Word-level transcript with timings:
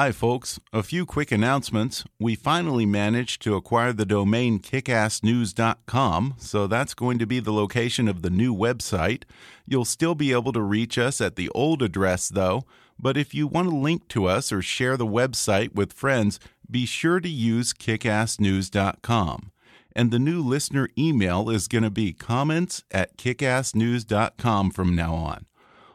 Hi, 0.00 0.12
folks. 0.12 0.58
A 0.72 0.82
few 0.82 1.04
quick 1.04 1.30
announcements. 1.30 2.04
We 2.18 2.34
finally 2.34 2.86
managed 2.86 3.42
to 3.42 3.54
acquire 3.54 3.92
the 3.92 4.06
domain 4.06 4.58
kickassnews.com, 4.58 6.36
so 6.38 6.66
that's 6.66 6.94
going 6.94 7.18
to 7.18 7.26
be 7.26 7.38
the 7.38 7.52
location 7.52 8.08
of 8.08 8.22
the 8.22 8.30
new 8.30 8.56
website. 8.56 9.24
You'll 9.66 9.84
still 9.84 10.14
be 10.14 10.32
able 10.32 10.54
to 10.54 10.62
reach 10.62 10.96
us 10.96 11.20
at 11.20 11.36
the 11.36 11.50
old 11.50 11.82
address, 11.82 12.30
though, 12.30 12.64
but 12.98 13.18
if 13.18 13.34
you 13.34 13.46
want 13.46 13.68
to 13.68 13.76
link 13.76 14.08
to 14.08 14.24
us 14.24 14.50
or 14.50 14.62
share 14.62 14.96
the 14.96 15.04
website 15.04 15.74
with 15.74 15.92
friends, 15.92 16.40
be 16.70 16.86
sure 16.86 17.20
to 17.20 17.28
use 17.28 17.74
kickassnews.com. 17.74 19.52
And 19.94 20.10
the 20.10 20.18
new 20.18 20.40
listener 20.40 20.88
email 20.96 21.50
is 21.50 21.68
going 21.68 21.84
to 21.84 21.90
be 21.90 22.14
comments 22.14 22.84
at 22.90 23.18
kickassnews.com 23.18 24.70
from 24.70 24.96
now 24.96 25.14
on. 25.14 25.44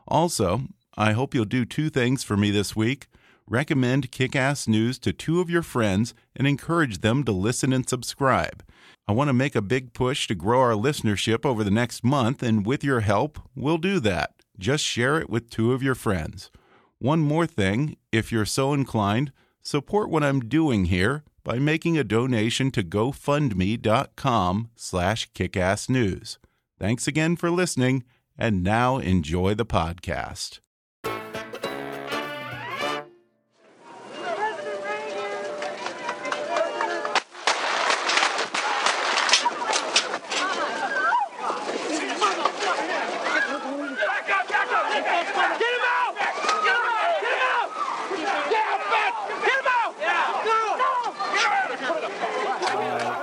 Also, 0.07 0.67
I 0.95 1.13
hope 1.13 1.33
you'll 1.33 1.45
do 1.45 1.65
two 1.65 1.89
things 1.89 2.23
for 2.23 2.37
me 2.37 2.51
this 2.51 2.75
week 2.75 3.07
recommend 3.47 4.11
Kick 4.11 4.35
Ass 4.35 4.67
News 4.67 4.97
to 4.99 5.13
two 5.13 5.39
of 5.39 5.49
your 5.49 5.61
friends 5.61 6.13
and 6.35 6.47
encourage 6.47 6.99
them 6.99 7.23
to 7.23 7.31
listen 7.31 7.73
and 7.73 7.87
subscribe. 7.87 8.63
I 9.07 9.11
want 9.11 9.29
to 9.29 9.33
make 9.33 9.55
a 9.55 9.61
big 9.61 9.93
push 9.93 10.27
to 10.27 10.35
grow 10.35 10.59
our 10.61 10.73
listenership 10.73 11.45
over 11.45 11.63
the 11.63 11.71
next 11.71 12.03
month, 12.03 12.41
and 12.41 12.65
with 12.65 12.83
your 12.83 13.01
help, 13.01 13.39
we'll 13.55 13.77
do 13.77 13.99
that. 13.99 14.33
Just 14.57 14.83
share 14.83 15.19
it 15.19 15.29
with 15.29 15.49
two 15.49 15.73
of 15.73 15.83
your 15.83 15.95
friends. 15.95 16.49
One 16.97 17.19
more 17.19 17.45
thing, 17.45 17.97
if 18.11 18.31
you're 18.31 18.45
so 18.45 18.73
inclined, 18.73 19.31
support 19.61 20.09
what 20.09 20.23
I'm 20.23 20.39
doing 20.39 20.85
here 20.85 21.23
by 21.43 21.59
making 21.59 21.97
a 21.97 22.03
donation 22.03 22.71
to 22.71 22.83
gofundme.com 22.83 24.69
slash 24.75 25.31
kickassnews. 25.33 26.37
Thanks 26.79 27.07
again 27.07 27.35
for 27.35 27.51
listening, 27.51 28.03
and 28.37 28.63
now 28.63 28.97
enjoy 28.97 29.53
the 29.53 29.65
podcast. 29.65 30.59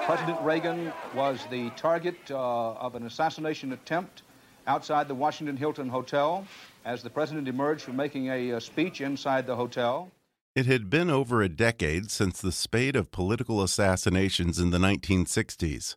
President 0.06 0.40
Reagan 0.42 0.92
was 1.14 1.46
the 1.50 1.70
target 1.70 2.16
uh, 2.30 2.72
of 2.74 2.94
an 2.94 3.06
assassination 3.06 3.72
attempt 3.72 4.22
outside 4.66 5.08
the 5.08 5.14
Washington 5.14 5.56
Hilton 5.56 5.88
Hotel 5.88 6.46
as 6.84 7.02
the 7.02 7.10
president 7.10 7.48
emerged 7.48 7.82
from 7.82 7.96
making 7.96 8.28
a, 8.28 8.52
uh, 8.52 8.60
speech 8.60 9.00
inside 9.00 9.46
the 9.46 9.56
hotel. 9.56 10.10
It 10.54 10.66
had 10.66 10.90
been 10.90 11.08
over 11.08 11.40
a 11.40 11.48
decade 11.48 12.10
since 12.10 12.40
the 12.40 12.52
spate 12.52 12.96
of 12.96 13.10
political 13.10 13.62
assassinations 13.62 14.58
in 14.58 14.70
the 14.70 14.78
1960s. 14.78 15.96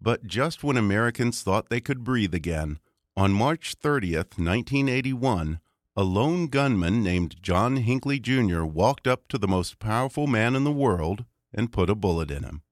But 0.00 0.26
just 0.26 0.62
when 0.62 0.76
Americans 0.76 1.42
thought 1.42 1.70
they 1.70 1.80
could 1.80 2.04
breathe 2.04 2.34
again, 2.34 2.78
on 3.16 3.32
March 3.32 3.76
30th, 3.80 4.36
1981, 4.36 5.60
a 5.96 6.02
lone 6.02 6.48
gunman 6.48 7.02
named 7.02 7.36
John 7.40 7.76
Hinckley 7.76 8.18
Jr. 8.18 8.64
walked 8.64 9.06
up 9.06 9.28
to 9.28 9.38
the 9.38 9.48
most 9.48 9.78
powerful 9.78 10.26
man 10.26 10.56
in 10.56 10.64
the 10.64 10.72
world 10.72 11.24
and 11.54 11.72
put 11.72 11.88
a 11.88 11.94
bullet 11.94 12.32
in 12.32 12.42
him. 12.42 12.63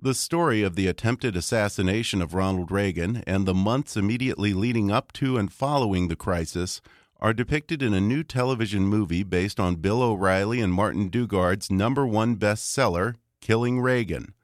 The 0.00 0.14
story 0.14 0.62
of 0.62 0.76
the 0.76 0.86
attempted 0.86 1.34
assassination 1.34 2.22
of 2.22 2.32
Ronald 2.32 2.70
Reagan 2.70 3.24
and 3.26 3.46
the 3.46 3.54
months 3.54 3.96
immediately 3.96 4.54
leading 4.54 4.92
up 4.92 5.10
to 5.14 5.36
and 5.36 5.52
following 5.52 6.06
the 6.06 6.14
crisis 6.14 6.80
are 7.18 7.32
depicted 7.32 7.82
in 7.82 7.92
a 7.92 8.00
new 8.00 8.22
television 8.22 8.82
movie 8.82 9.24
based 9.24 9.58
on 9.58 9.74
Bill 9.74 10.00
O'Reilly 10.00 10.60
and 10.60 10.72
Martin 10.72 11.08
Dugard's 11.08 11.68
number 11.68 12.06
one 12.06 12.36
bestseller, 12.36 13.16
Killing 13.40 13.80
Reagan. 13.80 14.34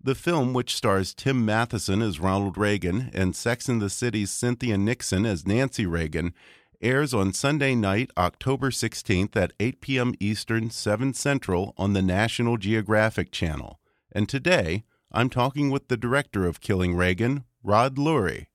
The 0.00 0.14
film, 0.14 0.52
which 0.52 0.76
stars 0.76 1.12
Tim 1.12 1.44
Matheson 1.44 2.02
as 2.02 2.20
Ronald 2.20 2.56
Reagan 2.56 3.10
and 3.12 3.34
Sex 3.34 3.68
and 3.68 3.82
the 3.82 3.90
City's 3.90 4.30
Cynthia 4.30 4.78
Nixon 4.78 5.26
as 5.26 5.44
Nancy 5.44 5.86
Reagan, 5.86 6.34
airs 6.80 7.12
on 7.12 7.32
Sunday 7.32 7.74
night, 7.74 8.12
October 8.16 8.70
16th 8.70 9.34
at 9.34 9.54
8 9.58 9.80
p.m. 9.80 10.14
Eastern, 10.20 10.70
7 10.70 11.14
Central 11.14 11.74
on 11.76 11.94
the 11.94 12.02
National 12.02 12.56
Geographic 12.56 13.32
Channel. 13.32 13.80
And 14.12 14.28
today, 14.28 14.84
I'm 15.12 15.28
talking 15.28 15.70
with 15.70 15.88
the 15.88 15.96
director 15.96 16.46
of 16.46 16.60
Killing 16.60 16.94
Reagan, 16.94 17.42
Rod 17.64 17.96
Lurie. 17.96 18.46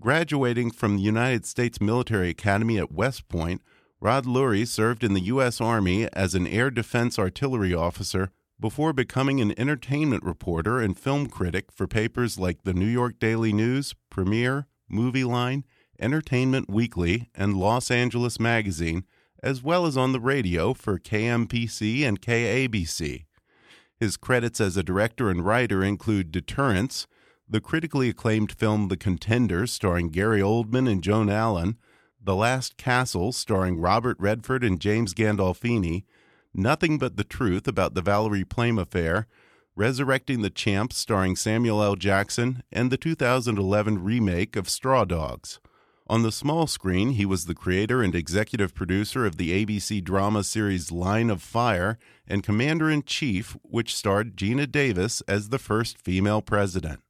Graduating 0.00 0.70
from 0.70 0.96
the 0.96 1.02
United 1.02 1.44
States 1.44 1.78
Military 1.78 2.30
Academy 2.30 2.78
at 2.78 2.90
West 2.90 3.28
Point, 3.28 3.60
Rod 4.00 4.24
Lurie 4.24 4.66
served 4.66 5.04
in 5.04 5.12
the 5.12 5.24
U.S. 5.24 5.60
Army 5.60 6.08
as 6.14 6.34
an 6.34 6.46
air 6.46 6.70
defense 6.70 7.18
artillery 7.18 7.74
officer 7.74 8.30
before 8.58 8.94
becoming 8.94 9.40
an 9.40 9.52
entertainment 9.60 10.24
reporter 10.24 10.80
and 10.80 10.98
film 10.98 11.26
critic 11.26 11.70
for 11.70 11.86
papers 11.86 12.38
like 12.38 12.62
the 12.62 12.72
New 12.72 12.86
York 12.86 13.18
Daily 13.18 13.52
News, 13.52 13.94
Premiere, 14.08 14.66
Movie 14.88 15.24
Line, 15.24 15.64
Entertainment 16.00 16.70
Weekly, 16.70 17.28
and 17.34 17.58
Los 17.58 17.90
Angeles 17.90 18.40
Magazine, 18.40 19.04
as 19.42 19.62
well 19.62 19.84
as 19.84 19.98
on 19.98 20.12
the 20.12 20.20
radio 20.20 20.72
for 20.72 20.98
KMPC 20.98 22.04
and 22.08 22.22
KABC. 22.22 23.26
His 24.04 24.18
credits 24.18 24.60
as 24.60 24.76
a 24.76 24.82
director 24.82 25.30
and 25.30 25.46
writer 25.46 25.82
include 25.82 26.30
Deterrence, 26.30 27.06
the 27.48 27.58
critically 27.58 28.10
acclaimed 28.10 28.52
film 28.52 28.88
The 28.88 28.98
Contender, 28.98 29.66
starring 29.66 30.10
Gary 30.10 30.42
Oldman 30.42 30.86
and 30.86 31.02
Joan 31.02 31.30
Allen, 31.30 31.78
The 32.22 32.36
Last 32.36 32.76
Castle, 32.76 33.32
starring 33.32 33.80
Robert 33.80 34.18
Redford 34.20 34.62
and 34.62 34.78
James 34.78 35.14
Gandolfini, 35.14 36.04
Nothing 36.52 36.98
But 36.98 37.16
the 37.16 37.24
Truth 37.24 37.66
about 37.66 37.94
the 37.94 38.02
Valerie 38.02 38.44
Plame 38.44 38.78
affair, 38.78 39.26
Resurrecting 39.74 40.42
the 40.42 40.50
Champs, 40.50 40.98
starring 40.98 41.34
Samuel 41.34 41.82
L. 41.82 41.96
Jackson, 41.96 42.62
and 42.70 42.92
the 42.92 42.98
2011 42.98 44.04
remake 44.04 44.54
of 44.54 44.68
Straw 44.68 45.06
Dogs. 45.06 45.60
On 46.06 46.22
the 46.22 46.32
small 46.32 46.66
screen, 46.66 47.12
he 47.12 47.24
was 47.24 47.46
the 47.46 47.54
creator 47.54 48.02
and 48.02 48.14
executive 48.14 48.74
producer 48.74 49.24
of 49.24 49.38
the 49.38 49.64
ABC 49.64 50.04
drama 50.04 50.44
series 50.44 50.92
Line 50.92 51.30
of 51.30 51.40
Fire 51.40 51.98
and 52.28 52.42
Commander 52.42 52.90
in 52.90 53.04
Chief, 53.04 53.56
which 53.62 53.96
starred 53.96 54.36
Geena 54.36 54.70
Davis 54.70 55.22
as 55.22 55.48
the 55.48 55.58
first 55.58 55.96
female 55.96 56.42
president. 56.42 57.00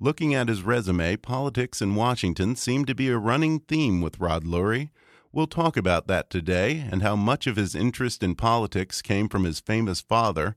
Looking 0.00 0.34
at 0.34 0.48
his 0.48 0.62
resume, 0.62 1.16
politics 1.18 1.80
in 1.80 1.94
Washington 1.94 2.56
seemed 2.56 2.88
to 2.88 2.96
be 2.96 3.10
a 3.10 3.16
running 3.16 3.60
theme 3.60 4.00
with 4.00 4.18
Rod 4.18 4.42
Lurie. 4.42 4.90
We'll 5.30 5.46
talk 5.46 5.76
about 5.76 6.08
that 6.08 6.28
today 6.28 6.84
and 6.90 7.02
how 7.02 7.14
much 7.14 7.46
of 7.46 7.54
his 7.54 7.76
interest 7.76 8.24
in 8.24 8.34
politics 8.34 9.02
came 9.02 9.28
from 9.28 9.44
his 9.44 9.60
famous 9.60 10.00
father. 10.00 10.56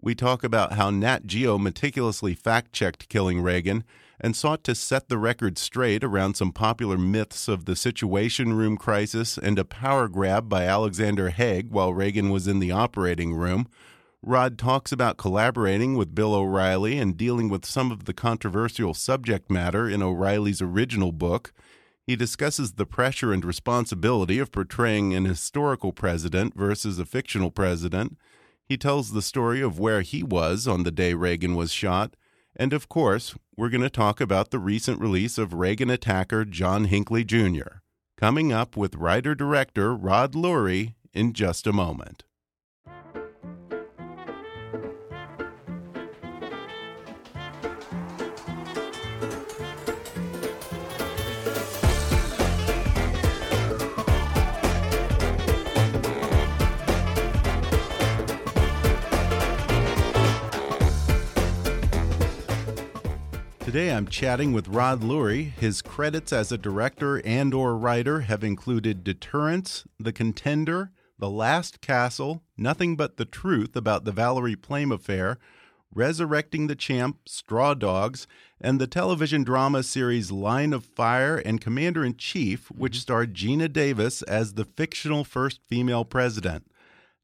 We 0.00 0.14
talk 0.14 0.44
about 0.44 0.74
how 0.74 0.90
Nat 0.90 1.26
Geo 1.26 1.58
meticulously 1.58 2.34
fact 2.34 2.72
checked 2.72 3.08
killing 3.08 3.40
Reagan 3.40 3.82
and 4.20 4.34
sought 4.34 4.64
to 4.64 4.74
set 4.74 5.08
the 5.08 5.18
record 5.18 5.58
straight 5.58 6.02
around 6.02 6.34
some 6.34 6.52
popular 6.52 6.98
myths 6.98 7.48
of 7.48 7.64
the 7.64 7.76
Situation 7.76 8.52
Room 8.52 8.76
crisis 8.76 9.38
and 9.38 9.58
a 9.58 9.64
power 9.64 10.08
grab 10.08 10.48
by 10.48 10.64
Alexander 10.64 11.30
Haig 11.30 11.70
while 11.70 11.94
Reagan 11.94 12.30
was 12.30 12.48
in 12.48 12.58
the 12.58 12.72
operating 12.72 13.34
room. 13.34 13.68
Rod 14.22 14.58
talks 14.58 14.90
about 14.90 15.16
collaborating 15.16 15.94
with 15.94 16.14
Bill 16.14 16.34
O'Reilly 16.34 16.98
and 16.98 17.16
dealing 17.16 17.48
with 17.48 17.64
some 17.64 17.92
of 17.92 18.04
the 18.04 18.12
controversial 18.12 18.92
subject 18.92 19.50
matter 19.50 19.88
in 19.88 20.02
O'Reilly's 20.02 20.60
original 20.60 21.12
book. 21.12 21.52
He 22.04 22.16
discusses 22.16 22.72
the 22.72 22.86
pressure 22.86 23.32
and 23.32 23.44
responsibility 23.44 24.40
of 24.40 24.50
portraying 24.50 25.14
an 25.14 25.26
historical 25.26 25.92
president 25.92 26.56
versus 26.56 26.98
a 26.98 27.04
fictional 27.04 27.52
president. 27.52 28.16
He 28.64 28.76
tells 28.76 29.12
the 29.12 29.22
story 29.22 29.60
of 29.60 29.78
where 29.78 30.00
he 30.00 30.24
was 30.24 30.66
on 30.66 30.82
the 30.82 30.90
day 30.90 31.14
Reagan 31.14 31.54
was 31.54 31.70
shot 31.70 32.16
and 32.58 32.72
of 32.72 32.88
course, 32.88 33.36
we're 33.58 33.68
going 33.68 33.80
to 33.80 33.90
talk 33.90 34.20
about 34.20 34.52
the 34.52 34.58
recent 34.60 35.00
release 35.00 35.36
of 35.36 35.52
Reagan 35.52 35.90
attacker 35.90 36.44
John 36.44 36.84
Hinckley 36.84 37.24
Jr. 37.24 37.80
Coming 38.16 38.52
up 38.52 38.76
with 38.76 38.94
writer 38.94 39.34
director 39.34 39.96
Rod 39.96 40.34
Lurie 40.34 40.94
in 41.12 41.32
just 41.32 41.66
a 41.66 41.72
moment. 41.72 42.22
Today 63.68 63.92
I'm 63.92 64.08
chatting 64.08 64.54
with 64.54 64.66
Rod 64.66 65.02
Lurie. 65.02 65.52
His 65.52 65.82
credits 65.82 66.32
as 66.32 66.50
a 66.50 66.56
director 66.56 67.20
and 67.22 67.52
or 67.52 67.76
writer 67.76 68.20
have 68.20 68.42
included 68.42 69.04
Deterrence, 69.04 69.84
The 70.00 70.10
Contender, 70.10 70.90
The 71.18 71.28
Last 71.28 71.82
Castle, 71.82 72.42
Nothing 72.56 72.96
But 72.96 73.18
the 73.18 73.26
Truth 73.26 73.76
about 73.76 74.06
the 74.06 74.10
Valerie 74.10 74.56
Plame 74.56 74.90
affair, 74.90 75.36
Resurrecting 75.94 76.66
the 76.66 76.74
Champ, 76.74 77.18
Straw 77.26 77.74
Dogs, 77.74 78.26
and 78.58 78.80
the 78.80 78.86
television 78.86 79.44
drama 79.44 79.82
series 79.82 80.32
Line 80.32 80.72
of 80.72 80.86
Fire 80.86 81.36
and 81.36 81.60
Commander 81.60 82.02
in 82.02 82.16
Chief, 82.16 82.70
which 82.70 82.94
mm-hmm. 82.94 83.00
starred 83.00 83.34
Geena 83.34 83.70
Davis 83.70 84.22
as 84.22 84.54
the 84.54 84.64
fictional 84.64 85.24
first 85.24 85.60
female 85.68 86.06
president. 86.06 86.64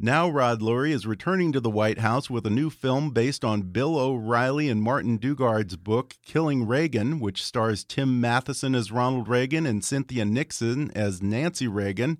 Now, 0.05 0.29
Rod 0.29 0.61
Lurie 0.61 0.93
is 0.93 1.07
returning 1.07 1.51
to 1.53 1.61
the 1.61 1.71
White 1.71 2.01
House 2.01 2.29
with 2.29 2.45
a 2.45 2.51
new 2.51 2.69
film 2.69 3.09
based 3.09 3.43
on 3.43 3.63
Bill 3.63 3.97
O'Reilly 3.97 4.69
and 4.69 4.83
Martin 4.83 5.17
Dugard's 5.17 5.77
book, 5.77 6.17
Killing 6.23 6.67
Reagan, 6.67 7.21
which 7.21 7.43
stars 7.43 7.85
Tim 7.85 8.21
Matheson 8.21 8.75
as 8.75 8.93
Ronald 8.93 9.29
Reagan 9.29 9.65
and 9.65 9.83
Cynthia 9.83 10.27
Nixon 10.27 10.91
as 10.91 11.23
Nancy 11.23 11.67
Reagan. 11.67 12.19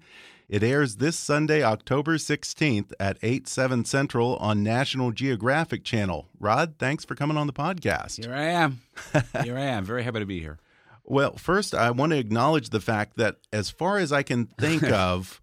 It 0.49 0.63
airs 0.63 0.97
this 0.97 1.19
Sunday, 1.19 1.63
October 1.63 2.17
16th 2.17 2.95
at 2.99 3.19
8, 3.23 3.47
7 3.47 3.85
Central 3.85 4.37
on 4.37 4.63
National 4.63 5.13
Geographic 5.13 5.85
Channel. 5.85 6.27
Rod, 6.41 6.77
thanks 6.79 7.05
for 7.05 7.15
coming 7.15 7.37
on 7.37 7.47
the 7.47 7.53
podcast. 7.53 8.25
Here 8.25 8.35
I 8.35 8.45
am. 8.45 8.81
Here 9.43 9.59
I 9.59 9.65
am. 9.65 9.85
Very 9.85 10.05
happy 10.05 10.21
to 10.21 10.27
be 10.27 10.41
here. 10.41 10.59
Well, 11.07 11.37
first, 11.37 11.75
I 11.75 11.91
want 11.91 12.13
to 12.13 12.19
acknowledge 12.19 12.71
the 12.71 12.81
fact 12.81 13.19
that, 13.19 13.37
as 13.53 13.69
far 13.69 13.99
as 13.99 14.11
I 14.11 14.23
can 14.23 14.47
think 14.47 14.83
of, 14.91 15.43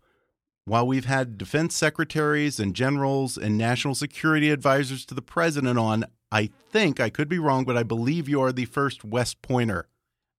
while 0.66 0.86
we've 0.86 1.06
had 1.06 1.38
defense 1.38 1.76
secretaries 1.76 2.60
and 2.60 2.76
generals 2.76 3.38
and 3.38 3.58
national 3.58 3.96
security 3.96 4.50
advisors 4.50 5.06
to 5.08 5.14
the 5.16 5.22
president 5.22 5.80
on, 5.80 6.06
I 6.32 6.50
think 6.70 7.00
I 7.00 7.10
could 7.10 7.28
be 7.28 7.40
wrong, 7.40 7.66
but 7.66 7.78
I 7.78 7.84
believe 7.84 8.30
you 8.30 8.42
are 8.42 8.52
the 8.52 8.66
first 8.66 9.04
West 9.04 9.42
Pointer 9.42 9.88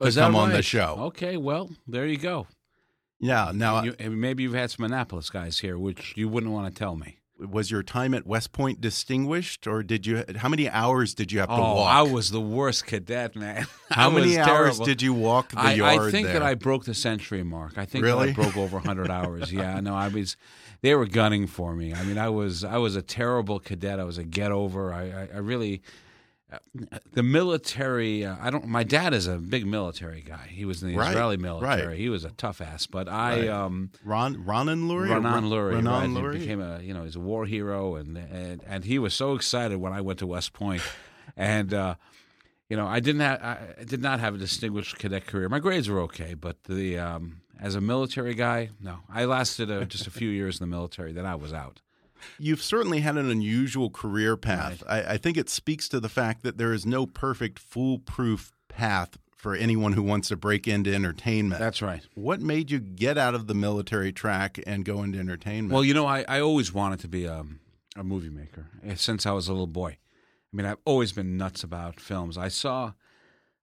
to 0.01 0.07
Is 0.09 0.17
come 0.17 0.35
on 0.37 0.51
the 0.53 0.63
show. 0.63 0.97
Okay, 0.99 1.37
well, 1.37 1.71
there 1.87 2.07
you 2.07 2.17
go. 2.17 2.47
Yeah. 3.21 3.53
Now, 3.55 3.83
You- 3.83 3.95
and 3.99 4.21
maybe 4.21 4.43
you've 4.43 4.55
had 4.55 4.71
some 4.71 4.85
Annapolis 4.85 5.31
guys 5.31 5.61
here, 5.61 5.79
which 5.79 6.15
you 6.17 6.29
wouldn't 6.29 6.53
want 6.53 6.73
to 6.73 6.77
tell 6.79 6.97
me. 6.97 7.19
Was 7.51 7.71
your 7.71 7.83
time 7.83 8.15
at 8.15 8.27
West 8.27 8.53
Point 8.53 8.81
distinguished, 8.81 9.67
or 9.67 9.83
did 9.83 10.07
you? 10.07 10.25
How 10.37 10.49
many 10.49 10.69
hours 10.69 11.15
did 11.15 11.33
you 11.33 11.41
have 11.41 11.49
to 11.49 11.55
oh, 11.55 11.75
walk? 11.77 11.95
I 11.95 12.03
was 12.03 12.31
the 12.31 12.41
worst 12.41 12.87
cadet, 12.87 13.37
man. 13.37 13.67
How 13.91 14.11
many 14.11 14.39
hours 14.39 14.47
terrible. 14.47 14.85
did 14.85 15.03
you 15.03 15.15
walk 15.15 15.51
the 15.51 15.61
I, 15.61 15.73
yard 15.75 16.01
I 16.01 16.11
think 16.11 16.27
there? 16.27 16.35
that 16.35 16.43
I 16.43 16.55
broke 16.55 16.85
the 16.85 16.95
century 16.95 17.43
mark. 17.43 17.77
I 17.77 17.85
think 17.85 18.05
Really? 18.05 18.31
I 18.31 18.33
broke 18.33 18.57
over 18.57 18.77
100 18.77 19.11
hours. 19.11 19.53
Yeah, 19.53 19.81
no, 19.81 19.95
I 19.95 20.09
was. 20.09 20.37
They 20.81 20.95
were 20.95 21.07
gunning 21.07 21.47
for 21.47 21.75
me. 21.75 21.95
I 21.95 22.03
mean, 22.05 22.19
I 22.19 22.29
was 22.29 22.65
I 22.65 22.79
was 22.79 22.97
a 22.97 23.03
terrible 23.03 23.61
cadet. 23.61 24.01
I 24.01 24.05
was 24.05 24.19
a 24.19 24.25
get 24.25 24.53
over. 24.53 24.93
I 24.93 25.03
I, 25.03 25.29
I 25.35 25.39
really. 25.39 25.83
The 27.13 27.23
military, 27.23 28.25
uh, 28.25 28.37
I 28.41 28.51
don't. 28.51 28.67
My 28.67 28.83
dad 28.85 29.15
is 29.15 29.27
a 29.27 29.37
big 29.39 29.67
military 29.67 30.21
guy. 30.23 30.47
He 30.51 30.65
was 30.65 30.83
in 30.83 30.89
the 30.91 30.97
Right, 30.97 31.11
Israeli 31.11 31.37
military. 31.37 31.87
right. 31.87 31.99
He 31.99 32.09
was 32.09 32.25
a 32.25 32.31
tough 32.31 32.61
ass. 32.61 32.87
But 32.87 33.09
I, 33.09 33.41
Right. 33.41 33.49
um, 33.49 33.91
Ron 34.05 34.37
Ranan 34.45 34.89
Lurie. 34.89 35.09
Ranan 35.09 35.25
Ron- 35.25 35.45
Lurie, 35.45 35.75
Ranan 35.83 35.87
right? 35.87 36.09
Lurie? 36.09 36.33
He 36.35 36.39
became 36.41 36.61
a 36.61 36.81
you 36.81 36.95
know 36.95 37.05
he's 37.05 37.17
a 37.17 37.21
war 37.21 37.47
hero, 37.47 37.97
and 37.97 38.17
and 38.17 38.63
and 38.67 38.85
he 38.85 38.99
was 38.99 39.15
so 39.15 39.35
excited 39.35 39.79
when 39.79 39.93
I 39.93 40.01
went 40.01 40.19
to 40.21 40.27
West 40.27 40.53
Point, 40.53 40.83
and 41.37 41.73
uh, 41.75 41.95
you 42.69 42.77
know 42.77 42.87
I 42.87 43.01
didn't 43.01 43.21
have 43.23 43.43
I 43.43 43.85
did 43.85 44.03
not 44.03 44.21
have 44.21 44.35
a 44.35 44.39
distinguished 44.39 44.99
cadet 44.99 45.27
career. 45.27 45.49
My 45.49 45.59
grades 45.59 45.89
were 45.89 46.01
okay, 46.03 46.35
but 46.35 46.65
the 46.65 46.99
um, 46.99 47.41
as 47.61 47.75
a 47.75 47.81
military 47.81 48.35
guy, 48.35 48.71
no, 48.81 48.99
I 49.09 49.25
lasted 49.25 49.71
uh, 49.71 49.85
just 49.85 50.07
a 50.07 50.11
few 50.11 50.29
years 50.29 50.61
in 50.61 50.69
the 50.69 50.75
military. 50.75 51.13
Then 51.13 51.27
I 51.27 51.35
was 51.37 51.53
out. 51.53 51.81
You've 52.39 52.63
certainly 52.63 53.01
had 53.01 53.17
an 53.17 53.31
unusual 53.31 53.91
career 53.91 54.37
path. 54.37 54.83
I, 54.89 55.03
I 55.03 55.17
think 55.17 55.37
it 55.37 55.49
speaks 55.49 55.89
to 55.91 56.01
the 56.01 56.09
fact 56.09 56.43
that 56.43 56.59
there 56.59 56.73
is 56.73 56.87
no 56.87 57.07
perfect, 57.07 57.59
foolproof 57.59 58.53
path 58.69 59.19
for 59.43 59.57
anyone 59.57 59.93
who 59.95 60.05
wants 60.05 60.29
to 60.29 60.37
break 60.37 60.69
into 60.69 60.95
entertainment. 60.95 61.59
That's 61.61 61.83
right. 61.83 62.07
what 62.15 62.41
made 62.41 62.71
you 62.71 62.79
get 62.79 63.19
out 63.19 63.35
of 63.35 63.49
the 63.49 63.55
military 63.55 64.13
track 64.13 64.61
and 64.69 64.85
go 64.85 65.03
into 65.03 65.19
entertainment? 65.19 65.73
Well, 65.73 65.85
you 65.85 65.95
know, 65.95 66.07
I, 66.07 66.25
I 66.29 66.41
always 66.41 66.73
wanted 66.73 67.01
to 67.01 67.09
be 67.09 67.25
a, 67.25 67.45
a 67.97 68.05
movie 68.05 68.31
maker 68.31 68.67
eh, 68.87 68.95
since 68.95 69.27
I 69.27 69.33
was 69.33 69.49
a 69.49 69.53
little 69.53 69.67
boy. 69.67 69.99
I 70.53 70.57
mean, 70.57 70.65
I've 70.65 70.79
always 70.85 71.11
been 71.11 71.37
nuts 71.37 71.65
about 71.65 71.99
films. 71.99 72.39
I 72.39 72.49
saw, 72.49 72.93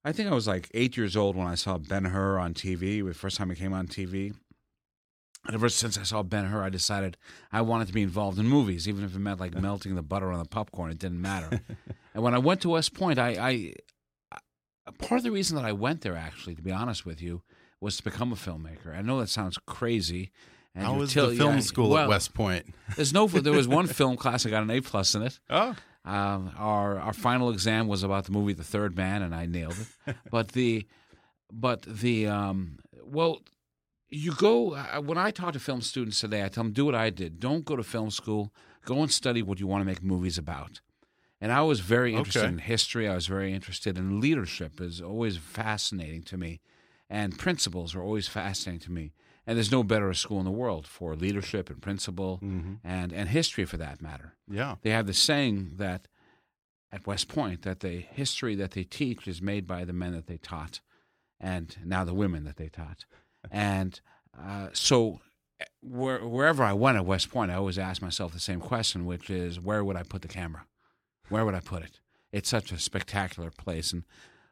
I 0.03 0.11
think 0.11 0.29
I 0.29 0.33
was 0.33 0.49
like 0.49 0.69
eight 0.73 0.97
years 0.97 1.15
old 1.15 1.37
when 1.37 1.47
I 1.47 1.55
saw 1.55 1.77
Ben 1.77 2.05
Hur 2.05 2.37
on 2.37 2.53
TV, 2.53 3.05
the 3.05 3.13
first 3.13 3.37
time 3.37 3.49
it 3.49 3.55
came 3.55 3.71
on 3.71 3.87
TV. 3.87 4.33
And 5.45 5.55
ever 5.55 5.69
since 5.69 5.97
I 5.97 6.03
saw 6.03 6.21
Ben 6.21 6.45
Hur, 6.45 6.63
I 6.63 6.69
decided 6.69 7.17
I 7.51 7.61
wanted 7.61 7.87
to 7.87 7.93
be 7.93 8.03
involved 8.03 8.37
in 8.39 8.47
movies, 8.47 8.87
even 8.87 9.03
if 9.03 9.15
it 9.15 9.19
meant 9.19 9.39
like 9.39 9.53
melting 9.61 9.95
the 9.95 10.03
butter 10.03 10.31
on 10.31 10.39
the 10.39 10.45
popcorn. 10.45 10.91
It 10.91 10.99
didn't 10.99 11.21
matter. 11.21 11.61
and 12.13 12.23
when 12.23 12.33
I 12.33 12.39
went 12.39 12.61
to 12.61 12.69
West 12.69 12.93
Point, 12.93 13.17
I, 13.17 13.29
I, 13.29 13.73
I 14.31 14.91
part 14.97 15.19
of 15.19 15.23
the 15.23 15.31
reason 15.31 15.55
that 15.55 15.65
I 15.65 15.71
went 15.71 16.01
there, 16.01 16.15
actually, 16.15 16.55
to 16.55 16.61
be 16.61 16.71
honest 16.71 17.05
with 17.05 17.21
you, 17.21 17.41
was 17.81 17.97
to 17.97 18.03
become 18.03 18.33
a 18.33 18.35
filmmaker. 18.35 18.95
I 18.95 19.01
know 19.01 19.19
that 19.19 19.29
sounds 19.29 19.57
crazy. 19.65 20.31
And 20.75 20.85
how 20.85 20.95
was 20.95 21.13
the 21.13 21.35
film 21.35 21.55
yeah, 21.55 21.59
school 21.61 21.89
well, 21.89 22.03
at 22.03 22.09
West 22.09 22.33
Point? 22.33 22.73
there's 22.95 23.13
no. 23.13 23.27
There 23.27 23.53
was 23.53 23.67
one 23.67 23.87
film 23.87 24.17
class 24.17 24.45
I 24.45 24.49
got 24.49 24.63
an 24.63 24.69
A 24.69 24.81
plus 24.81 25.15
in 25.15 25.23
it. 25.23 25.39
Oh, 25.49 25.75
Um, 26.05 26.51
our 26.57 26.99
our 26.99 27.13
final 27.13 27.49
exam 27.49 27.87
was 27.87 28.03
about 28.03 28.25
the 28.25 28.31
movie 28.31 28.53
The 28.53 28.63
Third 28.63 28.95
Man, 28.95 29.21
and 29.21 29.33
I 29.33 29.45
nailed 29.45 29.75
it. 30.05 30.15
but 30.31 30.49
the, 30.49 30.85
but 31.51 31.81
the 31.81 32.27
um, 32.27 32.79
well, 33.03 33.41
you 34.09 34.33
go 34.33 34.73
uh, 34.75 35.01
when 35.01 35.17
I 35.17 35.31
talk 35.31 35.53
to 35.53 35.59
film 35.59 35.81
students 35.81 36.19
today. 36.19 36.43
I 36.43 36.49
tell 36.49 36.63
them 36.63 36.73
do 36.73 36.85
what 36.85 36.95
I 36.95 37.09
did. 37.09 37.39
Don't 37.39 37.65
go 37.65 37.75
to 37.75 37.83
film 37.83 38.09
school. 38.11 38.53
Go 38.85 39.01
and 39.01 39.11
study 39.11 39.41
what 39.41 39.59
you 39.59 39.67
want 39.67 39.81
to 39.81 39.85
make 39.85 40.01
movies 40.03 40.37
about. 40.37 40.81
And 41.41 41.51
I 41.51 41.61
was 41.61 41.79
very 41.79 42.15
interested 42.15 42.39
Okay. 42.43 42.49
in 42.53 42.57
history. 42.59 43.07
I 43.07 43.15
was 43.15 43.27
very 43.27 43.53
interested 43.53 43.97
in 43.97 44.19
leadership. 44.19 44.81
is 44.81 45.01
always 45.01 45.37
fascinating 45.37 46.23
to 46.23 46.37
me, 46.37 46.59
and 47.09 47.37
principles 47.37 47.95
are 47.95 48.01
always 48.01 48.27
fascinating 48.27 48.81
to 48.81 48.91
me. 48.91 49.13
And 49.47 49.57
there's 49.57 49.71
no 49.71 49.83
better 49.83 50.13
school 50.13 50.39
in 50.39 50.45
the 50.45 50.51
world 50.51 50.85
for 50.85 51.15
leadership 51.15 51.69
and 51.69 51.81
principle 51.81 52.39
and 52.83 53.11
and 53.13 53.29
history 53.29 53.65
for 53.65 53.77
that 53.77 53.99
matter 54.01 54.35
yeah. 54.47 54.75
they 54.83 54.91
have 54.91 55.07
the 55.07 55.13
saying 55.13 55.71
that 55.77 56.07
at 56.91 57.07
West 57.07 57.27
Point 57.29 57.63
that 57.63 57.79
the 57.79 57.97
history 58.21 58.53
that 58.55 58.71
they 58.71 58.83
teach 58.83 59.27
is 59.27 59.41
made 59.41 59.65
by 59.65 59.85
the 59.85 59.93
men 59.93 60.11
that 60.13 60.27
they 60.27 60.37
taught, 60.37 60.81
and 61.39 61.77
now 61.83 62.03
the 62.03 62.13
women 62.13 62.43
that 62.43 62.57
they 62.57 62.69
taught, 62.69 63.05
and 63.51 63.99
uh, 64.39 64.69
so 64.73 65.19
where, 65.81 66.25
wherever 66.25 66.63
I 66.63 66.73
went 66.73 66.97
at 66.97 67.05
West 67.05 67.29
Point, 67.29 67.51
I 67.51 67.55
always 67.55 67.77
asked 67.77 68.01
myself 68.01 68.33
the 68.33 68.39
same 68.39 68.59
question, 68.59 69.05
which 69.05 69.29
is 69.29 69.59
where 69.59 69.83
would 69.83 69.95
I 69.95 70.03
put 70.03 70.21
the 70.21 70.27
camera? 70.27 70.65
Where 71.29 71.45
would 71.45 71.55
I 71.55 71.59
put 71.59 71.83
it? 71.83 71.99
It's 72.31 72.49
such 72.49 72.71
a 72.71 72.79
spectacular 72.79 73.49
place, 73.51 73.91
and 73.91 74.03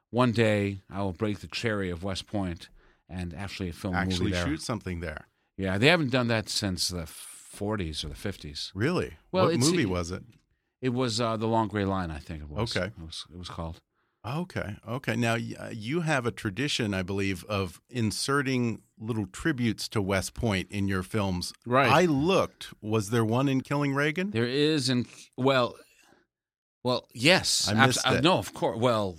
one 0.10 0.32
day 0.32 0.82
I 0.90 1.02
will 1.02 1.14
break 1.14 1.40
the 1.40 1.48
cherry 1.48 1.90
of 1.90 2.04
West 2.04 2.28
Point 2.28 2.70
and 3.10 3.34
actually 3.34 3.72
film 3.72 3.96
a 3.96 4.00
Actually, 4.00 4.26
movie 4.26 4.32
there. 4.34 4.46
shoot 4.46 4.62
something 4.62 5.00
there. 5.00 5.28
Yeah, 5.58 5.78
they 5.78 5.88
haven't 5.88 6.12
done 6.12 6.28
that 6.28 6.50
since 6.50 6.90
the 6.90 7.08
40s 7.58 8.04
or 8.04 8.10
the 8.10 8.16
50s. 8.16 8.72
Really? 8.76 9.14
Well, 9.32 9.46
what 9.48 9.58
movie 9.60 9.86
was 9.86 10.12
it? 10.12 10.24
It 10.82 10.90
was 10.90 11.20
uh, 11.20 11.38
the 11.38 11.48
Long 11.48 11.68
Gray 11.68 11.86
Line, 11.86 12.12
I 12.12 12.20
think 12.20 12.44
it 12.44 12.50
was. 12.50 12.76
Okay. 12.76 12.88
it 12.88 12.94
was, 13.04 13.26
it 13.32 13.38
was 13.38 13.50
called. 13.50 13.80
Okay. 14.36 14.76
Okay. 14.88 15.16
Now 15.16 15.36
uh, 15.36 15.70
you 15.72 16.02
have 16.02 16.26
a 16.26 16.32
tradition, 16.32 16.94
I 16.94 17.02
believe, 17.02 17.44
of 17.46 17.82
inserting 17.90 18.82
little 19.00 19.28
tributes 19.28 19.88
to 19.90 20.02
West 20.02 20.34
Point 20.34 20.70
in 20.72 20.88
your 20.88 21.04
films. 21.04 21.54
Right. 21.66 21.92
I 21.92 22.06
looked. 22.06 22.74
Was 22.82 23.10
there 23.10 23.26
one 23.26 23.48
in 23.48 23.62
Killing 23.62 23.94
Reagan? 23.94 24.32
There 24.32 24.46
is, 24.46 24.90
in 24.90 25.06
well, 25.38 25.76
well, 26.84 27.08
yes, 27.14 27.68
I 27.68 27.86
missed 27.86 28.08
uh, 28.08 28.16
it. 28.16 28.24
no, 28.24 28.38
of 28.38 28.54
course. 28.54 28.80
Well, 28.80 29.18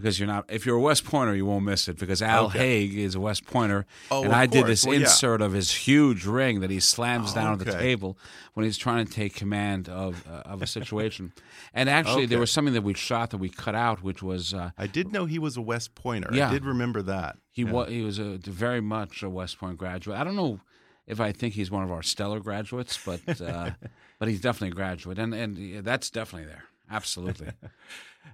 because 0.00 0.18
you're 0.18 0.26
not. 0.26 0.44
If 0.48 0.66
you're 0.66 0.76
a 0.76 0.80
West 0.80 1.04
Pointer, 1.04 1.34
you 1.34 1.46
won't 1.46 1.64
miss 1.64 1.88
it 1.88 1.98
because 1.98 2.22
Al 2.22 2.46
Okay. 2.46 2.58
Haig 2.88 2.98
is 2.98 3.14
a 3.14 3.20
West 3.20 3.46
Pointer, 3.46 3.86
Oh, 4.10 4.24
and 4.24 4.32
I 4.32 4.46
did 4.46 4.60
course. 4.60 4.68
this 4.68 4.84
Well, 4.86 4.94
yeah. 4.94 5.00
insert 5.02 5.40
of 5.42 5.52
his 5.52 5.70
huge 5.72 6.24
ring 6.26 6.60
that 6.60 6.70
he 6.70 6.80
slams 6.80 7.32
down 7.34 7.52
at 7.52 7.58
the 7.66 7.72
table 7.72 8.18
when 8.54 8.64
he's 8.64 8.78
trying 8.78 9.06
to 9.06 9.12
take 9.12 9.34
command 9.34 9.88
of 9.88 10.24
uh, 10.28 10.42
of 10.46 10.62
a 10.62 10.66
situation. 10.66 11.32
and 11.74 11.88
actually, 11.88 12.26
there 12.26 12.38
was 12.40 12.50
something 12.50 12.74
that 12.74 12.82
we 12.82 12.94
shot 12.94 13.30
that 13.30 13.38
we 13.38 13.48
cut 13.48 13.74
out, 13.74 14.02
which 14.02 14.22
was 14.22 14.52
uh, 14.54 14.70
I 14.78 14.86
did 14.86 15.12
know 15.12 15.26
he 15.26 15.38
was 15.38 15.56
a 15.56 15.62
West 15.62 15.94
Pointer. 15.94 16.30
Yeah. 16.32 16.48
I 16.48 16.52
did 16.52 16.64
remember 16.64 17.02
that. 17.02 17.36
He 17.52 17.62
Yeah. 17.62 17.72
was 17.72 17.88
he 17.90 18.02
was 18.02 18.18
a 18.18 18.38
very 18.38 18.80
much 18.80 19.22
a 19.22 19.28
West 19.30 19.58
Point 19.58 19.76
graduate. 19.78 20.16
I 20.18 20.24
don't 20.24 20.36
know 20.36 20.60
if 21.06 21.18
I 21.20 21.32
think 21.32 21.54
he's 21.54 21.70
one 21.70 21.82
of 21.82 21.90
our 21.90 22.02
stellar 22.02 22.40
graduates, 22.40 22.98
but 23.04 23.40
uh, 23.40 23.70
but 24.18 24.28
he's 24.28 24.40
definitely 24.40 24.68
a 24.68 24.74
graduate, 24.82 25.18
and 25.18 25.34
and 25.34 25.84
that's 25.84 26.08
definitely 26.10 26.46
there. 26.48 26.64
Absolutely. 26.90 27.48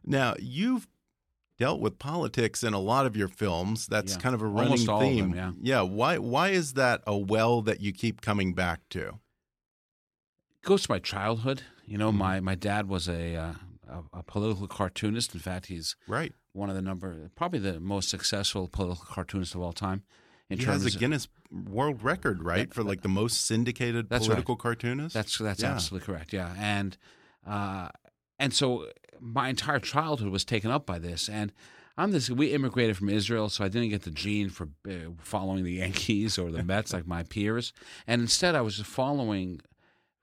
Now 0.05 0.35
you've 0.39 0.87
dealt 1.59 1.81
with 1.81 1.99
politics 1.99 2.63
in 2.63 2.73
a 2.75 2.79
lot 2.79 3.07
of 3.07 3.17
your 3.17 3.29
films. 3.29 3.87
That's 3.87 4.15
Yeah. 4.15 4.19
kind 4.21 4.35
of 4.35 4.43
a 4.43 4.47
running 4.47 4.73
Almost 4.73 4.89
all 4.89 5.01
of 5.01 5.07
theme. 5.09 5.31
them, 5.33 5.59
yeah. 5.63 5.81
Why? 5.83 6.19
Why 6.19 6.49
is 6.51 6.75
that 6.75 7.03
a 7.07 7.17
well 7.17 7.63
that 7.63 7.81
you 7.81 7.93
keep 7.93 8.21
coming 8.21 8.55
back 8.55 8.81
to? 8.91 9.19
goes 10.63 10.83
to 10.83 10.91
my 10.91 10.99
childhood. 10.99 11.63
You 11.87 11.99
know, 11.99 12.09
Mm-hmm. 12.09 12.19
my 12.19 12.41
my 12.41 12.55
dad 12.55 12.89
was 12.89 13.09
a, 13.09 13.37
uh, 13.37 13.55
a 13.89 14.03
a 14.19 14.23
political 14.23 14.67
cartoonist. 14.67 15.33
In 15.35 15.41
fact, 15.41 15.67
he's 15.67 15.95
Right. 16.09 16.33
one 16.53 16.69
of 16.69 16.75
the 16.77 16.83
number 16.83 17.31
probably 17.37 17.61
the 17.61 17.79
most 17.81 18.09
successful 18.09 18.69
political 18.69 19.05
cartoonist 19.07 19.55
of 19.55 19.61
all 19.61 19.73
time. 19.73 20.03
In 20.51 20.59
he 20.59 20.65
terms 20.65 20.83
has 20.83 20.95
a 20.95 20.97
of- 20.97 21.01
Guinness 21.01 21.29
World 21.51 22.03
Record, 22.03 22.43
right, 22.43 22.69
That- 22.69 22.75
for 22.75 22.83
like 22.85 23.03
the 23.03 23.09
most 23.09 23.47
syndicated 23.47 24.09
That's 24.09 24.23
right. 24.23 24.35
political 24.35 24.57
cartoonist. 24.57 25.15
That's 25.15 25.39
that's 25.39 25.63
Yeah. 25.63 25.73
absolutely 25.75 26.07
correct. 26.07 26.33
Yeah, 26.33 26.55
and 26.59 26.97
uh, 27.47 27.91
and 28.41 28.53
so 28.53 28.89
my 29.21 29.49
entire 29.49 29.79
childhood 29.79 30.31
was 30.31 30.45
taken 30.45 30.71
up 30.71 30.87
by 30.87 30.99
this, 30.99 31.29
and 31.29 31.53
I'm 31.97 32.13
this. 32.13 32.31
We 32.31 32.53
immigrated 32.53 32.97
from 32.97 33.09
Israel, 33.09 33.49
so 33.49 33.65
I 33.65 33.69
didn't 33.69 33.91
get 33.91 34.03
the 34.03 34.11
gene 34.11 34.51
for 34.51 34.69
uh, 34.89 35.13
following 35.19 35.65
the 35.65 35.73
Yankees 35.85 36.39
or 36.39 36.51
the 36.51 36.63
Mets 36.63 36.93
like 36.93 37.07
my 37.07 37.23
peers, 37.23 37.73
and 38.07 38.21
instead 38.21 38.55
I 38.55 38.61
was 38.61 38.81
following 38.81 39.61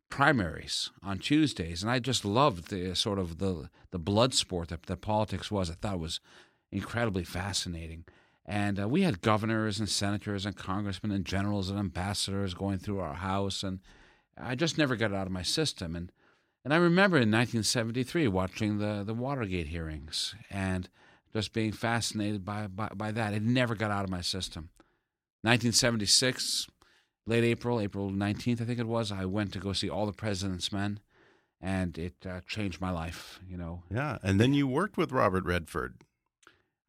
primaries 0.10 0.92
on 1.02 1.18
Tuesdays, 1.18 1.82
and 1.82 1.92
I 1.92 1.98
just 1.98 2.24
loved 2.24 2.70
the 2.70 2.96
sort 2.96 3.18
of 3.18 3.40
the 3.40 3.70
the 3.92 4.00
blood 4.00 4.34
sport 4.34 4.70
that, 4.70 4.84
that 4.84 5.02
politics 5.02 5.50
was. 5.50 5.70
I 5.70 5.74
thought 5.74 5.96
it 5.96 6.00
was 6.00 6.20
incredibly 6.72 7.24
fascinating. 7.24 8.06
And 8.46 8.80
uh, 8.80 8.90
we 8.90 9.04
had 9.04 9.22
governors 9.22 9.80
and 9.80 9.88
senators 9.88 10.46
and 10.46 10.56
congressmen 10.56 11.12
and 11.12 11.24
generals 11.24 11.70
and 11.70 11.80
ambassadors 11.80 12.54
going 12.54 12.78
through 12.78 13.00
our 13.00 13.14
house, 13.14 13.64
and 13.64 13.80
I 14.38 14.56
just 14.56 14.78
never 14.78 14.96
got 14.96 15.12
it 15.12 15.16
out 15.16 15.28
of 15.28 15.34
my 15.34 15.44
system. 15.44 15.96
And 15.96 16.12
and 16.64 16.74
I 16.74 16.78
remember 16.78 17.18
in 17.18 17.30
1973 17.32 18.28
watching 18.28 18.78
the 18.78 19.04
the 19.06 19.14
Watergate 19.14 19.68
hearings 19.68 20.36
and 20.50 20.90
just 21.34 21.54
being 21.54 21.72
fascinated 21.72 22.46
by 22.46 22.68
by, 22.68 22.90
by 22.96 23.12
that. 23.12 23.34
It 23.34 23.44
never 23.44 23.76
got 23.76 23.92
out 23.92 24.04
of 24.04 24.10
my 24.10 24.22
system. 24.22 24.70
1976, 25.44 26.68
late 27.26 27.44
April, 27.44 27.82
April 27.82 28.10
19th, 28.12 28.62
I 28.62 28.66
think 28.66 28.80
it 28.80 28.88
was. 28.88 29.12
I 29.12 29.26
went 29.26 29.52
to 29.54 29.60
go 29.60 29.74
see 29.74 29.90
All 29.90 30.06
the 30.06 30.14
President's 30.14 30.72
Men, 30.72 31.00
and 31.60 31.98
it 31.98 32.14
uh, 32.26 32.40
changed 32.48 32.80
my 32.80 32.92
life. 32.92 33.40
You 33.48 33.58
know. 33.58 33.84
Yeah, 33.94 34.18
and 34.24 34.40
then 34.40 34.54
you 34.54 34.68
worked 34.68 34.98
with 34.98 35.12
Robert 35.12 35.44
Redford. 35.46 35.96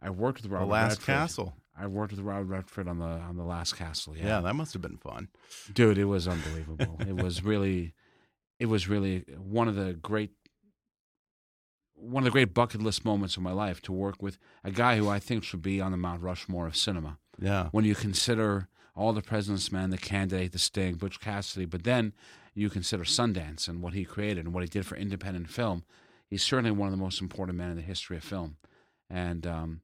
I 0.01 0.11
worked 0.11 0.43
with 0.43 0.51
Robert. 0.53 0.67
The 0.67 0.71
Last 0.73 0.91
Redford. 0.99 1.07
Castle. 1.07 1.55
I 1.77 1.89
worked 1.89 2.13
with 2.13 2.21
Robert 2.21 2.45
Redford 2.47 2.87
on 2.87 2.99
the 3.01 3.07
on 3.07 3.37
the 3.37 3.43
Last 3.45 3.77
Castle. 3.77 4.17
Yeah, 4.17 4.27
Yeah, 4.27 4.41
that 4.43 4.55
must 4.55 4.73
have 4.73 4.83
been 4.83 4.99
fun. 4.99 5.29
dude, 5.73 5.99
it 5.99 6.05
was 6.05 6.29
unbelievable. 6.29 6.97
it 7.01 7.17
was 7.17 7.43
really, 7.43 7.95
it 8.59 8.67
was 8.67 8.89
really 8.89 9.25
one 9.37 9.69
of 9.69 9.75
the 9.75 9.95
great, 9.95 10.31
one 11.95 12.23
of 12.23 12.25
the 12.25 12.31
great 12.31 12.55
bucket 12.55 12.83
list 12.83 13.05
moments 13.05 13.37
of 13.37 13.43
my 13.43 13.53
life 13.53 13.81
to 13.83 13.93
work 13.93 14.23
with 14.23 14.39
a 14.63 14.71
guy 14.71 14.97
who 14.97 15.09
I 15.09 15.19
think 15.19 15.45
should 15.45 15.63
be 15.63 15.81
on 15.81 15.91
the 15.91 15.97
Mount 15.97 16.23
Rushmore 16.23 16.67
of 16.67 16.77
cinema. 16.77 17.19
Yeah. 17.39 17.69
When 17.73 17.85
you 17.85 17.95
consider 17.95 18.69
all 18.95 19.13
the 19.13 19.23
President's 19.23 19.73
Men, 19.73 19.91
The 19.91 19.99
Candidate, 19.99 20.53
The 20.53 20.59
Sting, 20.59 20.95
Butch 20.95 21.21
Cassidy, 21.21 21.65
but 21.65 21.85
then 21.85 22.13
you 22.55 22.71
consider 22.71 23.03
Sundance 23.03 23.67
and 23.67 23.83
what 23.83 23.93
he 23.93 24.05
created 24.05 24.45
and 24.45 24.55
what 24.55 24.63
he 24.63 24.69
did 24.69 24.87
for 24.87 24.97
independent 24.97 25.51
film. 25.51 25.85
He's 26.29 26.45
certainly 26.45 26.71
one 26.71 26.89
of 26.89 26.93
the 26.93 27.03
most 27.03 27.21
important 27.21 27.59
men 27.59 27.71
in 27.71 27.77
the 27.77 27.83
history 27.83 28.17
of 28.17 28.25
film, 28.25 28.57
and. 29.11 29.47
Um, 29.47 29.81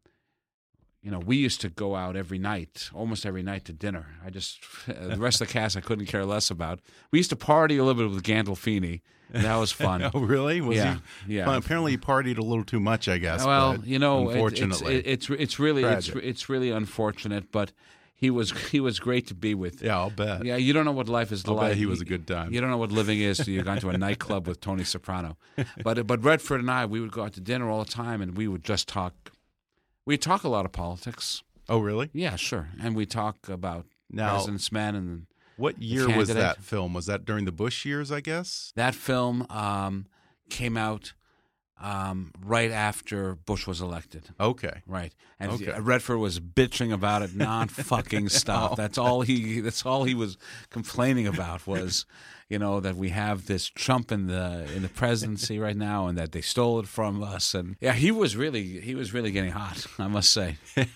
you 1.02 1.10
know, 1.10 1.18
we 1.18 1.36
used 1.36 1.60
to 1.62 1.70
go 1.70 1.96
out 1.96 2.14
every 2.16 2.38
night, 2.38 2.90
almost 2.94 3.24
every 3.24 3.42
night 3.42 3.64
to 3.66 3.72
dinner. 3.72 4.06
I 4.24 4.30
just, 4.30 4.60
the 4.86 5.16
rest 5.16 5.40
of 5.40 5.48
the 5.48 5.52
cast 5.52 5.76
I 5.76 5.80
couldn't 5.80 6.06
care 6.06 6.24
less 6.26 6.50
about. 6.50 6.80
We 7.10 7.18
used 7.18 7.30
to 7.30 7.36
party 7.36 7.78
a 7.78 7.84
little 7.84 8.02
bit 8.02 8.14
with 8.14 8.22
Gandolfini, 8.22 9.00
and 9.32 9.44
that 9.44 9.56
was 9.56 9.72
fun. 9.72 10.02
Oh, 10.14 10.20
really? 10.20 10.60
Was 10.60 10.76
yeah, 10.76 10.98
he? 11.26 11.36
yeah. 11.36 11.46
Well, 11.46 11.56
apparently, 11.56 11.92
he 11.92 11.98
partied 11.98 12.36
a 12.38 12.42
little 12.42 12.64
too 12.64 12.80
much. 12.80 13.08
I 13.08 13.18
guess. 13.18 13.44
well, 13.44 13.78
you 13.84 13.98
know, 13.98 14.28
it- 14.28 14.32
unfortunately, 14.34 14.96
it's, 14.96 15.30
it's 15.30 15.40
it's 15.40 15.58
really 15.58 15.84
it's 15.84 16.06
Tragic. 16.08 16.24
it's 16.28 16.48
really 16.48 16.70
unfortunate, 16.70 17.50
but 17.52 17.72
he 18.14 18.28
was 18.28 18.50
he 18.70 18.80
was 18.80 18.98
great 19.00 19.26
to 19.28 19.34
be 19.34 19.54
with. 19.54 19.82
yeah, 19.82 19.96
I'll 19.96 20.10
bet. 20.10 20.44
Yeah, 20.44 20.56
you 20.56 20.72
don't 20.72 20.84
know 20.84 20.92
what 20.92 21.08
life 21.08 21.32
is 21.32 21.44
I'll 21.46 21.54
like. 21.54 21.70
bet 21.70 21.76
he 21.78 21.86
was 21.86 22.00
a 22.00 22.04
good 22.04 22.26
time. 22.26 22.52
You 22.52 22.60
don't 22.60 22.70
know 22.70 22.76
what 22.76 22.92
living 22.92 23.20
is 23.20 23.38
till 23.38 23.48
you've 23.54 23.64
gone 23.64 23.78
to 23.78 23.88
a 23.88 23.96
nightclub 23.96 24.46
with 24.46 24.60
Tony 24.60 24.84
Soprano. 24.84 25.38
But 25.82 26.06
but 26.06 26.22
Redford 26.22 26.60
and 26.60 26.70
I, 26.70 26.84
we 26.84 27.00
would 27.00 27.12
go 27.12 27.22
out 27.22 27.32
to 27.34 27.40
dinner 27.40 27.70
all 27.70 27.82
the 27.84 27.90
time, 27.90 28.20
and 28.20 28.36
we 28.36 28.48
would 28.48 28.64
just 28.64 28.88
talk. 28.88 29.14
We 30.10 30.18
talk 30.18 30.42
a 30.42 30.48
lot 30.48 30.64
of 30.66 30.72
politics. 30.72 31.44
Oh, 31.68 31.78
really? 31.78 32.10
Yeah, 32.12 32.34
sure, 32.34 32.70
and 32.82 32.96
we 32.96 33.06
talk 33.06 33.48
about 33.48 33.86
Now- 34.10 34.30
President's 34.32 34.72
Men 34.72 34.96
and 34.96 35.26
What 35.56 35.80
year 35.80 36.08
was 36.16 36.30
that 36.30 36.64
film? 36.64 36.94
Was 36.94 37.06
that 37.06 37.24
during 37.24 37.44
the 37.44 37.52
Bush 37.52 37.84
years? 37.84 38.10
I 38.10 38.20
guess. 38.20 38.72
that 38.74 38.96
film 38.96 39.46
um, 39.50 40.06
came 40.48 40.76
out 40.76 41.12
um, 41.80 42.32
right 42.44 42.72
after 42.72 43.36
Bush 43.36 43.68
was 43.68 43.80
elected. 43.80 44.30
Okay. 44.40 44.82
Right, 44.84 45.14
and 45.38 45.52
Okay. 45.52 45.78
Redford 45.78 46.18
was 46.18 46.40
bitching 46.40 46.92
about 46.92 47.22
it 47.22 47.36
non-fucking 47.36 48.28
stop. 48.40 48.76
That's 48.76 48.98
all 48.98 49.20
he. 49.20 49.60
That's 49.60 49.86
all 49.86 50.02
he 50.02 50.14
was 50.14 50.36
complaining 50.70 51.28
about 51.28 51.68
was, 51.68 52.04
you 52.50 52.58
know, 52.58 52.80
that 52.80 52.96
we 52.96 53.08
have 53.10 53.46
this 53.46 53.66
Trump 53.68 54.12
in 54.12 54.26
the 54.26 54.66
in 54.76 54.82
the 54.82 54.88
presidency 54.90 55.58
right 55.58 55.76
now, 55.76 56.06
and 56.08 56.18
that 56.18 56.32
they 56.32 56.42
stole 56.42 56.78
it 56.80 56.86
from 56.88 57.22
us. 57.22 57.54
And 57.54 57.76
yeah, 57.80 57.92
he 57.94 58.10
was 58.10 58.36
really 58.36 58.80
he 58.80 58.94
was 58.94 59.14
really 59.14 59.30
getting 59.30 59.52
hot. 59.52 59.86
I 59.98 60.08
must 60.08 60.30
say. 60.30 60.58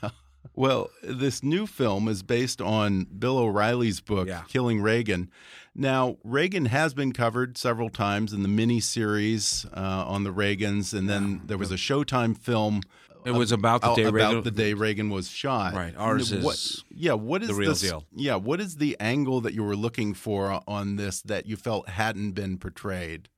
Well, 0.57 0.91
this 1.03 1.43
new 1.43 1.67
film 1.67 2.07
is 2.07 2.23
based 2.23 2.61
on 2.61 3.05
Bill 3.19 3.39
O'Reilly's 3.39 4.01
book, 4.01 4.29
Yeah. 4.29 4.43
Killing 4.47 4.81
Reagan. 4.81 5.31
Now, 5.75 6.19
Reagan 6.23 6.67
has 6.67 6.95
been 6.95 7.13
covered 7.13 7.59
several 7.59 7.89
times 7.91 8.33
in 8.33 8.43
the 8.45 8.49
miniseries 8.49 9.67
uh, 9.77 10.05
on 10.07 10.23
the 10.23 10.31
Reagans, 10.33 10.97
and 10.97 11.09
then 11.09 11.41
there 11.47 11.59
was 11.59 11.73
a 11.73 11.77
Showtime 11.77 12.37
film. 12.39 12.83
It 13.25 13.33
was 13.33 13.53
about 13.53 13.81
the 13.81 13.89
uh, 13.91 13.95
day 13.97 14.03
about 14.05 14.13
Reagan- 14.15 14.43
the 14.45 14.51
day 14.51 14.75
Reagan 14.75 15.11
was 15.11 15.29
shot. 15.29 15.75
Right. 15.75 15.95
Ours 15.97 16.33
What- 16.35 16.55
is 16.55 16.85
yeah. 16.91 17.13
What 17.15 17.43
is 17.43 17.49
the 17.49 17.55
real 17.55 17.71
this- 17.71 17.81
deal. 17.81 18.05
Yeah. 18.15 18.37
What 18.37 18.61
is 18.61 18.77
the 18.77 18.97
angle 19.01 19.41
that 19.43 19.55
you 19.55 19.63
were 19.65 19.77
looking 19.77 20.15
for 20.15 20.61
on 20.69 20.97
this 20.97 21.23
that 21.23 21.47
you 21.47 21.57
felt 21.57 21.89
hadn't 21.89 22.33
been 22.33 22.59
portrayed? 22.59 23.29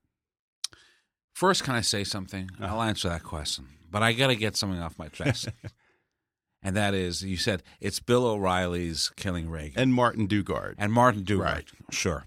First, 1.32 1.64
can 1.64 1.74
I 1.74 1.82
say 1.82 2.02
something? 2.04 2.50
Uh-huh. 2.60 2.74
I'll 2.76 2.82
answer 2.82 3.08
that 3.10 3.22
question, 3.22 3.68
but 3.90 4.02
I 4.02 4.12
got 4.12 4.28
to 4.28 4.36
get 4.36 4.56
something 4.56 4.80
off 4.80 4.98
my 4.98 5.08
chest. 5.08 5.48
and 6.62 6.74
that 6.74 6.94
is, 6.94 7.22
you 7.22 7.36
said 7.36 7.62
it's 7.80 8.00
Bill 8.00 8.26
O'Reilly's 8.26 9.10
Killing 9.16 9.50
Reagan. 9.50 9.78
And 9.78 9.92
Martin 9.94 10.26
Dugard. 10.26 10.74
and 10.78 10.92
Martin 10.92 11.24
Dugard. 11.24 11.40
Right. 11.40 11.70
Sure, 11.90 12.24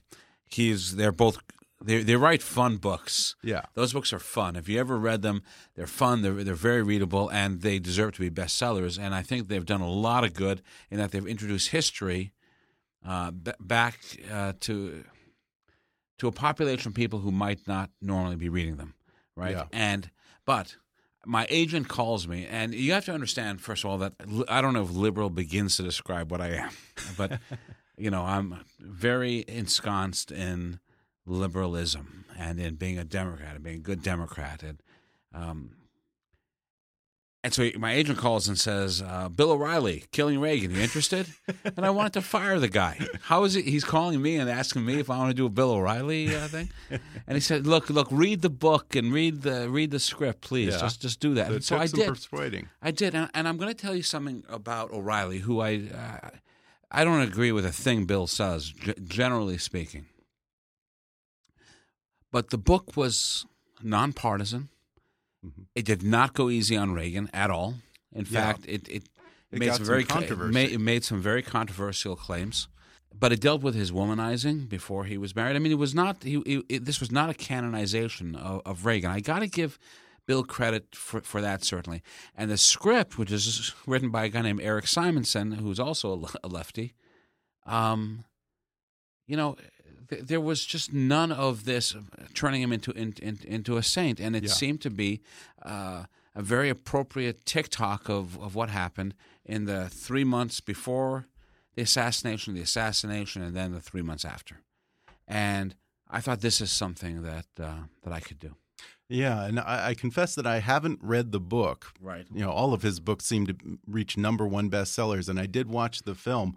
he's 0.47 0.95
they're 0.95 1.11
both 1.11 1.39
they 1.83 2.03
they 2.03 2.15
write 2.15 2.41
fun 2.41 2.77
books. 2.77 3.35
Yeah. 3.41 3.63
Those 3.73 3.93
books 3.93 4.11
are 4.11 4.19
fun. 4.19 4.55
If 4.55 4.67
you 4.67 4.79
ever 4.79 4.97
read 4.97 5.21
them, 5.21 5.43
they're 5.75 5.87
fun. 5.87 6.21
They're 6.21 6.43
they're 6.43 6.55
very 6.55 6.83
readable, 6.83 7.29
and 7.29 7.61
they 7.61 7.79
deserve 7.79 8.13
to 8.15 8.19
be 8.19 8.29
bestsellers. 8.29 8.99
And 8.99 9.15
I 9.15 9.21
think 9.21 9.47
they've 9.47 9.65
done 9.65 9.81
a 9.81 9.89
lot 9.89 10.23
of 10.23 10.33
good 10.33 10.61
in 10.91 10.97
that 10.97 11.11
they've 11.11 11.25
introduced 11.25 11.69
history 11.69 12.33
uh, 13.05 13.31
b- 13.31 13.51
back 13.59 13.99
uh, 14.31 14.53
to 14.61 15.03
to 16.17 16.27
a 16.27 16.31
population 16.31 16.89
of 16.89 16.95
people 16.95 17.19
who 17.19 17.31
might 17.31 17.65
not 17.67 17.89
normally 18.01 18.35
be 18.35 18.49
reading 18.49 18.75
them, 18.75 18.93
right? 19.35 19.55
Yeah. 19.55 19.65
And 19.71 20.11
but 20.45 20.75
my 21.25 21.47
agent 21.49 21.87
calls 21.87 22.27
me, 22.27 22.45
and 22.45 22.73
you 22.73 22.91
have 22.91 23.05
to 23.05 23.13
understand 23.13 23.61
first 23.61 23.85
of 23.85 23.89
all 23.89 23.97
that 23.99 24.13
li- 24.27 24.45
I 24.49 24.61
don't 24.61 24.73
know 24.73 24.83
if 24.83 24.91
liberal 24.91 25.29
begins 25.29 25.77
to 25.77 25.83
describe 25.83 26.29
what 26.29 26.41
I 26.41 26.55
am, 26.55 26.71
but 27.17 27.39
you 27.97 28.11
know 28.11 28.23
I'm 28.23 28.65
very 28.79 29.45
ensconced 29.47 30.29
in 30.29 30.79
liberalism 31.25 32.25
and 32.37 32.59
in 32.59 32.75
being 32.75 32.97
a 32.97 33.03
Democrat 33.03 33.55
and 33.55 33.63
being 33.63 33.77
a 33.77 33.79
good 33.79 34.01
Democrat, 34.01 34.63
and 34.63 34.81
um, 35.33 35.71
and 37.41 37.53
so 37.53 37.69
my 37.77 37.93
agent 37.93 38.17
calls 38.17 38.47
and 38.49 38.59
says, 38.59 39.01
uh, 39.01 39.29
"Bill 39.29 39.51
O'Reilly, 39.51 40.05
killing 40.11 40.39
Reagan. 40.41 40.71
You 40.71 40.81
interested?" 40.81 41.27
and 41.77 41.85
I 41.85 41.89
wanted 41.89 42.13
to 42.13 42.21
fire 42.21 42.59
the 42.59 42.67
guy. 42.67 42.99
How 43.23 43.43
is 43.45 43.55
it? 43.55 43.65
He's 43.65 43.85
calling 43.85 44.21
me 44.21 44.35
and 44.35 44.49
asking 44.49 44.85
me 44.85 44.99
if 44.99 45.09
I 45.09 45.17
want 45.17 45.29
to 45.29 45.33
do 45.33 45.45
a 45.45 45.49
Bill 45.49 45.71
O'Reilly 45.71 46.35
uh, 46.35 46.47
thing. 46.47 46.69
And 46.89 47.35
he 47.35 47.39
said, 47.39 47.65
"Look, 47.65 47.89
look, 47.89 48.07
read 48.11 48.41
the 48.41 48.49
book 48.49 48.95
and 48.95 49.13
read 49.13 49.43
the 49.43 49.69
read 49.69 49.91
the 49.91 49.99
script, 49.99 50.41
please. 50.41 50.73
Yeah. 50.73 50.79
Just 50.79 51.01
just 51.01 51.19
do 51.21 51.33
that." 51.35 51.51
So 51.51 51.59
so 51.59 51.77
I 51.77 51.87
did. 51.87 52.09
persuading. 52.09 52.69
I 52.81 52.91
did, 52.91 53.15
and, 53.15 53.29
and 53.33 53.47
I'm 53.47 53.57
going 53.57 53.69
to 53.73 53.79
tell 53.79 53.95
you 53.95 54.03
something 54.03 54.43
about 54.49 54.91
O'Reilly, 54.91 55.39
who 55.39 55.61
I 55.61 55.83
uh, 55.93 56.29
I 56.91 57.03
don't 57.03 57.21
agree 57.21 57.51
with 57.51 57.65
a 57.65 57.71
thing 57.71 58.05
Bill 58.05 58.27
says, 58.27 58.71
g- 58.71 58.95
generally 59.07 59.57
speaking. 59.57 60.07
But 62.31 62.49
the 62.49 62.57
book 62.57 62.95
was 62.95 63.45
nonpartisan. 63.81 64.69
Mhm. 65.45 65.65
It 65.75 65.85
did 65.85 66.03
not 66.03 66.33
go 66.33 66.49
easy 66.49 66.75
on 66.75 66.93
Reagan 66.93 67.29
at 67.33 67.49
all. 67.49 67.75
In 68.11 68.25
Yeah. 68.25 68.41
fact, 68.41 68.65
it 68.67 68.87
it, 68.87 69.03
It 69.51 69.59
made 69.59 69.67
some 69.67 69.77
some 69.77 69.85
very 69.85 70.03
controversy. 70.03 70.49
It 70.49 70.53
made, 70.53 70.71
it 70.71 70.79
made 70.79 71.03
some 71.03 71.21
very 71.21 71.41
controversial 71.41 72.15
claims. 72.15 72.67
But 73.17 73.31
it 73.31 73.41
dealt 73.41 73.63
with 73.63 73.73
his 73.75 73.91
womanizing 73.91 74.69
before 74.69 75.05
he 75.05 75.17
was 75.17 75.35
married. 75.35 75.55
I 75.55 75.59
mean, 75.59 75.71
it 75.71 75.79
was 75.79 75.95
not. 75.95 76.23
He, 76.23 76.35
it, 76.69 76.85
this 76.85 76.99
was 76.99 77.11
not 77.11 77.29
a 77.29 77.33
canonization 77.33 78.35
of, 78.35 78.61
of 78.65 78.85
Reagan. 78.85 79.09
I 79.11 79.19
got 79.19 79.39
to 79.39 79.47
give 79.47 79.79
Bill 80.27 80.43
credit 80.43 80.95
for, 80.95 81.19
for 81.21 81.41
that 81.41 81.63
certainly. 81.63 82.03
And 82.35 82.51
the 82.51 82.57
script, 82.57 83.17
which 83.17 83.31
is 83.31 83.73
written 83.87 84.11
by 84.11 84.25
a 84.25 84.29
guy 84.29 84.43
named 84.43 84.61
Eric 84.61 84.85
Simonson, 84.87 85.53
who's 85.53 85.79
also 85.79 86.13
a 86.13 86.27
a 86.43 86.47
lefty, 86.47 86.93
um, 87.65 88.25
you 89.25 89.35
know, 89.35 89.55
th- 90.09 90.23
there 90.23 90.41
was 90.41 90.65
just 90.65 90.93
none 90.93 91.31
of 91.31 91.65
this 91.65 91.95
turning 92.33 92.61
him 92.61 92.71
into 92.71 92.91
in, 92.91 93.13
in, 93.21 93.39
into 93.45 93.77
a 93.77 93.83
saint, 93.83 94.19
and 94.19 94.35
it 94.35 94.43
Yeah. 94.43 94.49
seemed 94.51 94.81
to 94.81 94.89
be 94.89 95.21
uh, 95.63 96.05
a 96.35 96.41
very 96.41 96.69
appropriate 96.69 97.45
tick-tock 97.45 98.09
of 98.09 98.37
of 98.39 98.55
what 98.55 98.69
happened 98.69 99.13
in 99.45 99.65
the 99.65 99.89
three 99.89 100.23
months 100.23 100.61
before 100.61 101.25
the 101.75 101.81
assassination, 101.81 102.53
the 102.55 102.61
assassination, 102.61 103.41
and 103.41 103.55
then 103.55 103.71
the 103.71 103.81
three 103.81 104.01
months 104.03 104.25
after. 104.25 104.61
And 105.27 105.75
I 106.09 106.21
thought 106.21 106.41
this 106.41 106.61
is 106.61 106.71
something 106.71 107.21
that 107.23 107.45
uh, 107.59 107.83
that 108.03 108.13
I 108.13 108.19
could 108.19 108.39
do. 108.39 108.55
Yeah, 109.11 109.43
and 109.45 109.59
I, 109.59 109.87
I 109.89 109.93
confess 109.95 110.35
that 110.35 110.45
I 110.45 110.59
haven't 110.59 110.99
read 111.01 111.31
the 111.31 111.39
book. 111.39 111.93
Right. 111.99 112.27
You 112.31 112.41
know, 112.45 112.51
all 112.51 112.73
of 112.73 112.83
his 112.83 112.99
books 112.99 113.25
seem 113.25 113.47
to 113.47 113.55
reach 113.87 114.17
number 114.17 114.45
one 114.47 114.69
bestsellers, 114.69 115.27
and 115.29 115.39
I 115.39 115.47
did 115.47 115.67
watch 115.67 116.03
the 116.03 116.13
film. 116.15 116.55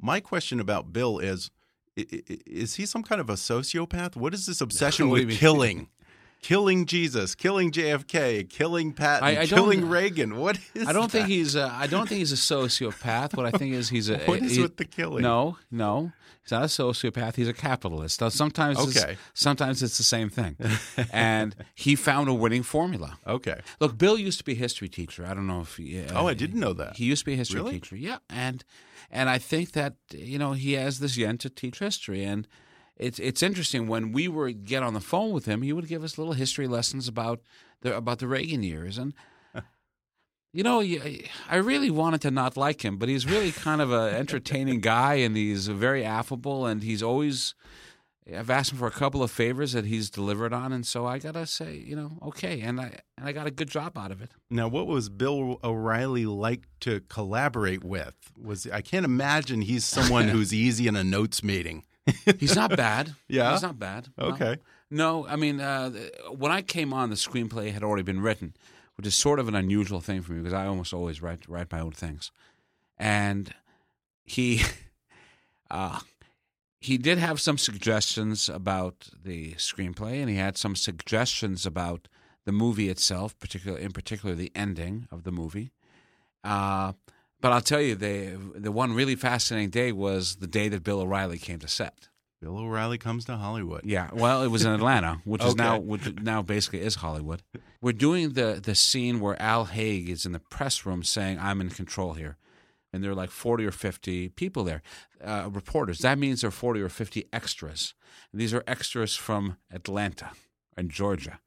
My 0.00 0.20
question 0.20 0.60
about 0.60 0.92
Bill 0.92 1.18
is: 1.18 1.50
Is 1.96 2.76
he 2.76 2.86
some 2.86 3.02
kind 3.02 3.20
of 3.20 3.28
a 3.28 3.34
sociopath? 3.34 4.16
What 4.16 4.34
is 4.34 4.46
this 4.46 4.60
obsession 4.60 5.08
What 5.10 5.16
do 5.16 5.20
you 5.22 5.26
with 5.28 5.38
killing? 5.38 5.88
killing 6.42 6.84
Jesus, 6.86 7.34
killing 7.34 7.70
JFK, 7.70 8.48
killing 8.50 8.92
Patton, 8.92 9.26
I- 9.28 9.42
I 9.42 9.46
killing 9.46 9.88
Reagan. 9.88 10.36
What 10.36 10.58
is? 10.74 10.86
I 10.86 10.92
don't 10.92 11.10
think 11.10 11.28
he's. 11.28 11.54
A, 11.54 11.70
I 11.72 11.86
don't 11.86 12.08
think 12.08 12.18
he's 12.18 12.32
a 12.32 12.36
sociopath. 12.36 13.36
What 13.36 13.46
I 13.46 13.50
think 13.52 13.74
is 13.74 13.88
he's 13.88 14.10
a. 14.10 14.18
What 14.26 14.40
is 14.42 14.56
he- 14.56 14.62
with 14.62 14.76
the 14.76 14.84
killing? 14.84 15.22
No, 15.22 15.56
no, 15.70 16.12
he's 16.42 16.50
not 16.52 16.62
a 16.62 16.66
sociopath. 16.66 17.36
He's 17.36 17.48
a 17.48 17.52
capitalist. 17.54 18.20
Sometimes, 18.30 18.78
it's- 18.78 19.02
Okay. 19.04 19.16
sometimes 19.34 19.82
it's 19.82 19.96
the 19.96 20.04
same 20.04 20.28
thing. 20.28 20.56
and 21.12 21.54
he 21.74 21.94
found 21.94 22.28
a 22.28 22.34
winning 22.34 22.62
formula. 22.62 23.18
Okay. 23.26 23.60
Look, 23.80 23.96
Bill 23.96 24.18
used 24.18 24.38
to 24.38 24.44
be 24.44 24.52
a 24.52 24.56
history 24.56 24.88
teacher. 24.88 25.24
I 25.24 25.34
don't 25.34 25.46
know 25.46 25.60
if. 25.62 25.76
He, 25.76 26.00
uh, 26.02 26.20
Oh, 26.20 26.26
I 26.28 26.34
didn't 26.34 26.60
know 26.60 26.72
that. 26.74 26.96
He 26.96 27.04
used 27.06 27.22
to 27.22 27.26
be 27.26 27.34
a 27.34 27.36
history 27.36 27.60
Really? 27.60 27.72
teacher. 27.72 27.96
Yeah, 27.96 28.18
and 28.28 28.64
and 29.10 29.30
I 29.30 29.38
think 29.38 29.72
that 29.72 29.94
you 30.12 30.38
know 30.38 30.52
he 30.52 30.72
has 30.72 30.98
this 30.98 31.16
yen 31.16 31.38
to 31.38 31.48
teach 31.50 31.78
history, 31.78 32.24
and 32.24 32.46
it's 33.02 33.18
it's 33.18 33.42
interesting 33.42 33.88
when 33.88 34.12
we 34.12 34.28
were 34.28 34.50
get 34.52 34.82
on 34.82 34.94
the 34.94 35.00
phone 35.00 35.32
with 35.32 35.46
him, 35.46 35.62
he 35.62 35.72
would 35.72 35.88
give 35.88 36.04
us 36.04 36.16
little 36.16 36.34
history 36.34 36.68
lessons 36.68 37.08
about 37.08 37.40
the 37.80 37.96
about 37.96 38.20
the 38.20 38.28
Reagan 38.28 38.62
years, 38.62 38.96
and 38.96 39.12
you 40.52 40.62
know, 40.62 40.80
I 40.80 41.56
really 41.56 41.90
wanted 41.90 42.22
to 42.22 42.30
not 42.30 42.56
like 42.56 42.84
him, 42.84 42.96
but 42.96 43.08
he's 43.08 43.26
really 43.26 43.52
kind 43.52 43.80
of 43.80 43.90
an 43.90 44.14
entertaining 44.22 44.80
guy, 44.80 45.14
and 45.14 45.36
he's 45.36 45.66
very 45.66 46.04
affable, 46.04 46.64
and 46.66 46.82
he's 46.82 47.02
always. 47.02 47.54
I've 48.32 48.50
asked 48.50 48.70
him 48.70 48.78
for 48.78 48.86
a 48.86 48.92
couple 48.92 49.24
of 49.24 49.32
favors 49.32 49.72
that 49.72 49.84
he's 49.84 50.08
delivered 50.08 50.52
on, 50.52 50.72
and 50.72 50.86
so 50.86 51.04
I 51.04 51.18
gotta 51.18 51.44
say, 51.44 51.82
you 51.84 51.96
know, 51.96 52.18
okay, 52.22 52.60
and 52.60 52.80
I 52.80 53.00
and 53.18 53.26
I 53.26 53.32
got 53.32 53.48
a 53.48 53.50
good 53.50 53.68
job 53.68 53.98
out 53.98 54.12
of 54.12 54.22
it. 54.22 54.30
Now, 54.48 54.68
what 54.68 54.86
was 54.86 55.08
Bill 55.08 55.58
O'Reilly 55.64 56.24
like 56.24 56.68
to 56.82 57.00
collaborate 57.08 57.82
with? 57.82 58.14
Was 58.40 58.68
I 58.68 58.80
can't 58.80 59.04
imagine 59.04 59.62
he's 59.62 59.84
someone 59.84 60.28
who's 60.34 60.54
easy 60.54 60.86
in 60.86 60.94
a 60.94 61.02
notes 61.02 61.42
meeting. 61.42 61.82
He's 62.38 62.56
not 62.56 62.76
bad. 62.76 63.14
Yeah? 63.28 63.52
he's 63.52 63.62
not 63.62 63.78
bad. 63.78 64.08
No. 64.18 64.26
Okay. 64.26 64.58
No, 64.90 65.26
I 65.26 65.36
mean, 65.36 65.60
uh, 65.60 65.90
when 66.36 66.52
I 66.52 66.60
came 66.60 66.92
on, 66.92 67.08
the 67.08 67.16
screenplay 67.16 67.72
had 67.72 67.82
already 67.82 68.02
been 68.02 68.20
written, 68.20 68.54
which 68.96 69.06
is 69.06 69.14
sort 69.14 69.38
of 69.38 69.48
an 69.48 69.54
unusual 69.54 70.00
thing 70.00 70.20
for 70.20 70.32
me 70.32 70.40
because 70.40 70.52
I 70.52 70.66
almost 70.66 70.92
always 70.92 71.22
write 71.22 71.48
write 71.48 71.72
my 71.72 71.80
own 71.80 71.92
things. 71.92 72.30
And 72.98 73.54
he, 74.24 74.62
uh, 75.70 76.00
he 76.78 76.98
did 76.98 77.18
have 77.18 77.40
some 77.40 77.56
suggestions 77.56 78.48
about 78.50 79.08
the 79.24 79.54
screenplay, 79.54 80.20
and 80.20 80.28
he 80.28 80.36
had 80.36 80.58
some 80.58 80.76
suggestions 80.76 81.64
about 81.64 82.08
the 82.44 82.52
movie 82.52 82.88
itself, 82.88 83.38
particular 83.38 83.78
in 83.78 83.92
particular 83.92 84.34
the 84.34 84.52
ending 84.54 85.06
of 85.10 85.22
the 85.22 85.32
movie. 85.32 85.70
Uh, 86.44 86.92
but 87.42 87.52
I'll 87.52 87.60
tell 87.60 87.80
you, 87.80 87.94
the 87.94 88.38
the 88.54 88.72
one 88.72 88.94
really 88.94 89.16
fascinating 89.16 89.68
day 89.68 89.92
was 89.92 90.36
the 90.36 90.46
day 90.46 90.68
that 90.68 90.82
Bill 90.82 91.00
O'Reilly 91.00 91.38
came 91.38 91.58
to 91.58 91.68
set. 91.68 92.08
Bill 92.40 92.56
O'Reilly 92.56 92.98
comes 92.98 93.24
to 93.26 93.36
Hollywood. 93.36 93.82
Yeah, 93.84 94.10
well, 94.12 94.42
it 94.42 94.48
was 94.48 94.64
in 94.64 94.72
Atlanta, 94.72 95.20
which 95.24 95.44
is 95.44 95.54
now 95.56 95.78
which 95.78 96.14
now 96.14 96.40
basically 96.40 96.80
is 96.80 96.96
Hollywood. 96.96 97.42
We're 97.80 97.92
doing 97.92 98.30
the 98.30 98.60
the 98.62 98.74
scene 98.74 99.20
where 99.20 99.40
Al 99.42 99.66
Haig 99.66 100.08
is 100.08 100.24
in 100.24 100.32
the 100.32 100.38
press 100.38 100.86
room 100.86 101.02
saying, 101.02 101.38
"I'm 101.38 101.60
in 101.60 101.70
control 101.70 102.14
here," 102.14 102.36
and 102.92 103.02
there 103.02 103.10
are 103.10 103.14
like 103.14 103.30
forty 103.30 103.66
or 103.66 103.72
fifty 103.72 104.28
people 104.28 104.64
there, 104.64 104.82
uh, 105.22 105.50
reporters. 105.52 105.98
That 105.98 106.18
means 106.18 106.40
there 106.40 106.48
are 106.48 106.52
forty 106.52 106.80
or 106.80 106.88
fifty 106.88 107.28
extras. 107.32 107.94
And 108.32 108.40
these 108.40 108.54
are 108.54 108.62
extras 108.66 109.16
from 109.16 109.56
Atlanta 109.70 110.30
and 110.76 110.90
Georgia, 110.90 111.40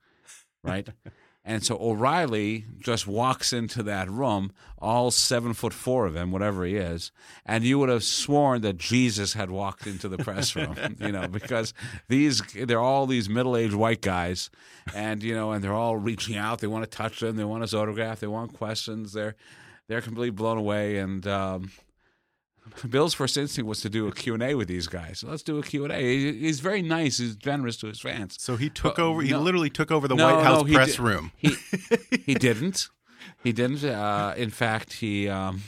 right? 0.63 0.89
and 1.47 1.63
so 1.63 1.77
O'Reilly 1.79 2.65
just 2.79 3.05
walks 3.05 3.53
into 3.53 3.83
that 3.83 4.09
room, 4.09 4.51
all 4.79 5.11
seven 5.11 5.53
foot 5.53 5.73
four 5.73 6.07
of 6.07 6.15
him, 6.15 6.31
whatever 6.31 6.65
he 6.65 6.75
is, 6.75 7.11
and 7.45 7.63
you 7.63 7.77
would 7.77 7.89
have 7.89 8.03
sworn 8.03 8.61
that 8.61 8.77
Jesus 8.77 9.33
had 9.33 9.51
walked 9.51 9.85
into 9.85 10.09
the 10.09 10.17
press 10.17 10.55
room, 10.55 10.75
you 10.99 11.11
know, 11.11 11.27
because 11.27 11.73
these 12.07 12.41
they're 12.55 12.79
all 12.79 13.05
these 13.05 13.29
middle 13.29 13.55
aged 13.55 13.75
white 13.75 14.01
guys, 14.01 14.49
and 14.95 15.21
you 15.21 15.35
know, 15.35 15.51
and 15.51 15.63
they're 15.63 15.73
all 15.73 15.97
reaching 15.97 16.35
out. 16.35 16.59
They 16.59 16.67
want 16.67 16.83
to 16.83 16.97
touch 16.97 17.21
him. 17.21 17.35
They 17.35 17.43
want 17.43 17.61
his 17.61 17.75
autograph. 17.75 18.19
They 18.19 18.27
want 18.27 18.53
questions. 18.53 19.13
They're 19.13 19.35
they're 19.87 20.01
completely 20.01 20.31
blown 20.31 20.57
away. 20.57 20.97
And 20.97 21.25
um, 21.27 21.71
Bill's 22.89 23.13
first 23.13 23.37
instinct 23.37 23.67
was 23.67 23.81
to 23.81 23.89
do 23.89 24.07
a 24.07 24.11
Q 24.11 24.33
and 24.33 24.43
A 24.43 24.55
with 24.55 24.67
these 24.67 24.87
guys. 24.87 25.19
So 25.19 25.27
let's 25.29 25.43
do 25.43 25.57
a 25.59 25.63
Q 25.63 25.83
and 25.85 25.93
A. 25.93 26.33
He's 26.33 26.59
very 26.59 26.81
nice. 26.81 27.17
He's 27.19 27.35
generous 27.35 27.77
to 27.77 27.87
his 27.87 27.99
fans. 27.99 28.37
So 28.39 28.55
he 28.57 28.69
took 28.69 28.97
over. 28.99 29.21
He 29.21 29.31
no. 29.31 29.39
literally 29.41 29.69
took 29.69 29.91
over 29.91 30.07
the 30.07 30.15
No, 30.15 30.25
White 30.35 30.43
House 30.43 30.65
no, 30.67 30.73
press 30.73 30.99
room. 30.99 31.31
He 31.37 31.55
he 32.25 32.33
didn't. 32.47 32.89
He 33.43 33.51
didn't. 33.51 33.83
Uh, 33.83 34.33
in 34.37 34.49
fact, 34.49 34.93
he. 34.93 35.29
Um, 35.29 35.61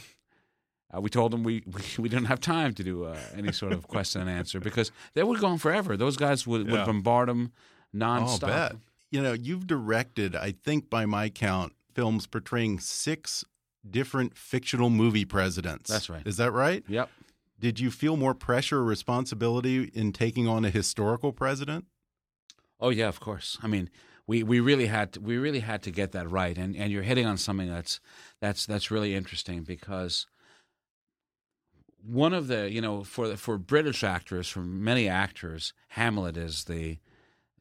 uh, 0.95 1.01
we 1.01 1.09
told 1.09 1.33
him 1.33 1.43
we, 1.43 1.63
we 1.67 1.81
we 1.99 2.09
didn't 2.09 2.25
have 2.27 2.39
time 2.39 2.73
to 2.73 2.83
do 2.83 3.03
uh, 3.05 3.17
any 3.35 3.51
sort 3.51 3.73
of 3.73 3.87
question 3.87 4.21
and 4.21 4.29
answer 4.29 4.59
because 4.59 4.91
they 5.13 5.23
would 5.23 5.39
go 5.39 5.47
on 5.47 5.57
forever. 5.57 5.97
Those 5.97 6.15
guys 6.17 6.47
would, 6.47 6.65
Yeah. 6.65 6.71
would 6.73 6.85
bombard 6.85 7.29
him 7.29 7.51
Oh, 7.93 7.97
nonstop. 7.97 8.47
bet. 8.47 8.75
You 9.11 9.21
know, 9.21 9.33
you've 9.33 9.67
directed, 9.67 10.35
I 10.35 10.51
think 10.51 10.89
by 10.89 11.05
my 11.05 11.29
count, 11.29 11.73
films 11.93 12.25
portraying 12.27 12.79
six 12.79 13.43
different 13.91 14.37
fictional 14.37 14.89
movie 14.89 15.25
presidents. 15.25 15.89
That's 15.89 16.09
right. 16.09 16.25
Is 16.25 16.37
that 16.37 16.51
right? 16.51 16.83
Yep. 16.87 17.09
Did 17.59 17.79
you 17.79 17.89
feel 17.89 18.17
more 18.17 18.35
pressure 18.35 18.77
or 18.79 18.83
responsibility 18.83 19.89
in 19.93 20.13
taking 20.13 20.47
on 20.47 20.63
a 20.63 20.69
historical 20.69 21.33
president? 21.33 21.85
Oh 22.79 22.89
yeah, 22.89 23.07
of 23.07 23.19
course. 23.19 23.57
I 23.63 23.67
mean, 23.67 23.89
we, 24.27 24.43
we 24.43 24.59
really 24.59 24.87
had 24.87 25.13
to, 25.13 25.21
we 25.21 25.37
really 25.37 25.61
had 25.61 25.81
to 25.83 25.91
get 25.91 26.11
that 26.11 26.29
right, 26.29 26.57
and, 26.57 26.75
and 26.75 26.91
you're 26.91 27.03
hitting 27.03 27.25
on 27.25 27.37
something 27.37 27.69
that's 27.69 27.99
that's 28.39 28.65
that's 28.65 28.91
really 28.91 29.15
interesting 29.15 29.63
because 29.63 30.27
one 32.05 32.33
of 32.33 32.47
the 32.47 32.69
you 32.71 32.81
know 32.81 33.03
for 33.03 33.29
the, 33.29 33.37
for 33.37 33.57
British 33.57 34.03
actors, 34.03 34.47
for 34.47 34.59
many 34.59 35.07
actors, 35.07 35.73
Hamlet 35.89 36.37
is 36.37 36.65
the 36.65 36.97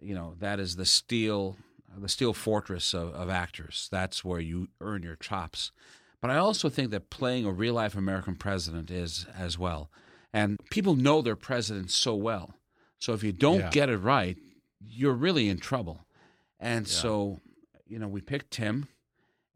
you 0.00 0.14
know 0.14 0.34
that 0.40 0.60
is 0.60 0.76
the 0.76 0.84
steel 0.84 1.56
the 1.96 2.08
steel 2.08 2.34
fortress 2.34 2.92
of, 2.92 3.14
of 3.14 3.30
actors. 3.30 3.88
That's 3.90 4.24
where 4.24 4.40
you 4.40 4.68
earn 4.80 5.02
your 5.02 5.16
chops. 5.16 5.72
But 6.20 6.30
I 6.30 6.36
also 6.36 6.68
think 6.68 6.90
that 6.90 7.10
playing 7.10 7.44
a 7.44 7.52
real 7.52 7.74
life 7.74 7.94
American 7.94 8.36
president 8.36 8.90
is 8.90 9.26
as 9.36 9.58
well. 9.58 9.90
And 10.32 10.58
people 10.70 10.94
know 10.96 11.22
their 11.22 11.36
president 11.36 11.90
so 11.90 12.14
well. 12.14 12.54
So 12.98 13.12
if 13.12 13.22
you 13.22 13.32
don't 13.32 13.60
Yeah. 13.60 13.70
get 13.70 13.88
it 13.88 13.98
right, 13.98 14.36
you're 14.80 15.12
really 15.14 15.48
in 15.48 15.58
trouble. 15.58 16.06
And 16.58 16.88
so, 16.88 17.40
you 17.86 17.98
know, 17.98 18.08
we 18.08 18.20
picked 18.22 18.50
Tim, 18.50 18.88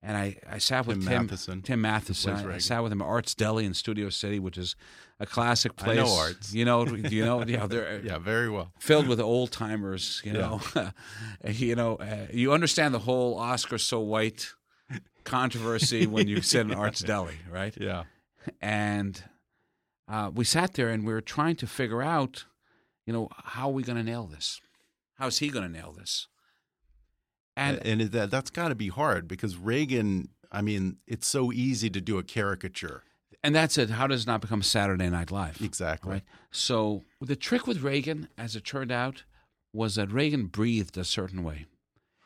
and 0.03 0.17
I, 0.17 0.37
I 0.49 0.59
sat 0.59 0.87
with 0.87 0.99
Tim 0.99 1.07
Tim 1.07 1.23
Matheson, 1.27 1.63
Tim 1.63 1.81
Matheson. 1.81 2.35
I, 2.35 2.55
I 2.55 2.59
sat 2.59 2.83
with 2.83 2.93
him 2.93 3.01
at 3.03 3.07
Arts 3.07 3.35
Deli 3.35 3.65
in 3.65 3.73
Studio 3.75 4.11
City, 4.11 4.39
which 4.39 4.59
is 4.59 4.77
a 5.19 5.27
classic 5.27 5.77
place. 5.77 5.99
I 5.99 6.03
know 6.03 6.15
Arts. 6.15 6.53
You 6.55 6.65
know, 6.67 6.87
you 6.87 7.25
know? 7.25 7.45
Yeah, 7.47 7.67
they're 7.67 8.01
Yeah, 8.05 8.19
very 8.19 8.51
well. 8.51 8.73
filled 8.79 9.09
with 9.09 9.19
old 9.21 9.51
timers. 9.51 10.21
You 10.25 10.35
know, 10.35 10.61
you 11.47 11.75
know, 11.75 11.97
uh, 11.97 12.27
you 12.33 12.53
understand 12.53 12.95
the 12.95 13.01
whole 13.01 13.37
Oscar 13.39 13.79
so 13.79 14.01
white 14.01 14.53
controversy 15.25 16.07
when 16.07 16.29
you 16.29 16.43
sit 16.43 16.63
in 16.63 16.75
Arts 16.75 17.01
Deli, 17.11 17.37
right? 17.51 17.75
Yeah. 17.79 18.05
And 18.61 19.23
uh, 20.09 20.31
we 20.35 20.45
sat 20.45 20.75
there 20.75 20.89
and 20.89 21.07
we 21.07 21.13
were 21.13 21.21
trying 21.21 21.57
to 21.57 21.67
figure 21.67 22.03
out, 22.03 22.45
you 23.07 23.13
know, 23.13 23.29
how 23.45 23.69
are 23.69 23.73
we 23.73 23.83
going 23.83 23.99
to 23.99 24.05
nail 24.05 24.25
this? 24.27 24.61
How's 25.15 25.39
he 25.39 25.49
going 25.49 25.65
to 25.65 25.73
nail 25.73 25.93
this? 25.93 26.29
And 27.57 27.79
And, 27.79 28.01
and 28.01 28.13
that 28.13 28.31
that's 28.31 28.51
got 28.51 28.69
to 28.69 28.75
be 28.75 28.89
hard 28.89 29.29
because 29.29 29.57
Reagan. 29.57 30.31
I 30.53 30.63
mean, 30.63 30.97
it's 31.07 31.29
so 31.29 31.53
easy 31.53 31.89
to 31.91 32.01
do 32.01 32.19
a 32.19 32.25
caricature. 32.25 33.05
and 33.45 33.55
that's 33.55 33.79
it. 33.79 33.91
How 33.91 34.09
does 34.09 34.23
it 34.23 34.27
not 34.27 34.41
become 34.41 34.63
Saturday 34.63 35.09
Night 35.09 35.31
Live? 35.31 35.61
Exactly. 35.63 36.13
Right. 36.13 36.23
So 36.51 37.05
the 37.21 37.37
trick 37.37 37.69
with 37.69 37.83
Reagan, 37.83 38.29
as 38.37 38.57
it 38.57 38.65
turned 38.65 38.91
out, 38.91 39.23
was 39.73 39.95
that 39.95 40.11
Reagan 40.11 40.47
breathed 40.47 40.99
a 40.99 41.05
certain 41.05 41.45
way. 41.45 41.67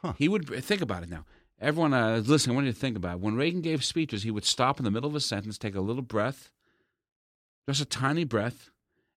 Huh. 0.01 0.15
He 0.17 0.27
would 0.29 0.49
think 0.65 0.81
about 0.81 1.03
it 1.03 1.11
now. 1.11 1.27
Everyone 1.65 1.95
uh, 1.95 2.23
listening, 2.27 2.53
I 2.53 2.57
want 2.57 2.67
you 2.67 2.75
to 2.75 2.79
think 2.79 2.95
about 2.95 3.15
it. 3.15 3.21
When 3.21 3.37
Reagan 3.37 3.63
gave 3.63 3.83
speeches, 3.83 4.23
he 4.23 4.31
would 4.31 4.45
stop 4.45 4.79
in 4.79 4.85
the 4.85 4.91
middle 4.91 5.09
of 5.09 5.17
a 5.17 5.21
sentence, 5.21 5.57
take 5.57 5.75
a 5.75 5.81
little 5.81 6.03
breath, 6.03 6.51
just 7.67 7.81
a 7.81 7.87
tiny 7.87 8.25
breath, 8.25 8.69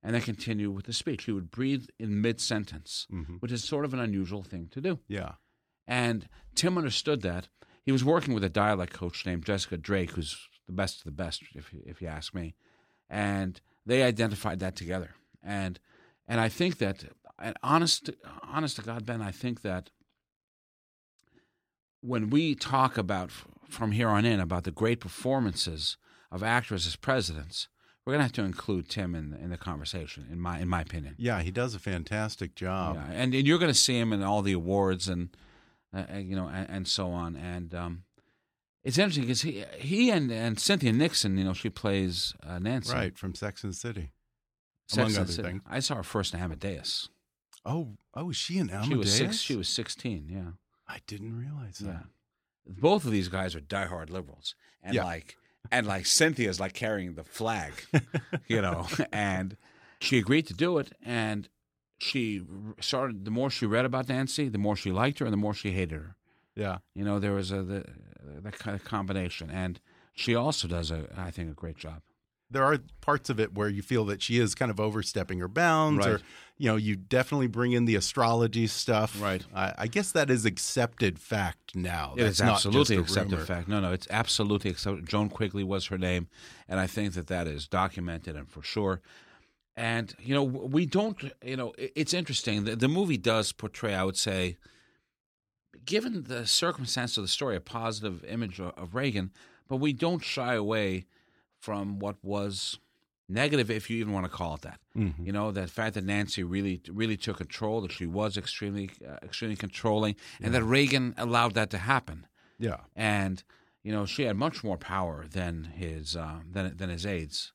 and 0.01 0.15
then 0.15 0.21
continue 0.21 0.71
with 0.71 0.85
the 0.85 0.93
speech. 0.93 1.25
He 1.25 1.33
would 1.33 1.51
breathe 1.51 1.87
in 1.99 2.21
mid 2.21 2.39
sentence, 2.39 3.05
Mhm. 3.11 3.41
which 3.41 3.51
is 3.51 3.65
sort 3.65 3.83
of 3.83 3.93
an 3.93 3.99
unusual 3.99 4.43
thing 4.43 4.69
to 4.69 4.79
do. 4.79 4.99
Yeah. 5.09 5.33
And 5.85 6.29
Tim 6.55 6.77
understood 6.77 7.21
that. 7.23 7.49
He 7.83 7.91
was 7.91 8.05
working 8.05 8.33
with 8.33 8.45
a 8.45 8.49
dialect 8.49 8.93
coach 8.93 9.25
named 9.25 9.45
Jessica 9.45 9.75
Drake, 9.75 10.11
who's 10.11 10.47
the 10.67 10.71
best 10.71 10.99
of 10.99 11.03
the 11.03 11.11
best, 11.11 11.43
if 11.53 11.73
you, 11.73 11.83
if 11.85 12.01
you 12.01 12.07
ask 12.07 12.33
me. 12.33 12.55
And 13.09 13.59
they 13.85 14.03
identified 14.03 14.59
that 14.59 14.77
together. 14.77 15.15
And 15.43 15.81
and 16.29 16.39
I 16.39 16.47
think 16.49 16.77
that, 16.77 17.05
and 17.39 17.57
honest, 17.61 18.09
honest 18.43 18.77
to 18.77 18.81
God, 18.83 19.05
Ben, 19.05 19.21
I 19.21 19.31
think 19.31 19.61
that 19.63 19.91
when 22.07 22.29
we 22.29 22.55
talk 22.55 22.97
about 22.97 23.31
from 23.69 23.91
here 23.91 24.07
on 24.07 24.25
in 24.25 24.39
about 24.39 24.63
the 24.63 24.71
great 24.71 24.99
performances 24.99 25.97
of 26.31 26.41
actors 26.41 26.87
as 26.87 26.95
presidents, 26.95 27.67
we're 28.05 28.13
going 28.13 28.19
to 28.19 28.23
have 28.23 28.31
to 28.33 28.43
include 28.43 28.87
Tim 28.87 29.13
in 29.13 29.33
in 29.33 29.49
the 29.49 29.57
conversation. 29.57 30.27
In 30.31 30.39
my 30.39 30.59
in 30.59 30.69
my 30.69 30.81
opinion. 30.81 31.15
Yeah, 31.17 31.41
he 31.41 31.51
does 31.51 31.75
a 31.75 31.79
fantastic 31.79 32.55
job. 32.55 32.95
Yeah, 32.95 33.11
and, 33.11 33.33
and 33.33 33.45
you're 33.45 33.59
going 33.59 33.71
to 33.71 33.77
see 33.77 33.99
him 33.99 34.13
in 34.13 34.23
all 34.23 34.41
the 34.41 34.53
awards 34.53 35.09
and 35.09 35.35
uh, 35.93 36.03
uh, 36.13 36.17
you 36.17 36.35
know 36.35 36.47
and, 36.47 36.69
and 36.69 36.87
so 36.87 37.11
on. 37.11 37.35
And 37.35 37.75
um, 37.75 38.03
it's 38.83 38.97
interesting 38.97 39.23
because 39.23 39.41
he 39.41 39.65
he 39.77 40.09
and, 40.09 40.31
and 40.31 40.57
Cynthia 40.57 40.93
Nixon, 40.93 41.37
you 41.37 41.43
know, 41.43 41.53
she 41.53 41.69
plays 41.69 42.33
uh, 42.47 42.59
Nancy. 42.59 42.93
Right, 42.93 43.17
from 43.17 43.35
Sex 43.35 43.63
and 43.63 43.73
the 43.73 43.77
City. 43.77 44.13
Sex 44.87 44.97
among 44.97 45.09
and 45.09 45.19
other 45.19 45.31
City. 45.33 45.47
things. 45.49 45.61
I 45.69 45.79
saw 45.79 45.95
her 45.95 46.03
first 46.03 46.33
in 46.33 46.39
Amadeus. 46.39 47.09
Oh, 47.65 47.97
oh, 48.13 48.29
is 48.29 48.37
she 48.37 48.57
in 48.57 48.69
Amadeus? 48.69 48.87
She 48.87 48.95
was 48.95 49.13
six. 49.13 49.37
She 49.39 49.55
was 49.57 49.67
sixteen. 49.67 50.29
Yeah. 50.31 50.51
I 50.87 50.99
didn't 51.07 51.37
realize 51.37 51.79
that. 51.79 52.05
Both 52.65 53.05
of 53.05 53.11
these 53.11 53.27
guys 53.29 53.55
are 53.55 53.61
diehard 53.61 54.09
liberals, 54.09 54.55
and 54.83 54.93
Yeah. 54.95 55.03
like, 55.03 55.37
and 55.71 55.85
like 55.87 56.05
Cynthia's 56.05 56.59
like 56.59 56.73
carrying 56.73 57.13
the 57.15 57.23
flag, 57.23 57.73
you 58.47 58.61
know, 58.61 58.87
and 59.11 59.57
she 59.99 60.17
agreed 60.17 60.47
to 60.47 60.53
do 60.53 60.77
it, 60.77 60.91
and 61.03 61.47
she 61.97 62.43
started. 62.79 63.25
The 63.25 63.31
more 63.31 63.49
she 63.49 63.65
read 63.65 63.85
about 63.85 64.09
Nancy, 64.09 64.49
the 64.49 64.57
more 64.57 64.75
she 64.75 64.91
liked 64.91 65.19
her, 65.19 65.25
and 65.25 65.33
the 65.33 65.37
more 65.37 65.53
she 65.53 65.71
hated 65.71 65.95
her. 65.95 66.15
Yeah. 66.55 66.79
You 66.93 67.03
know, 67.05 67.19
there 67.19 67.33
was 67.33 67.51
a 67.51 67.63
the, 67.63 67.85
that 68.43 68.59
kind 68.59 68.75
of 68.75 68.83
combination, 68.83 69.49
and 69.49 69.79
she 70.13 70.35
also 70.35 70.67
does 70.67 70.91
a, 70.91 71.07
I 71.17 71.31
think, 71.31 71.49
a 71.49 71.53
great 71.53 71.77
job. 71.77 72.01
There 72.49 72.63
are 72.63 72.77
parts 73.01 73.29
of 73.29 73.39
it 73.39 73.53
where 73.53 73.67
you 73.67 73.81
feel 73.81 74.05
that 74.05 74.21
she 74.21 74.39
is 74.39 74.55
kind 74.55 74.71
of 74.71 74.79
overstepping 74.79 75.39
her 75.39 75.49
bounds, 75.49 76.05
or 76.05 76.21
you 76.57 76.69
know, 76.69 76.75
you 76.77 76.95
definitely 76.95 77.47
bring 77.47 77.73
in 77.73 77.85
the 77.85 77.95
astrology 77.95 78.67
stuff. 78.67 79.21
Right. 79.21 79.43
I, 79.53 79.73
I 79.79 79.87
guess 79.87 80.11
that 80.13 80.29
is 80.29 80.45
accepted 80.45 81.19
fact 81.19 81.75
now. 81.75 82.13
It 82.15 82.21
is 82.21 82.37
That's 82.37 82.47
not 82.47 82.55
absolutely 82.55 82.97
accepted 82.97 83.33
rumor. 83.33 83.45
fact. 83.45 83.67
No, 83.67 83.79
no, 83.79 83.91
it's 83.91 84.07
absolutely 84.09 84.71
accepted. 84.71 85.07
Joan 85.07 85.29
Quigley 85.29 85.63
was 85.63 85.87
her 85.87 85.97
name, 85.97 86.29
and 86.69 86.79
I 86.79 86.87
think 86.87 87.13
that 87.15 87.27
that 87.27 87.47
is 87.47 87.67
documented 87.67 88.35
and 88.35 88.49
for 88.49 88.61
sure. 88.61 89.01
And 89.75 90.13
you 90.19 90.33
know, 90.33 90.43
we 90.43 90.85
don't. 90.85 91.21
You 91.43 91.57
know, 91.57 91.73
it's 91.77 92.13
interesting. 92.13 92.63
The, 92.63 92.75
the 92.75 92.87
movie 92.87 93.17
does 93.17 93.51
portray, 93.51 93.93
I 93.93 94.03
would 94.03 94.17
say, 94.17 94.57
given 95.85 96.23
the 96.23 96.47
circumstance 96.47 97.17
of 97.17 97.23
the 97.23 97.27
story, 97.27 97.55
a 97.55 97.61
positive 97.61 98.23
image 98.25 98.59
of, 98.59 98.71
of 98.77 98.95
Reagan, 98.95 99.31
but 99.67 99.77
we 99.77 99.93
don't 99.93 100.23
shy 100.23 100.55
away 100.55 101.05
from 101.59 101.99
what 101.99 102.15
was 102.23 102.79
negative, 103.29 103.69
if 103.69 103.89
you 103.89 103.97
even 103.97 104.13
want 104.13 104.25
to 104.25 104.29
call 104.31 104.55
it 104.55 104.61
that. 104.61 104.79
Mhm. 104.95 105.25
You 105.25 105.31
know, 105.33 105.51
that 105.51 105.69
fact 105.69 105.95
that 105.95 106.03
Nancy 106.05 106.43
really, 106.43 106.81
really 106.89 107.17
took 107.17 107.37
control, 107.37 107.81
that 107.81 107.91
she 107.91 108.05
was 108.05 108.37
extremely, 108.37 108.89
uh, 109.05 109.17
extremely 109.21 109.57
controlling, 109.57 110.15
and 110.39 110.53
that 110.53 110.63
Reagan 110.63 111.13
allowed 111.17 111.53
that 111.55 111.69
to 111.71 111.77
happen 111.77 112.25
Yeah. 112.59 112.77
and 112.95 113.43
you 113.83 113.91
know 113.93 114.05
she 114.05 114.23
had 114.23 114.35
much 114.35 114.63
more 114.63 114.77
power 114.77 115.25
than 115.27 115.65
his 115.65 116.15
uh, 116.15 116.39
than 116.49 116.75
than 116.77 116.89
his 116.89 117.05
aides. 117.05 117.51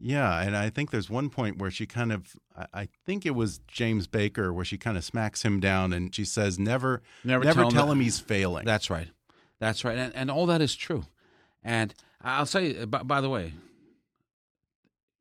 Yeah, 0.00 0.40
and 0.40 0.56
I 0.56 0.70
think 0.70 0.90
there's 0.92 1.10
one 1.10 1.28
point 1.28 1.58
where 1.58 1.72
she 1.72 1.84
kind 1.84 2.12
of, 2.12 2.36
I- 2.56 2.82
I 2.82 2.88
think 3.04 3.26
it 3.26 3.34
was 3.34 3.58
James 3.66 4.06
Baker, 4.06 4.52
where 4.52 4.64
she 4.64 4.78
kind 4.78 4.96
of 4.96 5.04
smacks 5.04 5.42
him 5.42 5.58
down 5.58 5.92
and 5.92 6.14
she 6.14 6.24
says, 6.24 6.56
"Never, 6.56 7.02
Never 7.24 7.44
never, 7.44 7.62
tell 7.62 7.70
tell, 7.72 7.86
him 7.90 7.98
him, 7.98 8.04
he's 8.04 8.20
failing." 8.20 8.64
That's 8.64 8.90
right, 8.90 9.08
that's 9.58 9.84
right, 9.84 9.98
and 9.98 10.14
and 10.14 10.30
all 10.30 10.46
that 10.46 10.60
is 10.60 10.74
true. 10.76 11.06
And 11.64 11.92
I'll 12.20 12.46
say, 12.46 12.84
by, 12.84 13.02
by 13.02 13.20
the 13.20 13.28
way, 13.30 13.52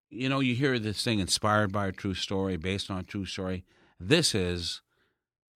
you 0.10 0.30
know, 0.30 0.40
you 0.40 0.56
hear 0.56 0.80
this 0.80 1.04
thing 1.04 1.20
inspired 1.20 1.72
by 1.72 1.88
a 1.88 1.92
true 1.92 2.14
story, 2.14 2.58
based 2.58 2.90
on 2.90 3.00
a 3.00 3.04
true 3.04 3.26
story. 3.26 3.66
This 4.00 4.34
is 4.34 4.82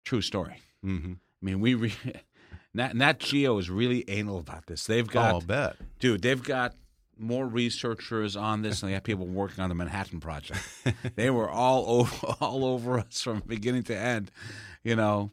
true 0.04 0.22
story. 0.22 0.60
hmm 0.82 1.12
I 1.42 1.46
mean, 1.46 1.60
we 1.60 1.74
re- 1.74 1.92
Nat, 2.74 2.94
Nat 2.94 3.18
Geo 3.20 3.56
is 3.58 3.70
really 3.70 4.04
anal 4.08 4.38
about 4.38 4.66
this. 4.66 4.86
They've 4.86 5.08
Oh, 5.08 5.12
got 5.12 5.34
I'll 5.34 5.40
bet. 5.40 5.76
dude 5.98 6.22
they've 6.22 6.42
got 6.42 6.74
more 7.18 7.46
researchers 7.46 8.34
on 8.36 8.62
this 8.62 8.82
and 8.82 8.88
they 8.90 8.94
have 8.94 9.02
people 9.04 9.26
working 9.26 9.62
on 9.62 9.68
the 9.68 9.74
manhattan 9.74 10.20
project 10.20 10.58
they 11.16 11.28
were 11.28 11.50
all 11.50 11.84
over 11.86 12.26
all 12.40 12.64
over 12.64 12.98
us 12.98 13.20
from 13.20 13.42
beginning 13.46 13.82
to 13.82 13.94
end 13.94 14.30
you 14.82 14.96
know 14.96 15.30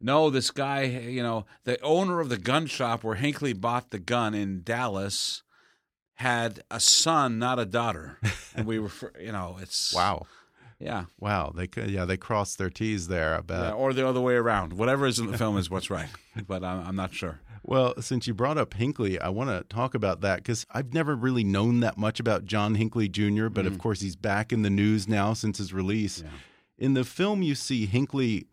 no 0.00 0.30
this 0.30 0.52
guy 0.52 0.82
you 0.82 1.22
know 1.24 1.44
the 1.64 1.80
owner 1.80 2.20
of 2.20 2.28
the 2.28 2.36
gun 2.38 2.66
shop 2.66 3.02
where 3.02 3.16
hinckley 3.16 3.52
bought 3.52 3.90
the 3.90 3.98
gun 3.98 4.32
in 4.32 4.62
dallas 4.62 5.42
had 6.14 6.62
a 6.70 6.78
son 6.80 7.38
not 7.38 7.58
a 7.58 7.64
daughter 7.66 8.18
and 8.54 8.66
we 8.66 8.78
were 8.78 8.90
you 9.20 9.32
know 9.32 9.58
it's 9.60 9.92
Wow, 9.96 10.26
yeah, 10.78 11.04
wow. 11.18 11.52
They 11.54 11.66
could, 11.66 11.90
yeah, 11.90 12.04
they 12.04 12.16
crossed 12.16 12.58
their 12.58 12.70
T's 12.70 13.08
there. 13.08 13.36
I 13.36 13.40
bet. 13.40 13.60
yeah 13.62 13.72
or 13.72 13.92
the 13.92 14.06
other 14.06 14.20
way 14.20 14.34
around 14.34 14.72
whatever 14.74 15.06
is 15.06 15.18
in 15.18 15.30
the 15.30 15.38
film 15.38 15.56
is 15.58 15.70
what's 15.70 15.90
right 15.90 16.08
but 16.46 16.62
i'm, 16.64 16.86
I'm 16.86 16.96
not 16.96 17.12
sure 17.14 17.40
Well, 17.62 17.94
since 18.00 18.26
you 18.26 18.34
brought 18.34 18.58
up 18.58 18.74
Hinckley, 18.74 19.18
I 19.18 19.30
want 19.30 19.48
to 19.50 19.64
talk 19.74 19.94
about 19.94 20.20
that 20.20 20.36
because 20.36 20.66
I've 20.70 20.92
never 20.92 21.16
really 21.16 21.44
known 21.44 21.80
that 21.80 21.96
much 21.96 22.20
about 22.20 22.44
John 22.44 22.74
Hinckley 22.74 23.08
Jr., 23.08 23.48
but 23.48 23.64
of 23.64 23.78
course 23.78 24.02
he's 24.02 24.16
back 24.16 24.52
in 24.52 24.60
the 24.62 24.68
news 24.70 25.08
now 25.08 25.32
since 25.32 25.56
his 25.58 25.72
release. 25.72 26.20
Mm. 26.20 26.24
Yeah. 26.24 26.30
In 26.86 26.92
the 26.94 27.04
film, 27.04 27.40
you 27.42 27.54
see 27.54 27.86
Hinckley, 27.86 28.46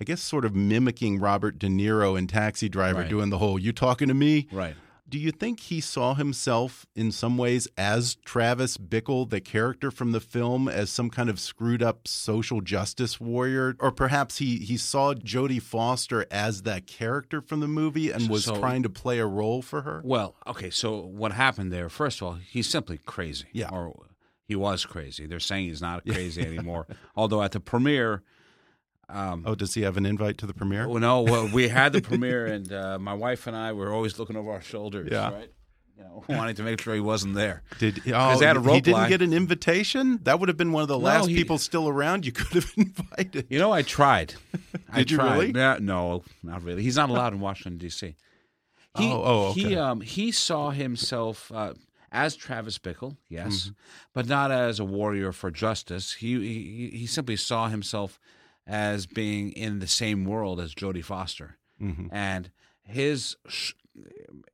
I 0.00 0.04
guess, 0.04 0.22
sort 0.22 0.44
of 0.44 0.54
mimicking 0.54 1.18
Robert 1.18 1.58
De 1.58 1.66
Niro 1.66 2.16
in 2.16 2.28
Taxi 2.28 2.68
Driver, 2.68 3.00
Right. 3.00 3.08
doing 3.08 3.30
the 3.30 3.38
whole 3.38 3.58
"You 3.58 3.72
talking 3.72 4.06
to 4.08 4.14
me?" 4.14 4.46
right 4.52 4.76
Do 5.12 5.18
you 5.18 5.30
think 5.30 5.60
he 5.60 5.82
saw 5.82 6.14
himself 6.14 6.86
in 6.96 7.12
some 7.12 7.36
ways 7.36 7.68
as 7.76 8.14
Travis 8.24 8.78
Bickle, 8.78 9.28
the 9.28 9.42
character 9.42 9.90
from 9.90 10.12
the 10.12 10.20
film, 10.20 10.68
as 10.68 10.88
some 10.88 11.10
kind 11.10 11.28
of 11.28 11.38
screwed 11.38 11.82
up 11.82 12.08
social 12.08 12.62
justice 12.62 13.20
warrior? 13.20 13.76
Or 13.78 13.92
perhaps 13.92 14.38
he, 14.38 14.56
he 14.56 14.78
saw 14.78 15.12
Jodie 15.12 15.60
Foster 15.60 16.24
as 16.30 16.62
that 16.62 16.86
character 16.86 17.42
from 17.42 17.60
the 17.60 17.68
movie 17.68 18.10
and 18.10 18.30
was 18.30 18.46
So- 18.46 18.56
trying 18.58 18.82
to 18.84 18.88
play 18.88 19.18
a 19.18 19.26
role 19.26 19.60
for 19.60 19.82
her? 19.82 20.00
Well, 20.02 20.34
okay, 20.46 20.70
so 20.70 21.00
what 21.00 21.32
happened 21.32 21.70
there? 21.74 21.90
First 21.90 22.22
of 22.22 22.28
all, 22.28 22.34
he's 22.48 22.66
simply 22.66 22.96
crazy. 23.04 23.44
Yeah. 23.52 23.68
Or 23.70 24.06
he 24.48 24.56
was 24.56 24.86
crazy. 24.86 25.26
They're 25.26 25.40
saying 25.40 25.68
he's 25.68 25.82
not 25.82 26.06
crazy 26.06 26.40
anymore. 26.46 26.86
Although 27.14 27.42
at 27.42 27.52
the 27.52 27.60
premiere, 27.60 28.22
um, 29.12 29.44
Oh, 29.46 29.54
does 29.54 29.74
he 29.74 29.82
have 29.82 29.96
an 29.96 30.06
invite 30.06 30.38
to 30.38 30.46
the 30.46 30.54
premiere? 30.54 30.88
well, 30.88 30.98
no, 31.00 31.22
well, 31.22 31.48
we 31.52 31.68
had 31.68 31.92
the 31.92 32.00
premiere, 32.10 32.46
and 32.46 32.72
uh, 32.72 32.98
my 32.98 33.14
wife 33.14 33.46
and 33.46 33.56
I 33.56 33.72
were 33.72 33.92
always 33.92 34.18
looking 34.18 34.36
over 34.36 34.50
our 34.50 34.62
shoulders, 34.62 35.08
Yeah. 35.12 35.32
right? 35.32 35.50
You 35.98 36.04
know, 36.04 36.24
wanting 36.28 36.54
to 36.56 36.62
make 36.62 36.80
sure 36.80 36.94
he 36.94 37.00
wasn't 37.00 37.34
there. 37.34 37.62
Did 37.78 38.00
oh, 38.14 38.38
they 38.38 38.46
had 38.46 38.56
a 38.56 38.62
he 38.62 38.80
didn't 38.80 38.94
line. 38.94 39.08
get 39.10 39.20
an 39.22 39.32
invitation? 39.34 40.18
That 40.22 40.40
would 40.40 40.48
have 40.48 40.56
been 40.56 40.72
one 40.72 40.82
of 40.82 40.88
the 40.88 40.98
last 40.98 41.28
he- 41.28 41.34
people 41.36 41.58
still 41.58 41.86
around 41.88 42.24
you 42.24 42.32
could 42.32 42.54
have 42.54 42.72
invited. 42.76 43.46
You 43.50 43.58
know, 43.58 43.70
I 43.70 43.82
tried. 43.82 44.34
I 44.90 44.98
Did 45.00 45.10
you 45.10 45.18
tried. 45.18 45.32
really? 45.34 45.52
Yeah, 45.54 45.76
no, 45.80 46.24
not 46.42 46.62
really. 46.62 46.82
He's 46.82 46.96
not 46.96 47.10
allowed 47.10 47.34
in 47.34 47.40
Washington 47.40 47.76
D.C. 47.78 48.16
He, 48.98 49.06
Oh, 49.10 49.22
oh, 49.24 49.44
okay. 49.50 49.60
He 49.60 49.76
um 49.76 50.00
he 50.00 50.32
saw 50.32 50.70
himself 50.70 51.50
uh, 51.54 51.74
as 52.10 52.36
Travis 52.36 52.78
Bickle, 52.78 53.16
yes, 53.28 53.64
Mm-hmm. 53.64 53.70
but 54.14 54.26
not 54.26 54.50
as 54.50 54.80
a 54.80 54.84
warrior 54.84 55.32
for 55.32 55.50
justice. 55.50 56.14
He, 56.14 56.38
he 56.40 56.98
he 56.98 57.06
simply 57.06 57.36
saw 57.36 57.68
himself 57.68 58.18
as 58.66 59.06
being 59.06 59.52
in 59.52 59.78
the 59.80 59.86
same 59.86 60.24
world 60.24 60.60
as 60.60 60.74
Jodie 60.74 61.04
Foster, 61.04 61.58
Mhm. 61.80 62.08
and 62.12 62.50
his 62.84 63.36
sh- 63.48 63.72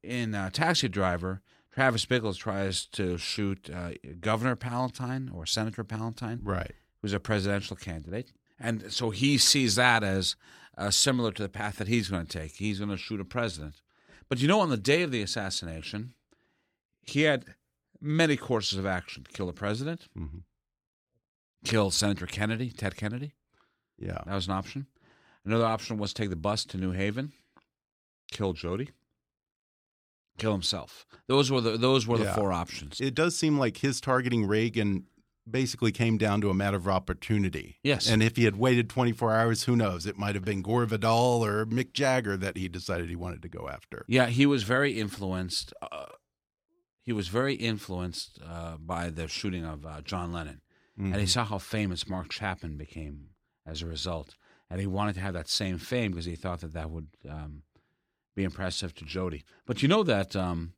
in 0.02 0.34
uh, 0.34 0.50
Taxi 0.50 0.88
Driver. 0.88 1.42
Travis 1.72 2.06
Bickle 2.06 2.36
tries 2.36 2.86
to 2.86 3.16
shoot 3.18 3.70
uh, 3.70 3.92
Governor 4.20 4.56
Palantine 4.56 5.30
or 5.32 5.46
Senator 5.46 5.84
Palantine 5.84 6.40
Right. 6.42 6.72
who's 7.00 7.12
a 7.12 7.20
presidential 7.20 7.76
candidate. 7.76 8.32
And 8.58 8.92
so 8.92 9.10
he 9.10 9.38
sees 9.38 9.76
that 9.76 10.02
as 10.02 10.34
uh, 10.76 10.90
similar 10.90 11.30
to 11.32 11.42
the 11.42 11.48
path 11.48 11.76
that 11.76 11.86
he's 11.86 12.08
going 12.08 12.26
to 12.26 12.38
take. 12.38 12.52
He's 12.56 12.78
going 12.78 12.90
to 12.90 12.96
shoot 12.96 13.20
a 13.20 13.24
president. 13.24 13.80
But 14.28 14.40
you 14.40 14.48
know, 14.48 14.60
on 14.60 14.70
the 14.70 14.76
day 14.76 15.02
of 15.02 15.12
the 15.12 15.22
assassination, 15.22 16.14
he 17.02 17.22
had 17.22 17.54
many 18.00 18.36
courses 18.36 18.78
of 18.78 18.84
action 18.86 19.24
kill 19.32 19.46
the 19.46 19.52
president, 19.52 20.08
Mhm. 20.18 20.42
kill 21.64 21.90
Senator 21.90 22.26
Kennedy, 22.26 22.70
Ted 22.70 22.96
Kennedy. 22.96 23.34
Yeah. 23.98 24.18
That 24.26 24.34
was 24.34 24.46
an 24.46 24.52
option. 24.52 24.86
Another 25.44 25.64
option 25.66 25.98
was 25.98 26.12
take 26.12 26.30
the 26.30 26.36
bus 26.36 26.64
to 26.66 26.76
New 26.76 26.92
Haven, 26.92 27.32
kill 28.30 28.54
Jodie, 28.54 28.90
kill 30.38 30.52
himself. 30.52 31.06
Those 31.26 31.50
were 31.50 31.60
the 31.60 31.76
those 31.76 32.06
were 32.06 32.18
the 32.18 32.32
four 32.32 32.52
options. 32.52 33.00
It 33.00 33.14
does 33.14 33.36
seem 33.36 33.58
like 33.58 33.78
his 33.78 34.00
targeting 34.00 34.46
Reagan 34.46 35.04
basically 35.50 35.90
came 35.92 36.18
down 36.18 36.42
to 36.42 36.50
a 36.50 36.54
matter 36.54 36.76
of 36.76 36.86
opportunity. 36.86 37.78
Yes. 37.82 38.06
And 38.10 38.22
if 38.22 38.36
he 38.36 38.44
had 38.44 38.56
waited 38.56 38.90
24 38.90 39.32
hours, 39.34 39.62
who 39.62 39.76
knows? 39.76 40.04
It 40.04 40.18
might 40.18 40.34
have 40.34 40.44
been 40.44 40.60
Gore 40.60 40.84
Vidal 40.84 41.42
or 41.42 41.64
Mick 41.64 41.94
Jagger 41.94 42.36
that 42.36 42.58
he 42.58 42.68
decided 42.68 43.08
he 43.08 43.16
wanted 43.16 43.40
to 43.42 43.48
go 43.48 43.66
after. 43.66 44.04
Yeah, 44.08 44.26
he 44.26 44.44
was 44.44 44.64
very 44.64 45.00
influenced. 45.00 45.72
Uh, 45.80 46.04
he 47.02 47.14
was 47.14 47.28
very 47.28 47.54
influenced 47.54 48.38
uh, 48.46 48.76
by 48.76 49.08
the 49.08 49.26
shooting 49.26 49.64
of 49.64 49.86
uh, 49.86 50.02
John 50.02 50.30
Lennon, 50.32 50.60
and 50.98 51.14
he 51.16 51.22
Mhm. 51.22 51.28
saw 51.28 51.44
how 51.46 51.56
famous 51.56 52.06
Mark 52.06 52.28
Chapman 52.28 52.76
became 52.76 53.28
as 53.68 53.82
a 53.82 53.86
result, 53.86 54.34
and 54.70 54.80
he 54.80 54.86
wanted 54.86 55.14
to 55.14 55.20
have 55.20 55.34
that 55.34 55.48
same 55.48 55.78
fame 55.78 56.12
because 56.12 56.24
he 56.24 56.36
thought 56.36 56.60
that 56.60 56.72
that 56.72 56.90
would 56.90 57.08
um, 57.28 57.62
be 58.34 58.44
impressive 58.44 58.94
to 58.94 59.04
Jodie. 59.04 59.42
But 59.66 59.82
you 59.82 59.88
know 59.88 60.02
that. 60.04 60.34
Um, 60.34 60.72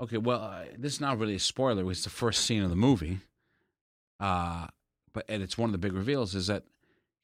okay, 0.00 0.18
well, 0.18 0.42
uh, 0.42 0.64
this 0.78 0.94
is 0.94 1.00
not 1.00 1.18
really 1.18 1.34
a 1.36 1.38
spoiler. 1.40 1.90
It's 1.90 2.04
the 2.04 2.10
first 2.10 2.44
scene 2.44 2.62
of 2.62 2.70
the 2.70 2.76
movie, 2.76 3.18
uh, 4.20 4.66
but 5.12 5.24
and 5.28 5.42
it's 5.42 5.58
one 5.58 5.68
of 5.68 5.72
the 5.72 5.78
big 5.78 5.92
reveals 5.92 6.34
is 6.34 6.46
that 6.46 6.64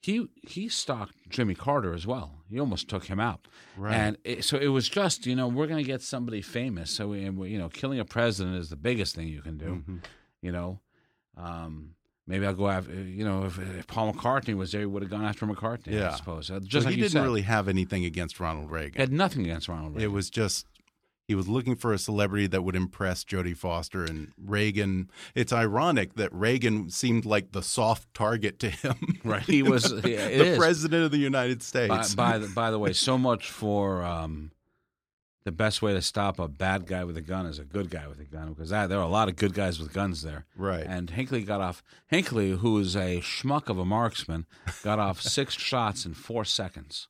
he 0.01 0.29
he 0.43 0.69
stalked 0.69 1.15
Jimmy 1.29 1.55
Carter 1.55 1.93
as 1.95 2.07
well. 2.07 2.35
He 2.49 2.61
almost 2.61 2.89
took 2.89 3.05
him 3.07 3.19
out. 3.21 3.49
Right. 3.77 3.95
And 3.95 4.17
it, 4.25 4.45
so 4.45 4.57
it 4.57 4.69
was 4.69 4.89
just, 4.89 5.27
you 5.27 5.35
know, 5.37 5.49
we're 5.49 5.67
going 5.67 5.83
to 5.85 5.87
get 5.87 6.03
somebody 6.03 6.41
famous. 6.41 6.91
So, 6.91 7.09
we, 7.09 7.25
and 7.25 7.37
we, 7.37 7.51
you 7.51 7.59
know, 7.59 7.69
killing 7.69 7.99
a 8.01 8.05
president 8.05 8.57
is 8.57 8.71
the 8.71 8.77
biggest 8.77 9.15
thing 9.15 9.29
you 9.29 9.43
can 9.43 9.59
do. 9.59 9.83
Mhm. 9.87 10.01
You 10.41 10.53
know, 10.53 10.81
um, 11.37 11.95
maybe 12.29 12.47
I'll 12.47 12.55
go 12.55 12.69
after, 12.69 12.93
you 12.93 13.25
know, 13.25 13.45
if, 13.47 13.59
if 13.59 13.87
Paul 13.89 14.13
McCartney 14.13 14.55
was 14.57 14.71
there, 14.71 14.83
he 14.83 14.87
would 14.87 15.03
have 15.03 15.11
gone 15.11 15.25
after 15.25 15.47
McCartney, 15.47 15.95
Yeah. 15.95 16.13
I 16.13 16.17
suppose. 16.17 16.51
Uh, 16.51 16.61
Just 16.61 16.85
So 16.85 16.89
like 16.91 16.95
he 16.95 17.01
didn't 17.01 17.13
said. 17.13 17.23
really 17.25 17.43
have 17.43 17.67
anything 17.69 18.05
against 18.05 18.39
Ronald 18.39 18.69
He 18.69 18.75
Reagan. 18.75 19.01
had 19.01 19.13
nothing 19.13 19.43
against 19.43 19.67
Ronald 19.69 19.95
Reagan. 19.95 20.03
It 20.11 20.13
was 20.13 20.31
just 20.31 20.67
he 21.27 21.35
was 21.35 21.47
looking 21.47 21.77
for 21.77 21.93
a 21.93 21.99
celebrity 21.99 22.47
that 22.47 22.63
would 22.65 22.75
impress 22.75 23.23
Jodie 23.23 23.55
Foster 23.57 24.03
and 24.03 24.33
Reagan. 24.43 25.11
It's 25.35 25.53
ironic 25.53 26.15
that 26.15 26.33
Reagan 26.33 26.89
seemed 26.89 27.27
like 27.27 27.53
the 27.53 27.63
soft 27.63 28.13
target 28.15 28.59
to 28.61 28.71
him. 28.71 29.19
Right, 29.25 29.43
he 29.57 29.63
was 29.63 29.83
the, 29.91 30.09
is. 30.15 30.57
president 30.57 31.05
of 31.05 31.11
the 31.11 31.19
United 31.19 31.59
By, 31.59 31.63
States. 31.65 32.15
by 32.15 32.39
the 32.39 32.49
by 32.49 32.71
the 32.71 32.79
way, 32.79 32.93
so 33.09 33.19
much 33.19 33.51
for 33.51 34.03
um, 34.03 34.53
the 35.45 35.53
best 35.53 35.81
way 35.81 35.93
to 35.95 36.03
stop 36.03 36.39
a 36.39 36.49
bad 36.49 36.87
guy 36.87 37.05
with 37.05 37.17
a 37.17 37.23
gun 37.23 37.47
is 37.47 37.59
a 37.59 37.65
good 37.65 37.91
guy 37.91 38.07
with 38.07 38.21
a 38.21 38.25
gun 38.25 38.53
because 38.53 38.71
that, 38.71 38.89
there 38.89 38.99
are 38.99 39.05
a 39.05 39.09
lot 39.09 39.29
of 39.29 39.37
good 39.37 39.55
guys 39.55 39.79
with 39.79 39.93
guns 39.93 40.23
there. 40.23 40.45
Right. 40.57 40.85
And 40.87 41.11
Hinckley 41.11 41.43
got 41.43 41.61
off. 41.61 41.83
Hinckley, 42.07 42.51
who 42.51 42.79
is 42.79 42.97
a 42.97 43.21
schmuck 43.21 43.69
of 43.69 43.79
a 43.79 43.85
marksman, 43.85 44.47
got 44.83 44.99
off 44.99 45.21
six 45.23 45.55
shots 45.55 46.05
in 46.05 46.15
four 46.15 46.45
seconds. 46.45 47.09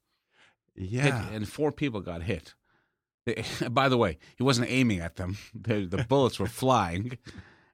Hit- 0.76 0.90
yeah, 0.90 1.28
and 1.30 1.48
four 1.48 1.72
people 1.72 2.00
got 2.00 2.22
hit. 2.22 2.54
They- 3.26 3.44
By 3.70 3.88
the 3.88 3.98
way, 3.98 4.18
he 4.36 4.42
wasn't 4.42 4.70
aiming 4.70 5.00
at 5.00 5.16
them. 5.16 5.36
The, 5.54 5.84
the 5.86 6.04
bullets 6.04 6.38
were 6.38 6.46
flying. 6.46 7.18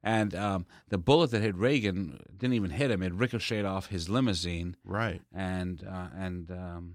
And 0.02 0.34
um, 0.34 0.66
the 0.90 0.98
bullet 0.98 1.30
that 1.30 1.40
hit 1.40 1.56
Reagan 1.56 2.20
didn't 2.36 2.54
even 2.54 2.70
hit 2.70 2.90
him. 2.90 3.02
It 3.02 3.14
ricocheted 3.14 3.64
off 3.64 3.86
his 3.86 4.10
limousine 4.10 4.76
right. 4.84 5.22
and 5.32 5.82
uh, 5.82 6.08
and 6.14 6.50
um, 6.50 6.94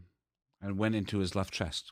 and 0.62 0.78
went 0.78 0.94
into 0.94 1.18
his 1.18 1.36
left 1.36 1.52
chest. 1.52 1.92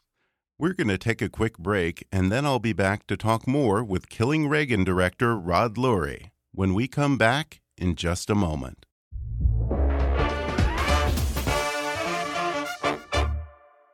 We're 0.60 0.74
going 0.74 0.88
to 0.88 0.98
take 0.98 1.22
a 1.22 1.30
quick 1.30 1.60
break, 1.60 2.08
and 2.12 2.32
then 2.32 2.44
I'll 2.44 2.58
be 2.58 2.74
back 2.74 3.06
to 3.08 3.16
talk 3.16 3.48
more 3.48 3.84
with 3.84 4.10
Killing 4.10 4.50
Reagan 4.50 4.84
director 4.84 5.38
Rod 5.38 5.76
Lurie 5.76 6.32
when 6.52 6.74
we 6.74 6.88
come 6.88 7.16
back 7.16 7.62
in 7.78 7.96
just 7.96 8.32
a 8.32 8.34
moment. 8.34 8.88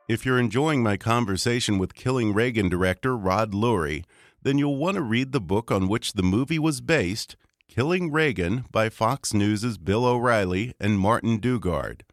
If 0.08 0.24
you're 0.24 0.38
enjoying 0.38 0.82
my 0.82 0.96
conversation 0.96 1.76
with 1.76 1.94
Killing 1.94 2.32
Reagan 2.32 2.70
director 2.70 3.14
Rod 3.14 3.52
Lurie, 3.52 4.06
then 4.42 4.56
you'll 4.56 4.78
want 4.78 4.94
to 4.94 5.02
read 5.02 5.32
the 5.32 5.42
book 5.42 5.70
on 5.70 5.86
which 5.86 6.14
the 6.14 6.22
movie 6.22 6.58
was 6.58 6.80
based, 6.80 7.36
Killing 7.68 8.10
Reagan 8.10 8.64
by 8.72 8.88
Fox 8.88 9.34
News' 9.34 9.76
Bill 9.76 10.06
O'Reilly 10.06 10.72
and 10.80 10.98
Martin 10.98 11.40
Dugard. 11.40 12.04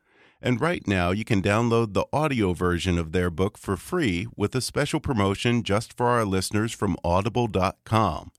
And 0.41 0.60
right 0.60 0.86
now, 0.88 1.12
you 1.12 1.23
can 1.23 1.43
download 1.43 1.93
the 1.93 2.08
audio 2.12 2.54
version 2.54 2.97
of 2.97 3.12
their 3.12 3.30
book 3.30 3.60
for 3.60 3.77
free 3.77 4.25
with 4.36 4.56
a 4.56 4.62
special 4.62 4.99
promotion 4.99 5.62
just 5.62 5.95
for 5.95 6.08
our 6.08 6.25
listeners 6.25 6.73
from 6.73 6.97
audible.com. 7.04 8.32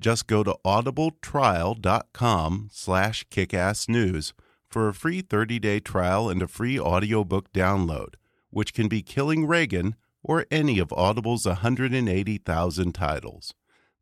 Just 0.00 0.26
go 0.26 0.42
to 0.42 0.56
audibletrial.com 0.64 2.70
slash 2.72 3.26
kickassnews 3.30 4.32
for 4.70 4.88
a 4.88 4.94
free 4.94 5.22
30-day 5.22 5.80
trial 5.80 6.30
and 6.30 6.40
a 6.42 6.48
free 6.48 6.80
audiobook 6.80 7.52
download, 7.52 8.14
which 8.48 8.72
can 8.72 8.88
be 8.88 9.02
Killing 9.02 9.46
Reagan 9.46 9.94
or 10.22 10.46
any 10.50 10.78
of 10.78 10.90
Audible's 10.94 11.44
180,000 11.44 12.92
titles. 12.92 13.52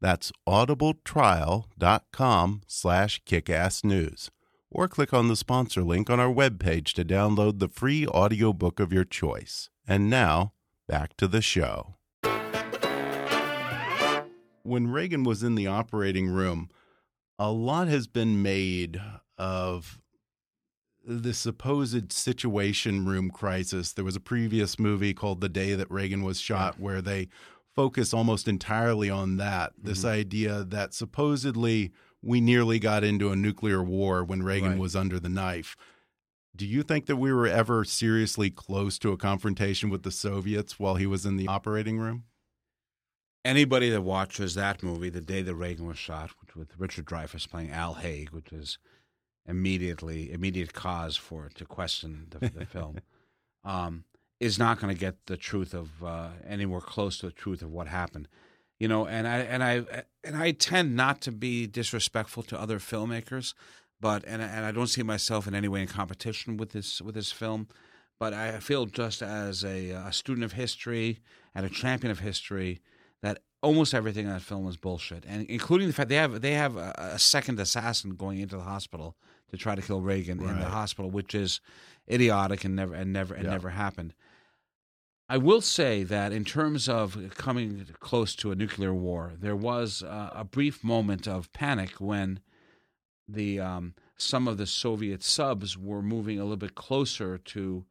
That's 0.01 0.31
audibletrial.com 0.49 2.61
slash 2.69 3.21
kickassnews 3.25 4.31
or 4.71 4.89
click 4.89 5.13
on 5.13 5.29
the 5.29 5.37
sponsor 5.37 5.83
link 5.83 6.09
on 6.09 6.21
our 6.21 6.33
webpage 6.33 6.93
to 6.93 7.05
download 7.05 7.59
the 7.59 7.69
free 7.69 8.07
audiobook 8.07 8.81
of 8.81 8.93
your 8.93 9.05
choice. 9.05 9.71
And 9.87 10.09
now, 10.09 10.53
back 10.89 11.17
to 11.17 11.27
the 11.27 11.43
show. 11.43 11.95
When 14.63 14.89
Reagan 14.89 15.25
was 15.25 15.43
in 15.43 15.55
the 15.55 15.67
operating 15.67 16.29
room, 16.29 16.69
a 17.39 17.51
lot 17.51 17.89
has 17.89 18.07
been 18.07 18.43
made 18.43 19.01
of 19.39 19.99
the 21.05 21.33
supposed 21.33 22.13
situation 22.13 23.07
room 23.07 23.31
crisis. 23.31 23.93
There 23.93 24.05
was 24.05 24.17
a 24.17 24.21
previous 24.21 24.79
movie 24.79 25.15
called 25.15 25.41
The 25.41 25.49
Day 25.49 25.75
That 25.75 25.91
Reagan 25.91 26.23
Was 26.23 26.39
Shot 26.39 26.79
where 26.79 27.01
they 27.01 27.29
focus 27.75 28.13
almost 28.13 28.47
entirely 28.47 29.09
on 29.09 29.39
that. 29.39 29.73
This 29.83 30.01
mm-hmm. 30.01 30.09
idea 30.09 30.65
that 30.65 30.93
supposedly 30.93 31.93
we 32.23 32.41
nearly 32.41 32.79
got 32.79 33.03
into 33.05 33.31
a 33.31 33.37
nuclear 33.37 33.83
war 33.83 34.23
when 34.25 34.43
Reagan 34.43 34.71
Right. 34.71 34.79
was 34.79 34.95
under 34.95 35.19
the 35.19 35.29
knife. 35.29 35.77
Do 36.55 36.67
you 36.67 36.83
think 36.83 37.07
that 37.07 37.17
we 37.17 37.33
were 37.33 37.47
ever 37.47 37.85
seriously 37.85 38.51
close 38.51 38.99
to 38.99 39.13
a 39.13 39.17
confrontation 39.17 39.89
with 39.89 40.03
the 40.03 40.11
Soviets 40.11 40.79
while 40.79 40.97
he 40.97 41.07
was 41.07 41.25
in 41.25 41.37
the 41.37 41.47
operating 41.49 41.99
room? 41.99 42.25
Anybody 43.45 43.89
that 43.91 44.03
watches 44.03 44.55
that 44.55 44.83
movie, 44.83 45.09
the 45.09 45.23
day 45.23 45.41
that 45.41 45.55
Reagan 45.55 45.87
was 45.87 45.97
shot, 45.97 46.31
with 46.55 46.77
Richard 46.77 47.07
Dreyfuss 47.07 47.49
playing 47.49 47.71
Al 47.71 47.95
Haig, 47.95 48.31
which 48.31 48.53
is 48.53 48.79
immediately 49.47 50.31
immediate 50.31 50.75
cause 50.75 51.17
for 51.17 51.49
to 51.55 51.65
question 51.65 52.27
the, 52.31 52.51
the 52.51 52.67
film, 52.71 52.99
um, 53.65 54.05
is 54.41 54.59
not 54.59 54.79
going 54.79 54.93
to 54.95 54.99
get 54.99 55.27
the 55.27 55.37
truth 55.39 55.73
of 55.73 56.05
uh, 56.05 56.29
anywhere 56.47 56.81
close 56.81 57.17
to 57.19 57.27
the 57.27 57.33
truth 57.33 57.63
of 57.63 57.71
what 57.71 57.87
happened. 57.89 58.29
You 58.81 58.89
know, 58.89 59.07
and 59.07 59.29
I 59.29 59.39
and 59.41 59.63
I 59.63 59.85
and 60.25 60.37
I 60.37 60.51
tend 60.53 60.97
not 60.97 61.21
to 61.23 61.31
be 61.33 61.67
disrespectful 61.67 62.43
to 62.45 62.59
other 62.59 62.79
filmmakers, 62.79 63.53
but 64.01 64.25
and 64.27 64.43
I- 64.43 64.47
and 64.47 64.65
I 64.65 64.73
don't 64.73 64.87
see 64.89 65.03
myself 65.03 65.47
in 65.47 65.55
any 65.55 65.69
way 65.69 65.83
in 65.83 65.87
competition 65.89 66.57
with 66.57 66.71
this 66.73 67.01
with 67.03 67.15
this 67.15 67.31
film. 67.31 67.69
But 68.19 68.33
I 68.33 68.59
feel 68.61 68.87
just 68.87 69.23
as 69.23 69.65
a, 69.65 69.91
a 69.91 70.13
student 70.13 70.45
of 70.45 70.53
history 70.53 71.21
and 71.55 71.65
a 71.65 71.71
champion 71.71 72.11
of 72.11 72.21
history 72.21 72.81
that 73.23 73.43
almost 73.63 73.93
everything 73.95 74.25
in 74.27 74.33
that 74.33 74.41
film 74.43 74.67
is 74.67 74.77
bullshit, 74.79 75.25
and 75.27 75.45
including 75.47 75.87
the 75.87 75.93
fact 75.93 76.09
they 76.09 76.17
have 76.17 76.41
they 76.41 76.53
have 76.55 76.77
a, 76.77 76.95
a 77.15 77.19
second 77.19 77.61
assassin 77.61 78.15
going 78.17 78.39
into 78.41 78.57
the 78.57 78.63
hospital 78.63 79.15
to 79.51 79.59
try 79.59 79.75
to 79.75 79.83
kill 79.83 80.01
Reagan 80.01 80.41
in 80.41 80.59
the 80.59 80.65
hospital, 80.71 81.11
which 81.11 81.35
is 81.35 81.61
idiotic 82.11 82.65
and 82.65 82.75
never 82.77 82.95
and 82.95 83.13
never 83.13 83.35
and 83.35 83.45
Yeah. 83.45 83.51
never 83.51 83.69
happened. 83.71 84.15
I 85.31 85.37
will 85.37 85.61
say 85.61 86.03
that 86.03 86.33
in 86.33 86.45
terms 86.45 86.89
of 86.89 87.17
coming 87.37 87.87
close 88.01 88.35
to 88.35 88.51
a 88.51 88.57
nuclear 88.57 88.93
war, 88.93 89.31
there 89.39 89.55
was 89.55 90.03
uh, 90.03 90.31
a 90.35 90.43
brief 90.43 90.83
moment 90.83 91.29
of 91.29 91.53
panic 91.53 92.01
when 92.01 92.41
the 93.29 93.61
um, 93.61 93.95
some 94.17 94.49
of 94.49 94.59
the 94.59 94.67
Soviet 94.67 95.23
subs 95.23 95.79
were 95.79 96.03
moving 96.03 96.41
a 96.41 96.43
little 96.43 96.57
bit 96.57 96.75
closer 96.75 97.39
to 97.39 97.85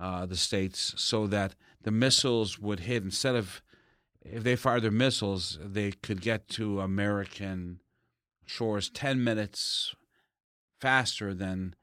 uh, 0.00 0.26
the 0.26 0.36
states, 0.36 0.92
so 0.96 1.28
that 1.28 1.54
the 1.80 1.92
missiles 1.92 2.58
would 2.58 2.80
hit 2.80 3.04
instead 3.04 3.36
of 3.36 3.62
if 4.22 4.42
they 4.42 4.56
fired 4.56 4.82
their 4.82 4.90
missiles, 4.90 5.60
they 5.64 5.92
could 5.92 6.20
get 6.20 6.48
to 6.48 6.80
American 6.80 7.78
shores 8.46 8.90
ten 8.90 9.22
minutes 9.22 9.94
faster 10.80 11.34
than 11.34 11.76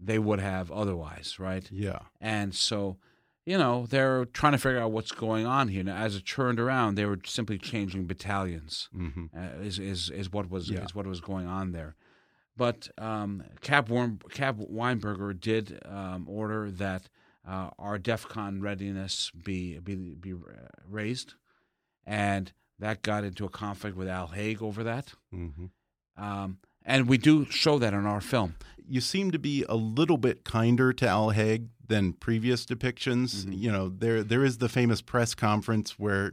they 0.00 0.20
would 0.20 0.38
have 0.38 0.70
otherwise, 0.70 1.40
right? 1.40 1.68
Yeah. 1.72 1.98
And 2.20 2.54
so, 2.54 2.98
you 3.46 3.56
know, 3.56 3.86
they're 3.88 4.24
trying 4.26 4.52
to 4.52 4.58
figure 4.58 4.80
out 4.80 4.90
what's 4.92 5.12
going 5.12 5.46
on 5.46 5.68
here. 5.68 5.84
Now, 5.84 5.96
as 5.96 6.16
it 6.16 6.26
turned 6.26 6.58
around, 6.60 6.96
they 6.96 7.04
were 7.06 7.20
simply 7.24 7.58
changing 7.58 8.06
battalions. 8.06 8.88
hmm 8.92 9.26
Uh, 9.34 9.62
is 9.62 9.78
is 9.78 10.10
is 10.10 10.30
what 10.32 10.50
was 10.50 10.68
Yeah. 10.68 10.84
is 10.84 10.94
what 10.94 11.06
was 11.06 11.20
going 11.20 11.46
on 11.46 11.72
there. 11.72 11.94
But 12.56 12.88
um, 12.98 13.44
Cap 13.60 13.88
Warm, 13.88 14.18
Cap 14.30 14.56
Weinberger 14.56 15.38
did 15.38 15.78
um, 15.86 16.26
order 16.28 16.70
that 16.70 17.08
uh, 17.46 17.70
our 17.78 17.98
DEFCON 17.98 18.60
readiness 18.62 19.30
be 19.44 19.78
be 19.78 19.94
be 20.14 20.34
raised, 20.90 21.34
and 22.04 22.52
that 22.78 23.02
got 23.02 23.24
into 23.24 23.44
a 23.44 23.48
conflict 23.48 23.96
with 23.96 24.08
Al 24.08 24.28
Haig 24.28 24.62
over 24.62 24.82
that. 24.84 25.14
hmm 25.30 25.66
Um, 26.16 26.58
and 26.84 27.08
we 27.08 27.18
do 27.18 27.44
show 27.50 27.78
that 27.78 27.92
in 27.94 28.06
our 28.06 28.20
film. 28.20 28.54
You 28.88 29.00
seem 29.00 29.30
to 29.32 29.38
be 29.38 29.64
a 29.68 29.74
little 29.76 30.16
bit 30.18 30.44
kinder 30.44 30.92
to 30.94 31.06
Al 31.08 31.30
Haig 31.30 31.68
than 31.88 32.12
previous 32.14 32.64
depictions. 32.66 33.44
Mhm. 33.44 33.58
You 33.60 33.72
know, 33.72 33.88
there 33.88 34.22
there 34.22 34.44
is 34.44 34.58
the 34.58 34.68
famous 34.68 35.00
press 35.02 35.34
conference 35.34 35.98
where 35.98 36.32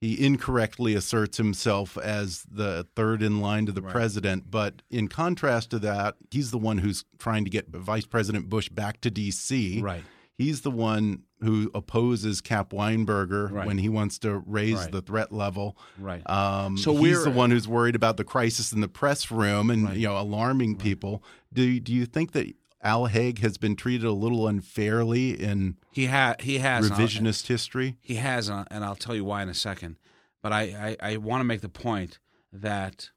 he 0.00 0.22
incorrectly 0.22 0.94
asserts 0.94 1.38
himself 1.38 1.96
as 1.96 2.44
the 2.50 2.86
third 2.94 3.22
in 3.22 3.40
line 3.40 3.64
to 3.66 3.72
the 3.72 3.80
Right. 3.80 3.92
president, 3.92 4.50
but 4.50 4.82
in 4.90 5.08
contrast 5.08 5.70
to 5.70 5.78
that, 5.78 6.16
he's 6.30 6.50
the 6.50 6.58
one 6.58 6.78
who's 6.78 7.04
trying 7.18 7.44
to 7.44 7.50
get 7.50 7.68
Vice 7.70 8.04
President 8.04 8.50
Bush 8.50 8.68
back 8.68 9.00
to 9.00 9.10
D.C. 9.10 9.80
Right. 9.80 10.04
He's 10.36 10.60
the 10.62 10.70
one 10.70 11.22
who 11.40 11.70
opposes 11.74 12.40
Cap 12.40 12.70
Weinberger 12.70 13.50
Right. 13.50 13.66
when 13.66 13.78
he 13.78 13.88
wants 13.88 14.18
to 14.18 14.42
raise 14.46 14.74
Right. 14.74 14.92
the 14.92 15.00
threat 15.00 15.32
level. 15.32 15.76
Right. 15.98 16.28
Um, 16.28 16.76
So 16.76 16.94
he's 16.96 17.22
the 17.24 17.30
one 17.30 17.50
who's 17.50 17.68
worried 17.68 17.94
about 17.94 18.16
the 18.16 18.24
crisis 18.24 18.72
in 18.72 18.80
the 18.80 18.88
press 18.88 19.30
room 19.30 19.70
and 19.70 19.96
you 19.96 20.08
know 20.08 20.18
alarming 20.18 20.76
people. 20.76 21.22
Do 21.52 21.78
do 21.80 21.94
you 21.94 22.04
think 22.04 22.32
that 22.32 22.52
Al 22.84 23.06
Haig 23.06 23.40
has 23.40 23.56
been 23.56 23.74
treated 23.74 24.04
a 24.04 24.12
little 24.12 24.46
unfairly 24.46 25.30
in 25.30 25.78
he 25.90 26.06
ha- 26.06 26.36
he 26.38 26.58
has 26.58 26.90
revisionist 26.90 27.46
history? 27.46 27.96
He 28.00 28.16
has, 28.16 28.50
uh, 28.50 28.64
and 28.70 28.84
I'll 28.84 28.94
tell 28.94 29.16
you 29.16 29.24
why 29.24 29.42
in 29.42 29.48
a 29.48 29.54
second. 29.54 29.96
But 30.42 30.52
I, 30.52 30.96
I, 31.00 31.12
I 31.12 31.16
want 31.16 31.40
to 31.40 31.44
make 31.44 31.62
the 31.62 31.70
point 31.70 32.18
that 32.52 33.10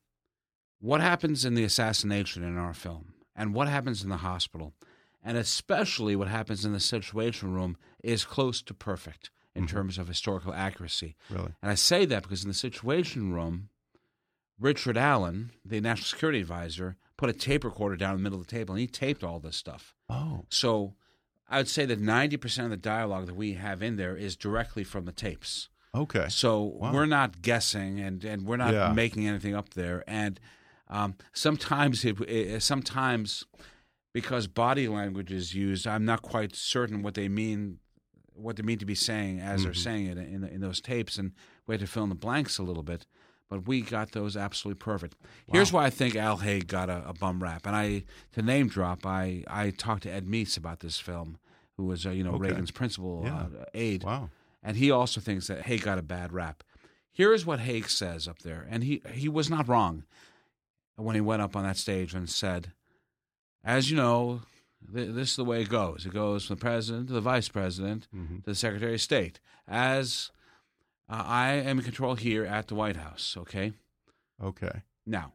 what 0.80 1.02
happens 1.02 1.44
in 1.44 1.56
the 1.56 1.66
assassination 1.66 2.44
in 2.44 2.58
our 2.58 2.74
film 2.74 3.14
and 3.36 3.54
what 3.54 3.68
happens 3.68 4.02
in 4.02 4.10
the 4.10 4.18
hospital, 4.18 4.74
and 5.22 5.38
especially 5.38 6.16
what 6.16 6.30
happens 6.30 6.64
in 6.64 6.72
the 6.72 6.80
situation 6.80 7.54
room, 7.54 7.76
is 8.02 8.24
close 8.24 8.62
to 8.62 8.74
perfect 8.74 9.30
in 9.54 9.68
terms 9.68 9.98
of 9.98 10.08
historical 10.08 10.54
accuracy. 10.54 11.16
Really? 11.30 11.52
And 11.62 11.72
I 11.72 11.76
say 11.76 12.06
that 12.06 12.24
because 12.24 12.44
in 12.44 12.50
the 12.50 12.54
situation 12.54 13.34
room, 13.34 13.70
Richard 14.60 14.98
Allen, 14.98 15.52
the 15.66 15.82
national 15.82 16.06
security 16.06 16.40
advisor, 16.40 16.96
put 17.18 17.30
a 17.30 17.34
tape 17.34 17.64
recorder 17.64 17.96
down 17.96 18.12
in 18.12 18.18
the 18.18 18.24
middle 18.24 18.40
of 18.40 18.46
the 18.48 18.52
table 18.52 18.74
and 18.76 18.80
he 18.82 18.88
taped 18.88 19.24
all 19.24 19.40
this 19.40 19.56
stuff. 19.58 19.96
Oh, 20.10 20.46
So 20.50 20.94
I 21.50 21.58
would 21.58 21.68
say 21.68 21.86
that 21.86 22.00
90% 22.02 22.66
of 22.66 22.70
the 22.70 22.78
dialogue 22.78 23.26
that 23.26 23.36
we 23.36 23.54
have 23.54 23.82
in 23.82 23.96
there 23.96 24.16
is 24.16 24.36
directly 24.36 24.84
from 24.84 25.06
the 25.06 25.12
tapes. 25.12 25.70
Okay. 25.96 26.28
So 26.30 26.62
Wow. 26.64 26.94
we're 26.94 27.06
not 27.08 27.42
guessing, 27.42 28.00
and 28.00 28.24
and 28.24 28.46
we're 28.46 28.58
not 28.58 28.74
Yeah. 28.74 28.94
making 28.94 29.28
anything 29.28 29.56
up 29.56 29.74
there. 29.74 30.04
And 30.08 30.40
um, 30.90 31.16
sometimes 31.34 32.06
it, 32.06 32.20
it 32.22 32.62
sometimes 32.62 33.46
because 34.14 34.48
body 34.48 34.88
language 34.88 35.32
is 35.32 35.54
used, 35.56 35.88
I'm 35.88 36.06
not 36.06 36.22
quite 36.22 36.56
certain 36.56 37.02
what 37.02 37.14
they 37.16 37.28
mean, 37.30 37.80
what 38.34 38.58
they 38.58 38.64
mean 38.64 38.78
to 38.80 38.86
be 38.86 38.96
saying 38.96 39.40
as 39.40 39.64
they're 39.64 39.72
Mhm. 39.72 39.78
saying 39.84 40.06
it 40.08 40.18
in 40.18 40.44
in 40.44 40.62
those 40.62 40.82
tapes, 40.82 41.18
and 41.18 41.32
we 41.66 41.74
had 41.74 41.80
to 41.80 41.88
fill 41.88 42.04
in 42.04 42.10
the 42.10 42.16
blanks 42.16 42.58
a 42.60 42.64
little 42.64 42.84
bit. 42.84 43.06
But 43.50 43.66
we 43.68 43.82
got 43.82 44.12
those 44.12 44.36
absolutely 44.36 44.80
perfect. 44.80 45.16
Here's 45.52 45.72
why 45.72 45.86
I 45.86 45.90
think 45.90 46.16
Al 46.18 46.38
Haig 46.38 46.68
got 46.68 46.90
a, 46.90 47.08
a 47.08 47.14
bum 47.14 47.42
rap, 47.42 47.66
and 47.66 47.76
I 47.76 48.04
to 48.34 48.42
name 48.42 48.68
drop, 48.68 49.06
I 49.06 49.44
I 49.48 49.70
talked 49.70 50.04
to 50.04 50.12
Ed 50.12 50.26
Meese 50.28 50.58
about 50.58 50.82
this 50.82 51.00
film, 51.00 51.38
who 51.78 51.86
was 51.86 52.06
uh, 52.06 52.10
you 52.10 52.24
know 52.24 52.32
Okay. 52.34 52.50
Reagan's 52.50 52.72
principal 52.72 53.22
Yeah. 53.24 53.36
uh, 53.62 53.66
aide, 53.74 54.04
Wow. 54.04 54.30
and 54.62 54.76
he 54.76 54.92
also 54.92 55.22
thinks 55.22 55.48
that 55.48 55.62
Haig 55.66 55.82
got 55.82 55.98
a 55.98 56.02
bad 56.02 56.34
rap. 56.34 56.62
Here 57.12 57.34
is 57.34 57.46
what 57.46 57.62
Haig 57.62 57.88
says 57.90 58.28
up 58.28 58.40
there, 58.40 58.68
and 58.70 58.84
he 58.84 59.02
he 59.14 59.30
was 59.30 59.50
not 59.50 59.68
wrong 59.70 60.04
when 60.98 61.16
he 61.16 61.22
went 61.22 61.42
up 61.42 61.56
on 61.56 61.64
that 61.64 61.78
stage 61.78 62.14
and 62.14 62.30
said, 62.30 62.74
"As 63.64 63.90
you 63.90 63.96
know, 63.96 64.42
this 64.82 65.30
is 65.32 65.36
the 65.38 65.46
way 65.46 65.62
it 65.62 65.70
goes. 65.70 66.06
It 66.06 66.14
goes 66.14 66.46
from 66.46 66.58
the 66.58 66.62
president 66.62 67.08
to 67.08 67.14
the 67.14 67.22
vice 67.22 67.48
president 67.48 68.08
Mhm. 68.14 68.44
to 68.44 68.50
the 68.50 68.56
secretary 68.56 68.96
of 68.96 69.02
state. 69.02 69.40
As 69.68 70.32
uh, 71.10 71.24
I 71.26 71.54
am 71.54 71.80
in 71.80 71.84
control 71.86 72.16
here 72.16 72.46
at 72.46 72.68
the 72.68 72.76
White 72.76 72.98
House. 72.98 73.36
Okay, 73.38 73.74
Okay. 74.42 74.84
now." 75.06 75.34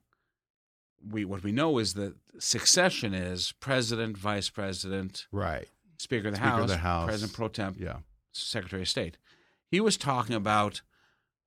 We, 1.04 1.24
what 1.24 1.42
we 1.42 1.50
know 1.50 1.78
is 1.78 1.94
that 1.94 2.14
succession 2.38 3.12
is 3.12 3.50
president, 3.58 4.16
vice 4.16 4.48
president, 4.50 5.26
Right. 5.32 5.66
speaker 5.98 6.28
of 6.28 6.34
the, 6.34 6.36
Speaker 6.36 6.48
House, 6.50 6.60
of 6.62 6.68
the 6.68 6.76
House. 6.76 7.06
president 7.06 7.32
pro 7.32 7.48
temp, 7.48 7.76
Yeah. 7.80 7.96
Secretary 8.30 8.82
of 8.82 8.88
State. 8.88 9.16
He 9.68 9.80
was 9.80 9.96
talking 9.96 10.36
about 10.36 10.82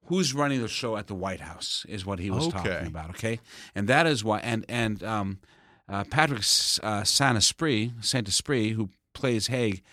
who's 0.08 0.34
running 0.34 0.62
the 0.62 0.68
show 0.68 0.98
at 0.98 1.08
the 1.08 1.16
White 1.16 1.40
House 1.40 1.86
is 1.88 2.06
what 2.06 2.20
he 2.20 2.30
was 2.30 2.48
Okay. 2.48 2.58
talking 2.70 2.88
about. 2.88 3.12
Okay, 3.12 3.40
and 3.74 3.88
that 3.88 4.06
is 4.08 4.26
why. 4.26 4.40
And 4.40 4.66
and 4.68 5.02
um, 5.04 5.40
uh, 5.88 6.04
Patrick 6.04 6.42
uh, 6.84 7.04
Saint 7.06 7.38
Esprit, 7.38 7.92
Saint 8.02 8.28
Esprit, 8.28 8.72
who 8.74 8.90
plays 9.14 9.48
Haig, 9.48 9.84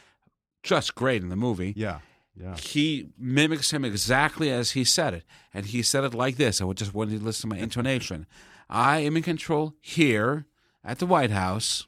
just 0.65 0.97
great 0.97 1.23
in 1.23 1.29
the 1.29 1.37
movie. 1.37 1.73
Yeah. 1.77 2.01
Yeah. 2.35 2.57
He 2.57 3.11
mimics 3.19 3.73
him 3.73 3.85
exactly 3.85 4.51
as 4.51 4.71
he 4.73 4.85
said 4.85 5.13
it, 5.15 5.25
and 5.53 5.67
he 5.67 5.83
said 5.83 6.03
it 6.05 6.15
like 6.15 6.37
this. 6.37 6.61
I 6.61 6.65
would 6.65 6.79
just 6.79 6.95
want 6.95 7.11
you 7.11 7.19
to 7.19 7.25
listen 7.25 7.51
to 7.51 7.57
my 7.57 7.61
intonation. 7.63 8.27
I 8.71 9.01
am 9.01 9.17
in 9.19 9.23
control 9.23 9.75
here 9.83 10.47
at 10.83 10.99
the 10.99 11.07
White 11.07 11.31
House. 11.31 11.87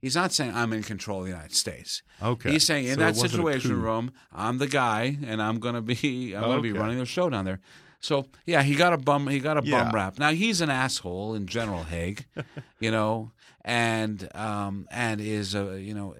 He's 0.00 0.14
not 0.14 0.32
saying 0.32 0.54
I'm 0.54 0.72
in 0.72 0.84
control 0.84 1.18
of 1.20 1.24
the 1.24 1.32
United 1.32 1.54
States. 1.56 2.02
Okay. 2.22 2.52
He's 2.52 2.64
saying 2.64 2.86
in 2.86 2.94
So 2.94 3.00
that 3.00 3.16
situation 3.16 3.82
room, 3.82 4.12
I'm 4.32 4.58
the 4.58 4.68
guy, 4.68 5.18
and 5.26 5.42
I'm 5.42 5.58
gonna 5.58 5.82
be 5.82 6.34
I'm 6.36 6.42
gonna 6.44 6.62
be 6.62 6.72
running 6.72 6.98
the 6.98 7.06
show 7.06 7.28
down 7.28 7.44
there. 7.44 7.58
So 7.98 8.26
yeah, 8.46 8.62
he 8.62 8.76
got 8.76 8.92
a 8.92 8.96
bum 8.98 9.26
he 9.26 9.40
got 9.40 9.58
a 9.58 9.66
Yeah. 9.66 9.82
bum 9.82 9.92
rap. 9.92 10.18
Now 10.20 10.30
he's 10.30 10.60
an 10.60 10.70
asshole 10.70 11.34
in 11.34 11.46
general, 11.48 11.82
Haig, 11.82 12.26
you 12.78 12.92
know, 12.92 13.32
and 13.64 14.28
um 14.36 14.86
and 14.92 15.20
is 15.20 15.56
a 15.56 15.80
you 15.82 15.94
know 15.94 16.14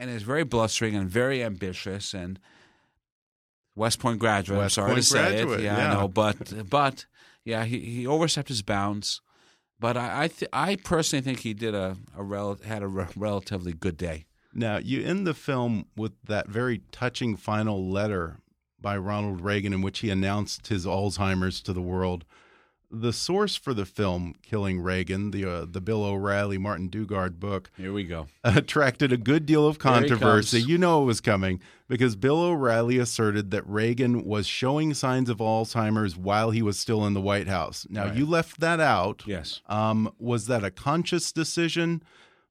and, 0.00 0.10
is 0.10 0.22
very 0.22 0.44
blustering 0.44 0.96
and 0.96 1.08
very 1.08 1.42
ambitious 1.44 2.14
and 2.14 2.38
West 3.76 3.98
Point 3.98 4.18
graduate. 4.18 4.58
West 4.58 4.78
I'm 4.78 4.82
sorry 4.82 4.92
Point 4.92 5.02
to 5.02 5.08
say 5.08 5.18
graduate, 5.18 5.60
it, 5.60 5.64
yeah, 5.64 5.76
yeah. 5.76 5.90
I 5.90 5.94
know, 5.94 6.08
but 6.08 6.68
but 6.68 7.06
yeah, 7.44 7.64
he 7.64 7.78
he 7.80 8.06
overstepped 8.06 8.48
his 8.48 8.62
bounds. 8.62 9.20
But 9.78 9.96
I 9.96 10.24
I, 10.24 10.28
th- 10.28 10.50
I 10.52 10.76
personally 10.76 11.22
think 11.22 11.40
he 11.40 11.54
did 11.54 11.74
a, 11.74 11.96
a 12.16 12.22
rel- 12.22 12.60
had 12.64 12.82
a 12.82 12.88
re- 12.88 13.06
relatively 13.16 13.72
good 13.72 13.96
day. 13.96 14.26
Now, 14.52 14.78
you 14.78 15.04
end 15.04 15.26
the 15.26 15.34
film 15.34 15.86
with 15.96 16.12
that 16.24 16.48
very 16.48 16.82
touching 16.90 17.36
final 17.36 17.88
letter 17.88 18.38
by 18.80 18.96
Ronald 18.96 19.40
Reagan 19.42 19.72
in 19.72 19.80
which 19.80 20.00
he 20.00 20.10
announced 20.10 20.66
his 20.66 20.86
Alzheimer's 20.86 21.60
to 21.62 21.72
the 21.72 21.82
world. 21.82 22.24
The 22.92 23.12
source 23.12 23.54
for 23.54 23.72
the 23.72 23.86
film 23.86 24.34
Killing 24.42 24.80
Reagan, 24.80 25.30
the 25.30 25.44
uh, 25.44 25.64
the 25.70 25.80
Bill 25.80 26.02
O'Reilly 26.02 26.58
Martin 26.58 26.88
Dugard 26.90 27.38
book, 27.38 27.70
Here 27.76 27.92
we 27.92 28.02
go. 28.02 28.26
attracted 28.44 29.12
a 29.12 29.16
good 29.16 29.46
deal 29.46 29.64
of 29.66 29.78
controversy. 29.78 30.60
You 30.60 30.76
know 30.76 31.02
it 31.02 31.06
was 31.06 31.20
coming 31.20 31.60
because 31.88 32.16
Bill 32.16 32.40
O'Reilly 32.40 32.98
asserted 32.98 33.52
that 33.52 33.64
Reagan 33.64 34.24
was 34.24 34.48
showing 34.48 34.92
signs 34.94 35.30
of 35.30 35.38
Alzheimer's 35.38 36.16
while 36.16 36.50
he 36.50 36.62
was 36.62 36.78
still 36.80 37.06
in 37.06 37.14
the 37.14 37.20
White 37.20 37.46
House. 37.46 37.86
Now, 37.88 38.06
Right. 38.06 38.16
you 38.16 38.26
left 38.26 38.58
that 38.58 38.80
out. 38.80 39.22
Yes. 39.24 39.60
Um, 39.68 40.12
was 40.18 40.46
that 40.46 40.64
a 40.64 40.70
conscious 40.72 41.30
decision 41.30 42.02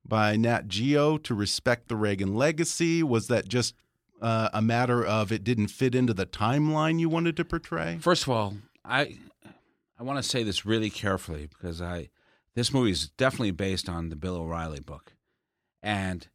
by 0.06 0.38
Nat 0.38 0.70
Geo 0.70 1.18
to 1.18 1.36
respect 1.36 1.90
the 1.90 1.96
Reagan 1.98 2.34
legacy? 2.34 3.04
Was 3.04 3.28
that 3.28 3.50
just 3.50 3.76
uh, 4.22 4.48
a 4.54 4.62
matter 4.62 5.06
of 5.06 5.32
it 5.34 5.44
didn't 5.44 5.68
fit 5.68 5.96
into 5.96 6.14
the 6.14 6.26
timeline 6.26 6.98
you 7.00 7.10
wanted 7.10 7.36
to 7.38 7.44
portray? 7.46 7.98
First 8.02 8.24
of 8.24 8.30
all, 8.30 8.56
I 8.86 9.18
I 10.00 10.04
want 10.04 10.18
to 10.18 10.24
say 10.24 10.44
this 10.44 10.66
really 10.66 10.90
carefully 10.90 11.48
because 11.48 11.82
I 11.82 12.10
this 12.56 12.74
movie 12.74 12.92
is 12.92 13.10
definitely 13.10 13.52
based 13.52 13.90
on 13.90 14.10
the 14.10 14.16
Bill 14.16 14.38
O'Reilly 14.38 14.80
book, 14.80 15.14
and 15.84 16.28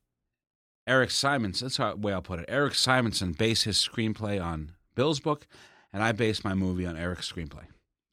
Eric 0.86 1.10
Simonson. 1.10 1.66
That's 1.66 1.78
the 1.78 1.96
way 1.96 2.12
I'll 2.12 2.22
put 2.22 2.40
it. 2.40 2.44
Eric 2.46 2.74
Simonson 2.74 3.32
based 3.32 3.64
his 3.64 3.78
screenplay 3.78 4.42
on 4.42 4.72
Bill's 4.94 5.20
book, 5.20 5.46
and 5.92 6.02
I 6.02 6.12
based 6.12 6.44
my 6.44 6.54
movie 6.54 6.86
on 6.86 6.96
Eric's 6.96 7.30
screenplay. 7.30 7.64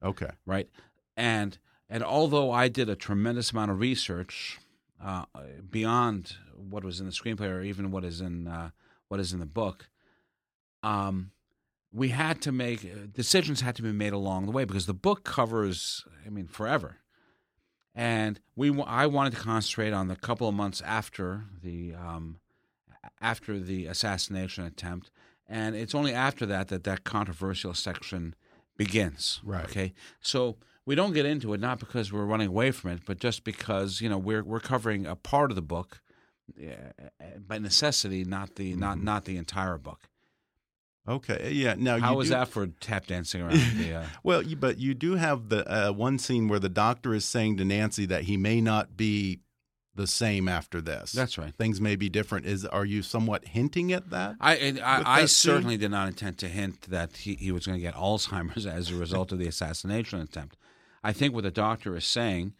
Okay. 0.03 0.31
right? 0.45 0.69
And 1.17 1.57
and 1.89 2.03
although 2.03 2.51
I 2.51 2.69
did 2.69 2.89
a 2.89 2.95
tremendous 2.95 3.51
amount 3.51 3.71
of 3.71 3.79
research 3.79 4.59
uh, 5.03 5.25
beyond 5.69 6.37
what 6.55 6.85
was 6.85 6.99
in 7.01 7.05
the 7.05 7.11
screenplay 7.11 7.49
or 7.49 7.61
even 7.61 7.91
what 7.91 8.05
is 8.05 8.21
in 8.21 8.47
uh, 8.47 8.69
what 9.09 9.19
is 9.19 9.33
in 9.33 9.39
the 9.39 9.45
book, 9.45 9.89
um, 10.81 11.31
we 11.93 12.09
had 12.09 12.41
to 12.41 12.51
make 12.51 12.85
uh, 12.85 13.07
decisions 13.11 13.61
had 13.61 13.75
to 13.75 13.81
be 13.81 13.91
made 13.91 14.13
along 14.13 14.45
the 14.45 14.51
way 14.51 14.65
because 14.65 14.85
the 14.85 14.93
book 14.93 15.23
covers, 15.23 16.05
I 16.25 16.29
mean, 16.29 16.47
forever. 16.47 16.97
And 17.93 18.39
we, 18.55 18.81
I 18.83 19.05
wanted 19.07 19.33
to 19.33 19.39
concentrate 19.39 19.91
on 19.91 20.07
the 20.07 20.15
couple 20.15 20.47
of 20.47 20.55
months 20.55 20.81
after 20.85 21.43
the, 21.61 21.93
um, 21.93 22.39
after 23.19 23.59
the 23.59 23.87
assassination 23.87 24.63
attempt, 24.63 25.11
and 25.47 25.75
it's 25.75 25.93
only 25.93 26.13
after 26.13 26.45
that 26.45 26.69
that 26.69 26.85
that 26.85 27.03
controversial 27.03 27.73
section 27.73 28.35
begins. 28.77 29.41
Right. 29.43 29.65
Okay. 29.65 29.93
So 30.21 30.55
we 30.85 30.95
don't 30.95 31.13
get 31.13 31.25
into 31.25 31.53
it 31.53 31.59
not 31.59 31.79
because 31.79 32.13
we're 32.13 32.25
running 32.25 32.47
away 32.47 32.71
from 32.71 32.91
it, 32.91 33.01
but 33.05 33.19
just 33.19 33.43
because 33.43 33.99
you 33.99 34.07
know 34.07 34.17
we're 34.17 34.43
we're 34.43 34.61
covering 34.61 35.05
a 35.05 35.15
part 35.15 35.51
of 35.51 35.55
the 35.55 35.61
book 35.61 35.99
by 37.47 37.57
necessity, 37.57 38.23
not 38.23 38.55
the 38.55 38.75
not 38.75 38.97
Mm-hmm. 38.97 39.05
not 39.05 39.25
the 39.25 39.37
entire 39.37 39.77
book. 39.77 40.07
Okay. 41.07 41.51
Yeah. 41.53 41.75
Now, 41.77 41.99
How 41.99 42.15
was 42.15 42.29
that 42.29 42.47
for 42.47 42.67
tap 42.67 43.07
dancing 43.07 43.41
around 43.41 43.53
the? 43.77 43.95
Uh, 43.95 44.05
Well, 44.23 44.43
but 44.59 44.77
you 44.77 44.93
do 44.93 45.15
have 45.15 45.49
the 45.49 45.67
uh, 45.89 45.91
one 45.91 46.19
scene 46.19 46.47
where 46.47 46.59
the 46.59 46.69
doctor 46.69 47.13
is 47.13 47.25
saying 47.25 47.57
to 47.57 47.65
Nancy 47.65 48.05
that 48.05 48.23
he 48.23 48.37
may 48.37 48.61
not 48.61 48.95
be 48.97 49.41
the 49.95 50.07
same 50.07 50.47
after 50.47 50.79
this. 50.79 51.11
That's 51.11 51.37
right. 51.37 51.53
Things 51.55 51.81
may 51.81 51.95
be 51.95 52.07
different. 52.07 52.45
Is 52.45 52.65
are 52.65 52.85
you 52.85 53.01
somewhat 53.01 53.45
hinting 53.49 53.91
at 53.91 54.09
that? 54.11 54.35
I 54.39 54.53
I, 54.53 54.97
With 54.99 55.07
I 55.07 55.25
certainly 55.25 55.75
did 55.75 55.91
not 55.91 56.07
intend 56.07 56.37
to 56.39 56.47
hint 56.47 56.83
that 56.89 57.17
he, 57.17 57.35
he 57.35 57.51
was 57.51 57.65
going 57.65 57.77
to 57.77 57.81
get 57.81 57.95
Alzheimer's 57.95 58.65
as 58.77 58.89
a 58.91 58.95
result 58.95 59.31
of 59.31 59.39
the 59.39 59.47
assassination 59.47 60.21
attempt. 60.21 60.55
I 61.03 61.13
think 61.13 61.33
what 61.33 61.43
the 61.43 61.51
doctor 61.51 61.95
is 61.97 62.05
saying, 62.05 62.53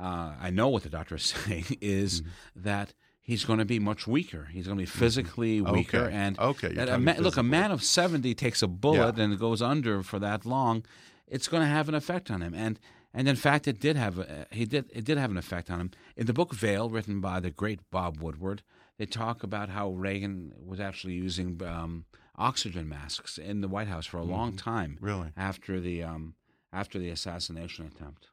uh, 0.00 0.32
I 0.40 0.50
know 0.50 0.68
what 0.68 0.82
the 0.82 0.88
doctor 0.88 1.16
is 1.16 1.22
saying, 1.46 1.76
is 1.80 2.22
Mm-hmm. 2.22 2.62
that 2.64 2.94
he's 3.22 3.44
going 3.44 3.58
to 3.60 3.64
be 3.64 3.78
much 3.78 4.06
weaker. 4.06 4.48
He's 4.52 4.66
going 4.66 4.76
to 4.78 4.82
be 4.82 4.86
physically 5.00 5.60
weaker, 5.60 6.04
Okay. 6.06 6.14
and 6.14 6.38
Okay, 6.38 6.74
a 6.76 6.98
ma- 6.98 7.14
look, 7.18 7.36
a 7.36 7.42
man 7.42 7.70
of 7.70 7.82
seventy 7.82 8.34
takes 8.34 8.62
a 8.62 8.68
bullet 8.68 9.16
Yeah. 9.16 9.24
and 9.24 9.38
goes 9.38 9.62
under 9.62 10.02
for 10.02 10.18
that 10.18 10.44
long. 10.44 10.84
It's 11.26 11.48
going 11.48 11.62
to 11.62 11.68
have 11.68 11.88
an 11.88 11.94
effect 11.94 12.30
on 12.30 12.42
him, 12.42 12.52
and 12.54 12.78
and 13.14 13.28
in 13.28 13.36
fact, 13.36 13.68
it 13.68 13.78
did 13.80 13.96
have 13.96 14.18
a, 14.18 14.46
he 14.50 14.64
did 14.64 14.84
it 14.92 15.04
did 15.04 15.18
have 15.18 15.30
an 15.30 15.36
effect 15.38 15.70
on 15.70 15.80
him. 15.80 15.90
In 16.16 16.26
the 16.26 16.32
book 16.32 16.52
Veil, 16.54 16.90
written 16.90 17.20
by 17.20 17.40
the 17.40 17.50
great 17.50 17.80
Bob 17.90 18.20
Woodward, 18.22 18.62
they 18.98 19.06
talk 19.06 19.42
about 19.42 19.68
how 19.70 19.90
Reagan 19.90 20.52
was 20.64 20.80
actually 20.80 21.14
using 21.14 21.60
um, 21.64 22.04
oxygen 22.36 22.88
masks 22.88 23.38
in 23.38 23.60
the 23.60 23.68
White 23.68 23.88
House 23.88 24.06
for 24.06 24.18
a 24.18 24.24
long 24.24 24.56
time 24.56 24.96
Mm-hmm. 24.96 25.04
Really? 25.06 25.28
after 25.36 25.80
the 25.80 26.02
um, 26.02 26.34
after 26.72 26.98
the 26.98 27.10
assassination 27.10 27.86
attempt. 27.86 28.28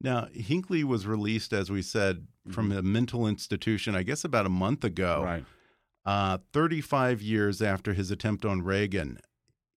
Now, 0.00 0.28
Hinckley 0.32 0.84
was 0.84 1.06
released, 1.06 1.52
as 1.52 1.70
we 1.70 1.82
said, 1.82 2.26
from 2.50 2.70
a 2.72 2.82
mental 2.82 3.26
institution, 3.26 3.94
I 3.96 4.02
guess 4.04 4.24
about 4.24 4.46
a 4.46 4.50
month 4.50 4.84
ago. 4.84 5.16
Mm-hmm. 5.18 5.24
Right. 5.24 5.44
Uh, 6.06 6.38
35 6.52 7.20
years 7.20 7.60
after 7.60 7.92
his 7.92 8.10
attempt 8.10 8.44
on 8.44 8.62
Reagan. 8.62 9.18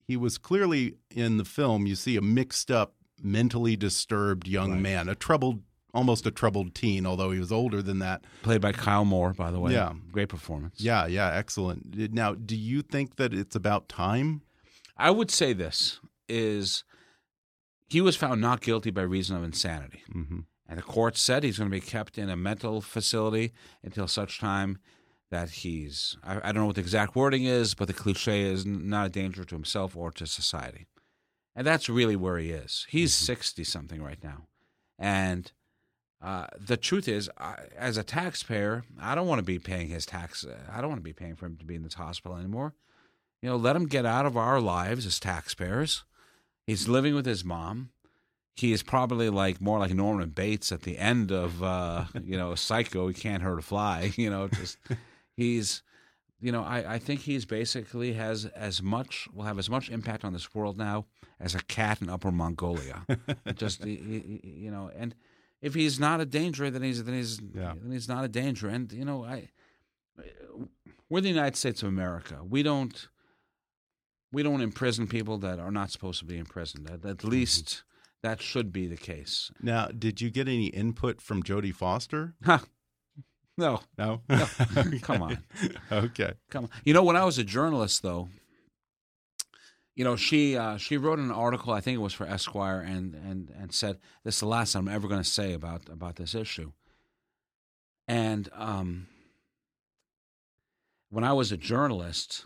He 0.08 0.16
was 0.16 0.38
clearly 0.38 0.96
in 1.10 1.38
the 1.38 1.44
film, 1.46 1.86
you 1.86 1.96
see 1.96 2.16
a 2.16 2.22
mixed 2.22 2.72
up, 2.72 2.96
mentally 3.22 3.76
disturbed 3.76 4.48
young 4.48 4.72
Right. 4.74 4.82
man, 4.82 5.10
a 5.10 5.16
troubled, 5.16 5.62
almost 5.94 6.26
a 6.26 6.32
troubled 6.32 6.74
teen, 6.74 7.06
although 7.06 7.32
he 7.32 7.40
was 7.40 7.52
older 7.52 7.82
than 7.82 8.00
that. 8.00 8.24
Played 8.44 8.62
by 8.62 8.72
Kyle 8.72 9.04
More, 9.06 9.34
by 9.34 9.52
the 9.52 9.60
way. 9.60 9.74
Yeah. 9.74 9.94
Great 10.12 10.30
performance. 10.30 10.76
Yeah, 10.80 11.06
yeah, 11.06 11.32
excellent. 11.34 12.14
Now, 12.14 12.34
do 12.36 12.56
you 12.56 12.82
think 12.82 13.18
that 13.18 13.34
it's 13.34 13.56
about 13.56 13.90
time? 13.90 14.42
I 14.98 15.12
would 15.12 15.32
say 15.32 15.52
this 15.52 16.00
is 16.30 16.84
he 17.92 18.00
was 18.00 18.16
found 18.16 18.40
not 18.40 18.62
guilty 18.62 18.90
by 18.90 19.02
reason 19.02 19.36
of 19.36 19.44
insanity. 19.44 20.02
Mm-hmm. 20.16 20.40
And 20.66 20.78
the 20.78 20.84
court 20.84 21.18
said 21.18 21.44
he's 21.44 21.58
going 21.58 21.70
to 21.70 21.76
be 21.76 21.82
kept 21.82 22.18
in 22.18 22.30
a 22.30 22.38
mental 22.38 22.80
facility 22.80 23.52
until 23.84 24.08
such 24.08 24.40
time 24.40 24.78
that 25.30 25.50
he's 25.50 26.16
I, 26.24 26.38
I 26.38 26.52
don't 26.52 26.62
know 26.62 26.68
what 26.68 26.76
the 26.76 26.82
exact 26.82 27.14
wording 27.16 27.44
is, 27.44 27.74
but 27.74 27.88
the 27.90 27.94
cliche 27.94 28.44
is 28.44 28.66
not 28.66 29.08
a 29.08 29.10
danger 29.10 29.44
to 29.44 29.56
himself 29.56 29.98
or 29.98 30.12
to 30.12 30.26
society, 30.26 30.88
and 31.54 31.68
that's 31.68 31.90
really 31.90 32.16
where 32.16 32.38
he 32.38 32.52
is. 32.52 32.86
He's 32.90 33.14
sixty 33.14 33.66
something 33.66 34.02
right 34.02 34.24
now, 34.24 34.48
and 34.98 35.52
uh, 36.22 36.48
the 36.58 36.78
truth 36.78 37.08
is, 37.08 37.30
I, 37.38 37.56
as 37.78 37.98
a 37.98 38.04
taxpayer, 38.04 38.84
I 39.02 39.16
don't 39.16 39.28
want 39.28 39.40
to 39.40 39.46
be 39.46 39.60
paying 39.60 39.90
his 39.90 40.06
tax. 40.06 40.46
I 40.72 40.80
don't 40.80 40.90
want 40.90 41.02
to 41.02 41.04
be 41.04 41.14
paying 41.14 41.36
for 41.36 41.48
him 41.48 41.58
to 41.58 41.66
be 41.66 41.76
in 41.76 41.84
this 41.84 41.96
hospital 41.96 42.38
anymore. 42.38 42.74
You 43.42 43.50
know, 43.50 43.58
let 43.58 43.76
him 43.76 43.88
get 43.88 44.06
out 44.06 44.26
of 44.26 44.38
our 44.38 44.62
lives 44.62 45.06
as 45.06 45.20
taxpayers. 45.20 46.06
He's 46.72 46.88
living 46.88 47.16
with 47.16 47.26
his 47.26 47.44
mom. 47.44 47.90
He 48.56 48.72
is 48.72 48.82
probably 48.84 49.30
like 49.30 49.60
more 49.60 49.80
like 49.80 49.94
Norman 49.94 50.30
Bates 50.30 50.72
at 50.72 50.84
the 50.84 50.98
end 50.98 51.32
of 51.32 51.62
uh, 51.62 52.06
you 52.24 52.38
know 52.38 52.56
Psycho. 52.56 53.08
He 53.10 53.14
can't 53.14 53.44
hurt 53.44 53.60
a 53.60 53.62
fly. 53.62 54.12
You 54.18 54.30
know, 54.30 54.48
just 54.48 54.78
he's 55.36 55.84
you 56.40 56.52
know 56.52 56.64
I, 56.64 56.94
I 56.96 57.00
think 57.00 57.22
he's 57.22 57.46
basically 57.46 58.14
has 58.14 58.46
as 58.46 58.82
much 58.82 59.28
will 59.34 59.44
have 59.46 59.60
as 59.60 59.70
much 59.70 59.90
impact 59.90 60.24
on 60.24 60.34
this 60.34 60.54
world 60.56 60.78
now 60.78 61.06
as 61.40 61.56
a 61.56 61.60
cat 61.64 62.02
in 62.02 62.10
Upper 62.10 62.32
Mongolia. 62.32 63.06
just 63.56 63.84
he- 63.84 64.40
he- 64.44 64.50
you 64.66 64.72
know, 64.72 64.90
and 64.96 65.14
if 65.62 65.74
he's 65.74 66.00
not 66.00 66.22
a 66.22 66.26
danger, 66.26 66.70
then 66.72 66.84
he's 66.84 67.04
then 67.04 67.16
he's 67.16 67.40
Yeah. 67.56 67.74
then 67.82 67.92
he's 67.92 68.08
not 68.08 68.24
a 68.24 68.30
danger. 68.30 68.68
And 68.70 68.92
you 68.94 69.06
know, 69.06 69.24
I 69.26 69.50
we're 71.10 71.22
the 71.22 71.30
United 71.30 71.56
States 71.58 71.82
of 71.84 71.90
America. 71.90 72.40
We 72.48 72.64
don't 72.64 73.08
we 74.32 74.44
don't 74.44 74.62
imprison 74.62 75.08
people 75.08 75.38
that 75.40 75.60
are 75.60 75.72
not 75.72 75.92
supposed 75.92 76.20
to 76.20 76.26
be 76.26 76.38
imprisoned. 76.38 76.90
At, 76.90 77.06
at 77.06 77.24
least 77.24 77.84
that 78.24 78.42
should 78.42 78.72
be 78.72 78.88
the 78.88 78.98
case. 78.98 79.52
Now, 79.62 79.88
did 79.88 80.22
you 80.22 80.30
get 80.30 80.48
any 80.48 80.68
input 80.68 81.22
from 81.22 81.44
Jodie 81.44 81.74
Foster? 81.76 82.34
Ha. 82.46 82.64
No, 83.58 83.82
No. 83.98 84.22
No. 84.30 84.46
Come 85.02 85.22
on. 85.22 85.38
Okay. 85.92 86.34
come 86.50 86.66
on. 86.66 86.70
You 86.86 86.94
know, 86.94 87.04
when 87.04 87.18
I 87.18 87.26
was 87.26 87.38
a 87.38 87.44
journalist, 87.44 88.02
though, 88.02 88.30
you 89.96 90.06
know, 90.06 90.16
she 90.16 90.58
uh, 90.58 90.78
she 90.78 90.98
wrote 90.98 91.20
an 91.20 91.32
article. 91.32 91.74
I 91.74 91.82
think 91.82 91.96
it 91.96 92.02
was 92.02 92.14
for 92.14 92.26
Esquire, 92.26 92.80
and 92.80 93.14
and 93.14 93.52
and 93.56 93.74
said 93.74 93.98
this 94.24 94.36
is 94.36 94.40
the 94.40 94.48
last 94.48 94.74
I'm 94.74 94.88
ever 94.88 95.08
going 95.08 95.22
to 95.22 95.30
say 95.30 95.54
about 95.54 95.90
about 95.90 96.16
this 96.16 96.34
issue. 96.34 96.72
And 98.08 98.50
um, 98.54 99.08
when 101.10 101.24
I 101.24 101.34
was 101.34 101.52
a 101.52 101.58
journalist, 101.58 102.46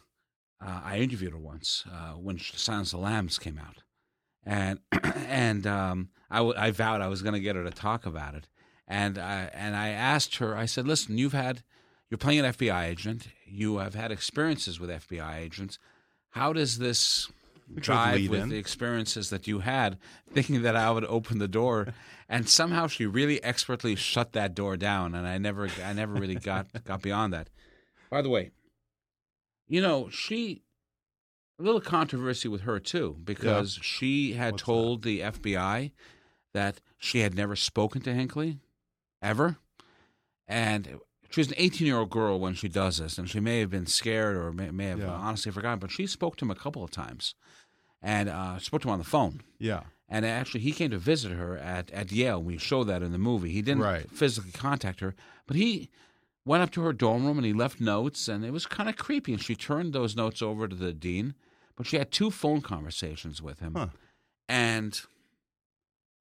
uh, 0.61 0.81
I 0.83 0.97
interviewed 0.99 1.33
her 1.33 1.39
once 1.39 1.83
uh, 1.91 2.13
when 2.13 2.39
Silence 2.39 2.93
of 2.93 2.99
the 2.99 3.05
Lambs 3.05 3.37
came 3.37 3.59
out, 3.59 3.83
and 4.45 4.79
and 5.27 5.65
um, 5.67 6.09
I, 6.29 6.37
w- 6.37 6.55
I 6.57 6.71
vowed 6.71 7.01
I 7.01 7.07
was 7.07 7.21
going 7.21 7.33
to 7.33 7.39
get 7.39 7.55
her 7.55 7.63
to 7.63 7.71
talk 7.71 8.05
about 8.05 8.35
it, 8.35 8.47
and 8.87 9.17
I 9.17 9.49
and 9.53 9.75
I 9.75 9.89
asked 9.89 10.37
her. 10.37 10.55
I 10.55 10.65
said, 10.65 10.87
"Listen, 10.87 11.17
you've 11.17 11.33
had 11.33 11.63
you're 12.09 12.17
playing 12.17 12.39
an 12.39 12.53
FBI 12.53 12.85
agent. 12.85 13.27
You 13.45 13.77
have 13.77 13.95
had 13.95 14.11
experiences 14.11 14.79
with 14.79 14.89
FBI 14.89 15.37
agents. 15.37 15.77
How 16.31 16.53
does 16.53 16.77
this 16.77 17.29
lead 17.67 18.29
with 18.29 18.41
in. 18.41 18.49
the 18.49 18.57
experiences 18.57 19.29
that 19.29 19.47
you 19.47 19.59
had, 19.59 19.97
thinking 20.31 20.61
that 20.61 20.75
I 20.75 20.91
would 20.91 21.05
open 21.05 21.39
the 21.39 21.47
door?" 21.47 21.87
And 22.27 22.49
somehow 22.49 22.87
she 22.87 23.05
really 23.05 23.41
expertly 23.43 23.93
shut 23.93 24.31
that 24.33 24.55
door 24.55 24.77
down, 24.77 25.13
and 25.13 25.27
I 25.27 25.37
never 25.37 25.69
I 25.85 25.93
never 25.93 26.15
really 26.15 26.33
got 26.33 26.65
got 26.83 27.03
beyond 27.03 27.33
that. 27.33 27.51
By 28.09 28.23
the 28.23 28.29
way, 28.29 28.49
you 29.67 29.81
know, 29.81 30.09
she 30.09 30.63
a 31.59 31.63
little 31.63 31.81
controversy 31.81 32.47
with 32.47 32.61
her 32.61 32.79
too 32.79 33.17
because 33.23 33.79
she 33.81 34.33
had 34.33 34.53
What's 34.53 34.63
told 34.63 35.03
the 35.03 35.21
FBI 35.21 35.91
that 36.53 36.81
she 36.97 37.19
had 37.19 37.33
never 37.35 37.55
spoken 37.55 38.01
to 38.01 38.13
Hinckley 38.13 38.59
ever, 39.21 39.57
and 40.47 40.99
she 41.29 41.39
was 41.39 41.47
an 41.49 41.55
18 41.57 41.87
year 41.87 41.97
old 41.97 42.09
girl 42.09 42.39
when 42.39 42.53
she 42.53 42.67
does 42.67 42.97
this, 42.97 43.17
and 43.17 43.29
she 43.29 43.39
may 43.39 43.59
have 43.59 43.69
been 43.69 43.85
scared 43.87 44.35
or 44.37 44.51
may, 44.51 44.71
may 44.71 44.85
have 44.87 44.99
Yeah. 44.99 45.09
honestly 45.09 45.51
forgotten, 45.51 45.79
but 45.79 45.91
she 45.91 46.07
spoke 46.07 46.35
to 46.37 46.45
him 46.45 46.51
a 46.51 46.55
couple 46.55 46.83
of 46.83 46.91
times, 46.91 47.35
and 48.01 48.29
uh, 48.29 48.59
spoke 48.59 48.81
to 48.83 48.87
him 48.87 48.93
on 48.93 48.99
the 48.99 49.05
phone. 49.05 49.41
Yeah. 49.59 49.83
And 50.07 50.23
actually, 50.25 50.61
he 50.61 50.71
came 50.71 50.91
to 50.91 50.99
visit 50.99 51.31
her 51.31 51.57
at, 51.57 51.89
at 51.89 52.11
Yale. 52.11 52.41
We 52.41 52.59
show 52.59 52.83
that 52.83 53.01
in 53.01 53.11
the 53.11 53.17
movie. 53.17 53.49
He 53.51 53.63
didn't 53.63 53.81
Right. 53.81 54.09
physically 54.11 54.51
contact 54.51 54.99
her, 54.99 55.15
but 55.47 55.55
he 55.57 55.89
went 56.45 56.63
up 56.63 56.71
to 56.71 56.81
her 56.81 56.93
dorm 56.93 57.25
room 57.25 57.37
and 57.37 57.45
he 57.45 57.53
left 57.53 57.81
notes, 57.81 58.27
and 58.27 58.45
it 58.45 58.51
was 58.53 58.65
kind 58.65 58.87
of 58.87 58.95
creepy. 58.97 59.33
And 59.33 59.41
she 59.41 59.55
turned 59.55 59.93
those 59.93 60.15
notes 60.15 60.41
over 60.41 60.67
to 60.67 60.75
the 60.75 60.93
dean, 60.93 61.33
but 61.75 61.85
she 61.87 61.97
had 61.97 62.11
two 62.11 62.29
phone 62.31 62.61
conversations 62.61 63.41
with 63.41 63.59
him, 63.59 63.73
Huh. 63.75 63.87
and 64.47 65.01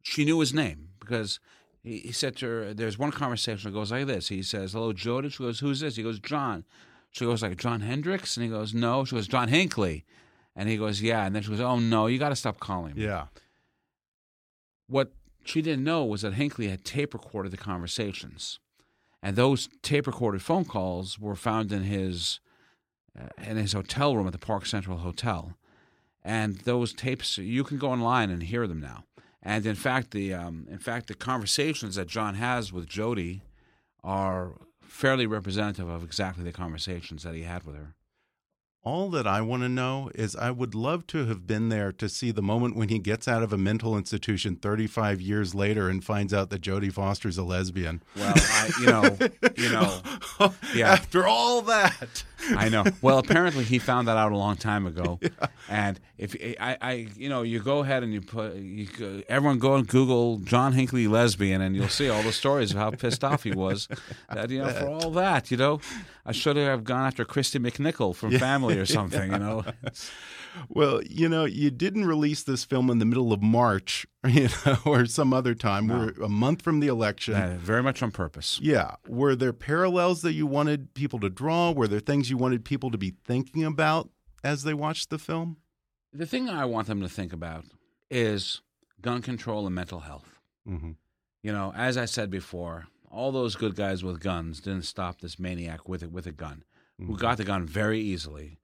she 0.03 0.25
knew 0.25 0.41
his 0.41 0.53
name 0.55 0.89
because 1.01 1.41
he, 1.83 1.99
he 1.99 2.13
said 2.13 2.37
to 2.37 2.47
her, 2.47 2.75
"There's 2.75 2.99
one 2.99 3.11
conversation 3.13 3.71
that 3.71 3.79
goes 3.79 3.93
like 3.93 4.07
this." 4.07 4.29
He 4.29 4.43
says, 4.43 4.73
"Hello, 4.73 4.93
Jodie." 4.93 5.31
She 5.33 5.43
goes, 5.43 5.61
"Who's 5.61 5.81
this?" 5.81 5.97
He 5.97 6.03
goes, 6.03 6.19
"John." 6.21 6.65
She 7.11 7.25
goes, 7.25 7.43
"Like 7.43 7.57
John 7.59 7.81
Hendricks?" 7.83 8.37
And 8.37 8.45
he 8.45 8.51
goes, 8.51 8.75
"No." 8.75 9.05
She 9.05 9.15
goes, 9.17 9.29
"John 9.29 9.49
Hinckley." 9.49 10.05
And 10.57 10.69
he 10.69 10.77
goes, 10.77 11.01
"Yeah." 11.03 11.25
And 11.27 11.35
then 11.35 11.43
she 11.43 11.51
goes, 11.51 11.61
"Oh 11.61 11.79
no, 11.79 12.07
you 12.07 12.19
got 12.19 12.31
to 12.31 12.37
stop 12.37 12.59
calling 12.61 12.95
me." 12.95 13.05
Yeah. 13.05 13.27
What 14.87 15.13
she 15.45 15.63
didn't 15.63 15.85
know 15.85 16.05
was 16.05 16.23
that 16.23 16.35
Hinckley 16.35 16.69
had 16.69 16.85
tape 16.85 17.15
recorded 17.15 17.53
the 17.53 17.57
conversations, 17.57 18.59
and 19.25 19.37
those 19.37 19.71
tape 19.81 20.07
recorded 20.07 20.43
phone 20.43 20.67
calls 20.67 21.19
were 21.19 21.35
found 21.35 21.73
in 21.73 21.85
his 21.85 22.41
uh, 23.19 23.29
in 23.43 23.57
his 23.57 23.73
hotel 23.73 24.15
room 24.15 24.27
at 24.27 24.35
the 24.35 24.39
Park 24.39 24.67
Central 24.67 24.99
Hotel. 24.99 25.57
And 26.23 26.57
those 26.61 26.93
tapes, 26.93 27.39
you 27.39 27.65
can 27.65 27.79
go 27.79 27.91
online 27.91 28.29
and 28.29 28.43
hear 28.43 28.67
them 28.67 28.81
now. 28.81 29.05
And 29.43 29.65
in 29.65 29.77
fact, 29.77 30.11
the 30.11 30.35
um, 30.35 30.67
in 30.71 30.79
fact 30.79 31.07
the 31.07 31.15
conversations 31.15 31.95
that 31.95 32.07
John 32.07 32.35
has 32.35 32.71
with 32.71 32.87
Jodie 32.87 33.41
are 34.03 34.53
fairly 34.83 35.27
representative 35.27 35.89
of 35.89 36.05
exactly 36.05 36.45
the 36.45 36.53
conversations 36.53 37.23
that 37.23 37.35
he 37.35 37.45
had 37.45 37.65
with 37.65 37.77
her. 37.77 37.95
All 38.85 39.09
that 39.11 39.27
I 39.27 39.41
want 39.41 39.63
to 39.63 39.69
know 39.71 40.11
is 40.15 40.37
I 40.37 40.51
would 40.51 40.75
love 40.75 41.07
to 41.09 41.25
have 41.25 41.47
been 41.47 41.71
there 41.71 41.91
to 41.93 42.07
see 42.07 42.31
the 42.31 42.43
moment 42.43 42.77
when 42.77 42.91
he 42.91 42.99
gets 42.99 43.27
out 43.27 43.43
of 43.43 43.51
a 43.51 43.57
mental 43.57 43.97
institution 43.97 44.57
35 44.57 45.23
years 45.23 45.55
later 45.55 45.89
and 45.89 46.05
finds 46.05 46.35
out 46.35 46.51
that 46.51 46.61
Jodie 46.61 46.93
Foster's 46.93 47.39
a 47.39 47.45
lesbian. 47.45 48.03
Well, 48.15 48.35
I, 48.37 48.71
you 48.81 48.87
know, 48.87 49.17
you 49.57 49.71
know, 49.71 50.01
Yeah. 50.75 50.93
After 50.93 51.27
all 51.27 51.63
that. 51.63 52.25
I 52.51 52.69
know. 52.69 52.85
Well, 53.03 53.19
apparently 53.19 53.65
he 53.65 53.79
found 53.79 54.09
that 54.09 54.17
out 54.17 54.33
a 54.33 54.37
long 54.37 54.57
time 54.57 54.87
ago. 54.87 55.19
And 55.69 55.99
if 56.19 56.37
I, 56.61 56.77
I, 56.81 56.93
you 57.17 57.31
know, 57.31 57.41
you 57.43 57.59
go 57.59 57.79
ahead 57.79 58.03
and 58.03 58.13
you 58.13 58.21
put, 58.21 58.55
you 58.57 59.25
everyone 59.31 59.59
go 59.59 59.75
and 59.75 59.87
Google 59.89 60.39
John 60.39 60.73
Hinckley 60.75 61.09
lesbian, 61.09 61.63
and 61.63 61.75
you'll 61.75 61.89
see 61.89 62.11
all 62.11 62.23
the 62.23 62.33
stories 62.33 62.71
of 62.71 62.77
how 62.77 62.91
pissed 62.91 63.25
off 63.25 63.45
he 63.45 63.53
was. 63.53 63.89
That 64.33 64.51
you 64.51 64.59
know, 64.59 64.69
for 64.69 64.89
all 64.89 65.11
that, 65.13 65.51
you 65.51 65.57
know, 65.57 65.81
I 66.27 66.33
should 66.33 66.57
have 66.57 66.85
gone 66.85 67.07
after 67.07 67.25
Kristy 67.25 67.59
McNichol 67.65 68.15
from 68.15 68.33
Family 68.39 68.79
or 68.79 68.87
something. 68.87 69.33
You 69.33 69.39
know, 69.39 69.65
Well, 70.69 71.03
you 71.03 71.29
know, 71.29 71.45
you 71.45 71.71
didn't 71.71 72.05
release 72.07 72.43
this 72.43 72.65
film 72.65 72.91
in 72.91 72.99
the 72.99 73.05
middle 73.05 73.33
of 73.33 73.43
March, 73.43 74.07
you 74.27 74.49
know, 74.65 74.79
or 74.85 75.07
some 75.07 75.33
other 75.33 75.55
time. 75.55 75.87
No. 75.87 75.99
We're 75.99 76.25
a 76.25 76.29
month 76.29 76.63
from 76.63 76.81
the 76.81 76.89
election. 76.89 77.35
Uh, 77.35 77.57
very 77.61 77.83
much 77.83 78.03
on 78.03 78.11
purpose. 78.11 78.59
Yeah. 78.63 78.97
Were 79.09 79.35
there 79.35 79.53
parallels 79.53 80.23
that 80.23 80.33
you 80.33 80.47
wanted 80.47 80.95
people 80.95 81.19
to 81.21 81.31
draw? 81.31 81.71
Were 81.73 81.89
there 81.89 82.01
things 82.01 82.31
you 82.31 82.37
wanted 82.37 82.65
people 82.65 82.91
to 82.91 82.99
be 82.99 83.15
thinking 83.25 83.65
about 83.65 84.11
as 84.43 84.63
they 84.63 84.75
watched 84.75 85.11
the 85.11 85.19
film? 85.19 85.59
The 86.13 86.27
thing 86.27 86.49
I 86.49 86.65
want 86.65 86.87
them 86.87 87.01
to 87.01 87.09
think 87.09 87.33
about 87.33 87.65
is 88.11 88.63
gun 89.01 89.23
control 89.23 89.67
and 89.67 89.75
mental 89.75 90.01
health. 90.01 90.39
Mm-hmm. 90.69 90.93
You 91.43 91.53
know, 91.53 91.73
as 91.77 91.99
I 91.99 92.05
said 92.05 92.31
before, 92.31 92.87
all 93.11 93.33
those 93.33 93.55
good 93.55 93.77
guys 93.77 94.03
with 94.03 94.21
guns 94.21 94.61
didn't 94.61 94.85
stop 94.85 95.21
this 95.21 95.39
maniac 95.39 95.89
with 95.89 96.03
it 96.03 96.11
with 96.11 96.27
a 96.27 96.33
gun, 96.33 96.65
who 96.99 97.17
got 97.17 97.37
the 97.37 97.45
gun 97.45 97.67
very 97.67 98.01
easily. 98.01 98.59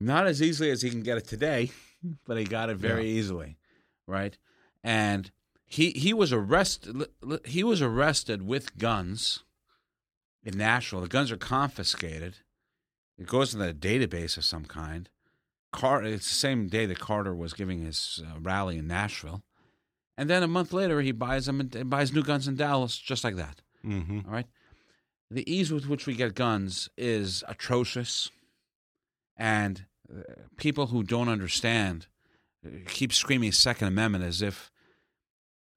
Not 0.00 0.26
as 0.26 0.42
easily 0.42 0.70
as 0.70 0.82
he 0.82 0.90
can 0.90 1.02
get 1.02 1.18
it 1.18 1.26
today, 1.26 1.70
but 2.26 2.36
he 2.36 2.44
got 2.44 2.70
it 2.70 2.76
very 2.76 3.08
easily, 3.08 3.56
right? 4.06 4.36
And 4.82 5.30
he 5.66 5.90
he 5.90 6.12
was 6.12 6.32
arrested. 6.32 7.06
He 7.44 7.64
was 7.64 7.80
arrested 7.80 8.42
with 8.42 8.76
guns 8.76 9.44
in 10.44 10.58
Nashville. 10.58 11.00
The 11.00 11.08
guns 11.08 11.32
are 11.32 11.36
confiscated. 11.36 12.36
It 13.18 13.26
goes 13.26 13.54
into 13.54 13.68
a 13.68 13.74
database 13.74 14.36
of 14.36 14.44
some 14.44 14.64
kind. 14.64 15.08
Car- 15.72 16.04
it's 16.04 16.28
the 16.28 16.34
same 16.34 16.68
day 16.68 16.86
that 16.86 16.98
Carter 16.98 17.34
was 17.34 17.52
giving 17.52 17.80
his 17.80 18.22
uh, 18.24 18.38
rally 18.40 18.78
in 18.78 18.86
Nashville. 18.86 19.42
And 20.16 20.30
then 20.30 20.42
a 20.42 20.48
month 20.48 20.72
later, 20.72 21.00
he 21.00 21.12
buys 21.12 21.46
them 21.46 21.60
and 21.60 21.90
buys 21.90 22.12
new 22.12 22.22
guns 22.22 22.46
in 22.46 22.56
Dallas, 22.56 22.96
just 22.96 23.24
like 23.24 23.36
that. 23.36 23.62
Mm-hmm. 23.84 24.20
All 24.26 24.32
right. 24.32 24.46
The 25.30 25.50
ease 25.52 25.72
with 25.72 25.88
which 25.88 26.06
we 26.06 26.14
get 26.14 26.34
guns 26.34 26.88
is 26.96 27.42
atrocious, 27.48 28.30
and 29.36 29.86
uh, 30.12 30.22
people 30.56 30.88
who 30.88 31.02
don't 31.02 31.28
understand 31.28 32.06
uh, 32.64 32.70
keep 32.86 33.12
screaming 33.12 33.52
Second 33.52 33.88
Amendment 33.88 34.24
as 34.24 34.42
if 34.42 34.70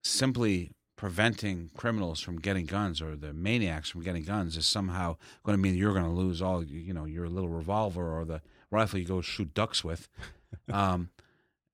simply 0.04 0.72
preventing 0.96 1.70
criminals 1.78 2.20
from 2.20 2.40
getting 2.40 2.66
guns 2.66 3.02
or 3.02 3.16
the 3.16 3.32
maniacs 3.34 3.90
from 3.90 4.02
getting 4.02 4.24
guns 4.24 4.58
is 4.58 4.66
somehow 4.66 5.16
going 5.44 5.56
to 5.56 5.62
mean 5.62 5.76
you're 5.76 5.94
going 5.94 6.04
to 6.06 6.10
lose 6.12 6.42
all 6.42 6.64
you 6.64 6.94
know 6.94 7.06
your 7.06 7.30
little 7.30 7.50
revolver 7.50 8.18
or 8.18 8.26
the 8.26 8.42
rifle 8.72 9.00
you 9.00 9.06
go 9.06 9.22
shoot 9.22 9.54
ducks 9.54 9.84
with. 9.84 10.10
um, 10.74 11.10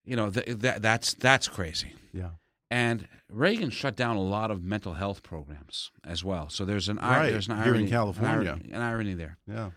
you 0.04 0.16
know 0.16 0.30
th- 0.30 0.58
that 0.60 0.82
that's 0.82 1.14
that's 1.14 1.48
crazy. 1.48 1.94
Yeah. 2.14 2.32
And 2.70 3.08
Reagan 3.30 3.70
shut 3.70 3.96
down 3.96 4.16
a 4.16 4.22
lot 4.22 4.50
of 4.50 4.64
mental 4.64 4.94
health 4.94 5.22
programs 5.22 5.92
as 6.04 6.24
well. 6.24 6.50
So 6.50 6.66
there's 6.66 6.90
an 6.90 6.98
Right, 6.98 7.30
there's 7.30 7.48
an 7.48 7.56
here 7.58 7.76
in 7.76 7.82
irony, 7.82 7.90
California. 7.90 8.32
an 8.32 8.48
irony, 8.48 8.72
an 8.74 8.82
irony 8.82 9.14
there. 9.14 9.38
Yeah. 9.48 9.70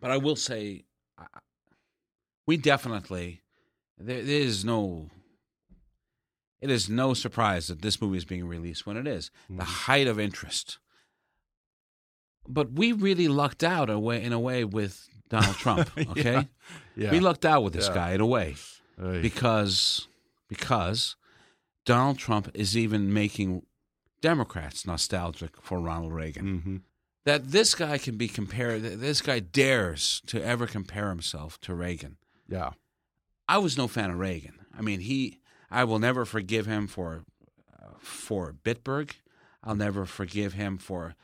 But 0.00 0.10
I 0.10 0.16
will 0.16 0.36
say, 0.36 0.84
we 2.46 2.56
definitely 2.56 3.42
there, 3.98 4.22
there 4.22 4.40
is 4.40 4.64
no. 4.64 5.08
It 6.60 6.70
is 6.70 6.90
no 6.90 7.14
surprise 7.14 7.68
that 7.68 7.80
this 7.80 8.00
movie 8.02 8.18
is 8.18 8.24
being 8.26 8.46
released 8.46 8.86
when 8.86 8.96
it 8.98 9.06
is 9.06 9.30
Mm-hmm. 9.44 9.56
the 9.58 9.64
height 9.64 10.06
of 10.06 10.18
interest. 10.20 10.78
But 12.48 12.72
we 12.72 12.92
really 12.92 13.28
lucked 13.28 13.62
out 13.64 13.88
a 13.90 13.98
way, 13.98 14.22
in 14.22 14.32
a 14.32 14.40
way 14.40 14.64
with 14.64 15.08
Donald 15.28 15.56
Trump. 15.56 15.90
Okay, 15.98 16.48
Yeah. 16.96 17.12
we 17.12 17.20
lucked 17.20 17.44
out 17.46 17.62
with 17.62 17.72
this 17.72 17.88
Yeah. 17.88 17.94
guy 17.94 18.12
in 18.12 18.20
a 18.20 18.26
way 18.26 18.56
Oy. 19.02 19.22
because 19.22 20.06
because 20.48 21.16
Donald 21.86 22.18
Trump 22.18 22.50
is 22.54 22.76
even 22.76 23.12
making 23.12 23.62
Democrats 24.20 24.86
nostalgic 24.86 25.52
for 25.62 25.78
Ronald 25.80 26.12
Reagan. 26.12 26.44
Mhm. 26.60 26.80
That 27.24 27.50
this 27.50 27.74
guy 27.74 27.98
can 27.98 28.16
be 28.16 28.28
compared. 28.28 28.82
that 28.82 29.00
This 29.00 29.20
guy 29.20 29.40
dares 29.40 30.22
to 30.26 30.42
ever 30.42 30.66
compare 30.66 31.10
himself 31.10 31.60
to 31.62 31.74
Reagan. 31.74 32.16
Yeah. 32.48 32.70
I 33.46 33.58
was 33.58 33.76
no 33.76 33.88
fan 33.88 34.10
of 34.10 34.18
Reagan. 34.18 34.54
I 34.76 34.82
mean, 34.82 35.00
he. 35.00 35.40
I 35.70 35.84
will 35.84 35.98
never 35.98 36.24
forgive 36.24 36.66
him 36.66 36.86
for 36.86 37.24
uh, 37.80 37.94
for 37.98 38.52
Bitburg. 38.52 39.12
I'll 39.62 39.74
never 39.74 40.06
forgive 40.06 40.54
him 40.54 40.78
for 40.78 41.14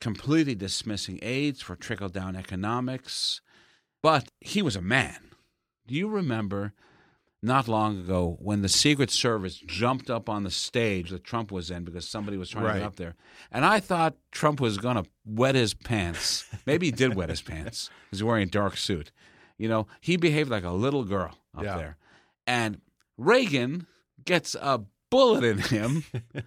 completely 0.00 0.54
dismissing 0.54 1.18
AIDS, 1.22 1.62
for 1.62 1.74
trickle 1.76 2.08
down 2.08 2.36
economics. 2.36 3.40
But 4.02 4.28
he 4.40 4.62
was 4.62 4.76
a 4.76 4.82
man. 4.82 5.30
Do 5.86 5.94
you 5.94 6.08
remember 6.08 6.74
not 7.42 7.68
long 7.68 8.00
ago 8.00 8.36
when 8.40 8.62
the 8.62 8.68
Secret 8.68 9.10
Service 9.10 9.54
jumped 9.64 10.10
up 10.10 10.28
on 10.28 10.42
the 10.42 10.50
stage 10.50 11.10
that 11.10 11.22
Trump 11.24 11.52
was 11.52 11.70
in 11.70 11.84
because 11.84 12.08
somebody 12.08 12.36
was 12.36 12.50
trying 12.50 12.66
to 12.74 12.78
get 12.80 12.86
up 12.86 12.96
there? 12.96 13.14
And 13.52 13.64
I 13.64 13.78
thought 13.80 14.16
Trump 14.32 14.60
was 14.60 14.76
going 14.78 14.96
to 14.96 15.04
wet 15.24 15.54
his 15.54 15.72
pants. 15.74 16.44
Maybe 16.66 16.86
he 16.86 16.92
did 16.92 17.14
wet 17.14 17.28
his 17.28 17.40
pants 17.42 17.90
because 18.06 18.18
he's 18.18 18.24
wearing 18.24 18.42
a 18.44 18.50
dark 18.50 18.76
suit. 18.76 19.12
You 19.56 19.68
know, 19.68 19.86
he 20.00 20.16
behaved 20.16 20.50
like 20.50 20.64
a 20.64 20.70
little 20.70 21.04
girl 21.04 21.36
up 21.56 21.64
Yeah. 21.64 21.76
there. 21.76 21.96
And 22.46 22.80
Reagan 23.16 23.86
gets 24.24 24.54
a 24.54 24.82
bullet 25.10 25.44
in 25.44 25.58
him. 25.58 26.04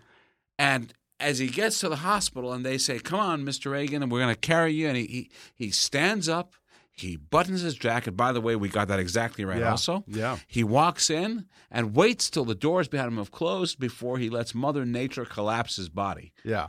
and 0.60 0.94
as 1.20 1.40
he 1.40 1.48
gets 1.48 1.80
to 1.80 1.90
the 1.90 1.98
hospital 1.98 2.52
and 2.54 2.66
they 2.66 2.78
say, 2.78 3.00
Come 3.00 3.20
on, 3.20 3.44
Mr. 3.46 3.72
Reagan, 3.72 4.02
and 4.04 4.12
we're 4.12 4.20
going 4.22 4.34
to 4.34 4.40
carry 4.40 4.74
you. 4.74 4.88
And 4.88 4.98
he, 4.98 5.06
he, 5.06 5.30
he 5.66 5.72
stands 5.72 6.28
up, 6.28 6.56
he 6.94 7.16
buttons 7.16 7.62
his 7.62 7.76
jacket. 7.76 8.12
By 8.12 8.32
the 8.32 8.42
way, 8.42 8.56
we 8.56 8.70
got 8.70 8.88
that 8.90 9.00
exactly 9.00 9.46
right 9.46 9.60
Yeah. 9.60 9.72
also. 9.72 10.04
Yeah. 10.08 10.38
He 10.48 10.64
walks 10.64 11.10
in 11.10 11.48
and 11.72 11.96
waits 11.96 12.30
till 12.30 12.46
the 12.46 12.56
doors 12.56 12.88
behind 12.88 13.08
him 13.12 13.18
have 13.18 13.32
closed 13.32 13.80
before 13.80 14.18
he 14.18 14.30
lets 14.30 14.54
Mother 14.54 14.86
Nature 14.86 15.26
collapse 15.26 15.78
his 15.78 15.90
body. 15.90 16.34
Yeah. 16.44 16.68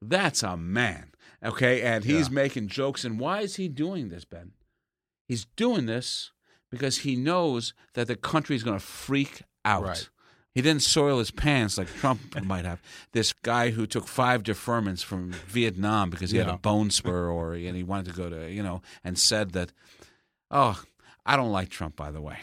That's 0.00 0.42
a 0.42 0.56
man. 0.56 1.12
Okay. 1.42 1.82
And 1.82 2.04
he's 2.04 2.28
Yeah. 2.28 2.34
making 2.34 2.68
jokes. 2.68 3.04
And 3.04 3.18
why 3.18 3.40
is 3.40 3.56
he 3.56 3.68
doing 3.68 4.08
this, 4.08 4.24
Ben? 4.24 4.52
He's 5.26 5.46
doing 5.56 5.86
this 5.86 6.30
because 6.70 6.98
he 6.98 7.16
knows 7.16 7.74
that 7.94 8.06
the 8.06 8.16
country 8.16 8.54
is 8.56 8.62
going 8.62 8.78
to 8.78 8.84
freak 8.84 9.42
out. 9.64 9.82
Right. 9.84 10.08
He 10.54 10.62
didn't 10.62 10.82
soil 10.82 11.18
his 11.18 11.32
pants 11.32 11.76
like 11.78 11.88
Trump 11.94 12.20
might 12.44 12.64
have. 12.64 12.80
This 13.12 13.32
guy 13.32 13.70
who 13.70 13.86
took 13.86 14.06
five 14.06 14.44
deferments 14.44 15.02
from 15.02 15.32
Vietnam 15.48 16.10
because 16.10 16.30
he 16.30 16.38
had 16.38 16.48
a 16.48 16.56
bone 16.58 16.90
spur 16.90 17.28
or 17.28 17.54
and 17.54 17.76
he 17.76 17.82
wanted 17.82 18.06
to 18.06 18.12
go 18.12 18.30
to, 18.30 18.50
you 18.50 18.62
know, 18.62 18.80
and 19.02 19.18
said 19.18 19.52
that, 19.52 19.72
oh, 20.52 20.80
I 21.26 21.36
don't 21.36 21.50
like 21.50 21.70
Trump, 21.70 21.96
by 21.96 22.12
the 22.12 22.20
way. 22.20 22.38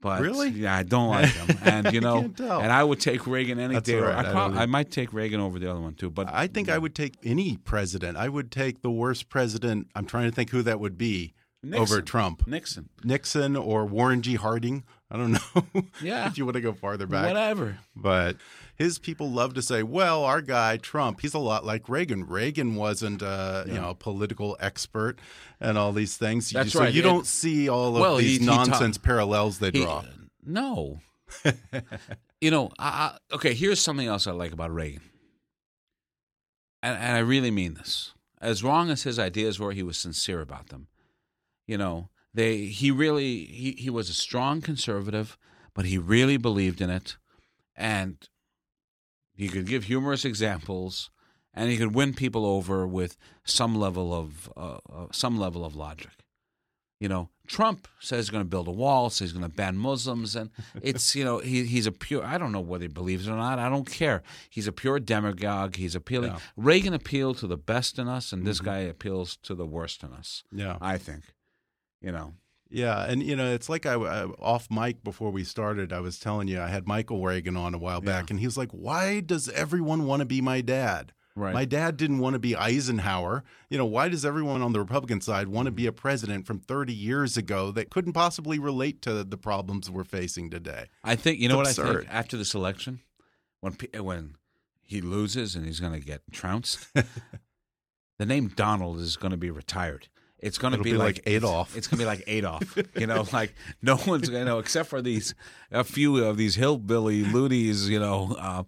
But 0.00 0.20
Really? 0.20 0.50
Yeah, 0.50 0.76
I 0.76 0.82
don't 0.82 1.08
like 1.08 1.30
him. 1.30 1.56
And, 1.62 1.92
you 1.94 2.00
know, 2.00 2.30
and 2.38 2.72
I 2.72 2.84
would 2.84 3.00
take 3.00 3.26
Reagan 3.26 3.58
any 3.58 3.74
That's 3.74 3.86
day. 3.88 4.00
right. 4.00 4.14
I, 4.26 4.28
I 4.28 4.32
prob- 4.32 4.50
don't- 4.52 4.60
I 4.60 4.66
might 4.66 4.90
take 4.90 5.12
Reagan 5.14 5.40
over 5.40 5.58
the 5.58 5.70
other 5.70 5.80
one, 5.80 5.94
too. 5.94 6.10
But 6.10 6.28
I 6.30 6.46
think 6.46 6.68
I 6.68 6.76
would 6.76 6.94
take 6.94 7.14
any 7.24 7.56
president. 7.56 8.18
I 8.18 8.28
would 8.28 8.50
take 8.50 8.82
the 8.82 8.90
worst 8.90 9.28
president. 9.30 9.88
I'm 9.94 10.04
trying 10.04 10.28
to 10.28 10.34
think 10.34 10.50
who 10.50 10.60
that 10.62 10.78
would 10.78 10.98
be 10.98 11.32
over 11.72 12.02
Trump. 12.02 12.46
Nixon. 12.46 12.90
Nixon 13.02 13.56
or 13.56 13.86
Warren 13.86 14.20
G. 14.20 14.34
Harding. 14.34 14.84
I 15.14 15.16
don't 15.16 15.32
know. 15.74 15.84
Yeah. 16.02 16.26
if 16.26 16.36
you 16.36 16.44
want 16.44 16.54
to 16.56 16.60
go 16.60 16.72
farther 16.72 17.06
back. 17.06 17.26
Whatever. 17.28 17.78
But 17.94 18.36
his 18.74 18.98
people 18.98 19.30
love 19.30 19.54
to 19.54 19.62
say, 19.62 19.84
"Well, 19.84 20.24
our 20.24 20.40
guy 20.42 20.76
Trump, 20.76 21.20
he's 21.20 21.34
a 21.34 21.38
lot 21.38 21.64
like 21.64 21.88
Reagan. 21.88 22.26
Reagan 22.26 22.74
wasn't, 22.74 23.22
uh, 23.22 23.62
you 23.66 23.74
know, 23.74 23.90
a 23.90 23.94
political 23.94 24.56
expert 24.58 25.20
and 25.60 25.78
all 25.78 25.92
these 25.92 26.16
things. 26.16 26.50
That's 26.50 26.72
so 26.72 26.80
right. 26.80 26.92
you 26.92 27.00
It- 27.00 27.04
don't 27.04 27.26
see 27.26 27.68
all 27.68 27.94
of 27.94 28.00
Well, 28.00 28.16
these 28.16 28.40
he 28.40 28.44
nonsense 28.44 28.98
parallels 28.98 29.60
they 29.60 29.70
He- 29.70 29.84
draw. 29.84 30.04
no. 30.44 31.00
you 32.40 32.50
know, 32.50 32.70
I, 32.78 32.88
I, 33.30 33.34
okay, 33.36 33.54
here's 33.54 33.80
something 33.80 34.06
else 34.08 34.26
I 34.26 34.32
like 34.32 34.50
about 34.52 34.72
Reagan. 34.74 35.00
And, 36.82 36.98
and 36.98 37.16
I 37.16 37.20
really 37.20 37.50
mean 37.50 37.74
this. 37.74 38.12
As 38.40 38.62
wrong 38.62 38.90
as 38.90 39.04
his 39.04 39.18
ideas 39.18 39.58
were, 39.58 39.72
he 39.72 39.82
was 39.82 39.96
sincere 39.96 40.40
about 40.40 40.68
them. 40.68 40.88
You 41.66 41.78
know, 41.78 42.08
they 42.34 42.66
he 42.66 42.90
really 42.90 43.44
he, 43.46 43.72
he 43.78 43.90
was 43.90 44.10
a 44.10 44.14
strong 44.14 44.60
conservative, 44.60 45.38
but 45.74 45.86
he 45.86 45.96
really 45.98 46.36
believed 46.36 46.80
in 46.80 46.90
it. 46.90 47.16
And 47.76 48.16
he 49.34 49.48
could 49.48 49.66
give 49.66 49.84
humorous 49.84 50.24
examples 50.24 51.10
and 51.52 51.70
he 51.70 51.76
could 51.76 51.94
win 51.94 52.14
people 52.14 52.44
over 52.46 52.86
with 52.86 53.16
some 53.44 53.74
level 53.76 54.12
of 54.12 54.52
uh, 54.56 54.78
uh, 54.92 55.06
some 55.12 55.38
level 55.38 55.64
of 55.64 55.74
logic. 55.76 56.10
You 57.00 57.08
know, 57.08 57.28
Trump 57.46 57.86
says 58.00 58.26
he's 58.26 58.30
going 58.30 58.44
to 58.44 58.48
build 58.48 58.66
a 58.68 58.72
wall, 58.72 59.10
says 59.10 59.30
he's 59.30 59.32
going 59.38 59.48
to 59.50 59.54
ban 59.54 59.76
Muslims, 59.76 60.36
and 60.36 60.50
it's 60.80 61.14
you 61.14 61.24
know 61.24 61.38
he 61.38 61.64
he's 61.64 61.86
a 61.86 61.92
pure. 61.92 62.24
I 62.24 62.38
don't 62.38 62.52
know 62.52 62.60
whether 62.60 62.84
he 62.84 62.88
believes 62.88 63.26
it 63.26 63.32
or 63.32 63.36
not. 63.36 63.58
I 63.58 63.68
don't 63.68 63.90
care. 63.90 64.22
He's 64.48 64.66
a 64.68 64.72
pure 64.72 64.98
demagogue. 65.00 65.76
He's 65.76 65.94
appealing. 65.94 66.32
Yeah. 66.32 66.38
Reagan 66.56 66.94
appealed 66.94 67.38
to 67.38 67.46
the 67.46 67.56
best 67.58 67.98
in 67.98 68.08
us, 68.08 68.32
and 68.32 68.46
this 68.46 68.60
Mhm. 68.60 68.64
guy 68.64 68.78
appeals 68.78 69.36
to 69.42 69.54
the 69.54 69.66
worst 69.66 70.02
in 70.02 70.12
us. 70.12 70.44
Yeah. 70.52 70.78
I 70.80 70.96
think. 70.96 71.24
You 72.04 72.12
know. 72.12 72.34
Yeah, 72.70 73.04
and 73.04 73.22
you 73.22 73.36
know, 73.36 73.52
it's 73.52 73.68
like 73.68 73.86
I 73.86 73.94
uh, 73.94 74.28
off 74.40 74.68
mic 74.70 75.04
before 75.04 75.30
we 75.30 75.44
started. 75.44 75.92
I 75.92 76.00
was 76.00 76.18
telling 76.18 76.48
you 76.48 76.60
I 76.60 76.66
had 76.68 76.86
Michael 76.88 77.22
Reagan 77.22 77.56
on 77.56 77.72
a 77.72 77.78
while 77.78 78.00
back, 78.00 78.24
Yeah. 78.24 78.32
and 78.34 78.40
he 78.40 78.46
was 78.46 78.56
like, 78.56 78.70
"Why 78.72 79.20
does 79.20 79.48
everyone 79.50 80.06
want 80.06 80.20
to 80.20 80.26
be 80.26 80.40
my 80.40 80.60
dad? 80.60 81.12
Right. 81.36 81.54
My 81.54 81.64
dad 81.64 81.96
didn't 81.96 82.18
want 82.18 82.34
to 82.34 82.38
be 82.38 82.54
Eisenhower. 82.56 83.42
You 83.68 83.76
know, 83.78 83.86
why 83.86 84.08
does 84.08 84.24
everyone 84.24 84.62
on 84.62 84.72
the 84.72 84.78
Republican 84.80 85.20
side 85.20 85.48
want 85.48 85.66
to 85.66 85.72
be 85.72 85.86
a 85.86 85.92
president 85.92 86.46
from 86.46 86.60
30 86.60 86.92
years 86.94 87.36
ago 87.36 87.72
that 87.72 87.90
couldn't 87.90 88.12
possibly 88.12 88.58
relate 88.60 89.02
to 89.02 89.24
the 89.24 89.36
problems 89.38 89.88
we're 89.90 90.04
facing 90.04 90.50
today?" 90.50 90.86
I 91.04 91.16
think 91.16 91.38
you 91.40 91.48
know 91.48 91.56
what 91.58 91.68
It's 91.68 91.78
I 91.78 91.82
absurd. 91.82 92.00
think 92.04 92.14
after 92.14 92.36
this 92.36 92.54
election, 92.54 93.00
when 93.60 93.76
when 94.00 94.34
he 94.82 95.00
loses 95.00 95.54
and 95.54 95.64
he's 95.64 95.80
going 95.80 95.92
to 95.98 96.04
get 96.04 96.22
trounced, 96.32 96.88
the 98.18 98.26
name 98.26 98.48
Donald 98.48 98.98
is 98.98 99.16
going 99.16 99.30
to 99.32 99.36
be 99.36 99.50
retired. 99.50 100.08
It's 100.44 100.58
going 100.58 100.72
to 100.74 100.78
be, 100.78 100.92
be 100.92 100.96
like, 100.98 101.16
like 101.16 101.22
Adolf. 101.26 101.76
It's, 101.76 101.86
going 101.88 101.98
to 101.98 102.04
be 102.04 102.06
like 102.06 102.22
Adolf. 102.26 102.76
you 102.96 103.06
know, 103.06 103.24
like 103.32 103.54
no 103.82 103.94
one's 104.06 104.28
going 104.28 104.44
to 104.44 104.50
know 104.50 104.58
except 104.58 104.88
for 104.90 105.00
these 105.00 105.34
a 105.72 105.84
few 105.84 106.22
of 106.24 106.36
these 106.36 106.54
hillbilly 106.56 107.24
loonies. 107.24 107.88
You 107.88 107.98
know, 107.98 108.36
uh, 108.38 108.62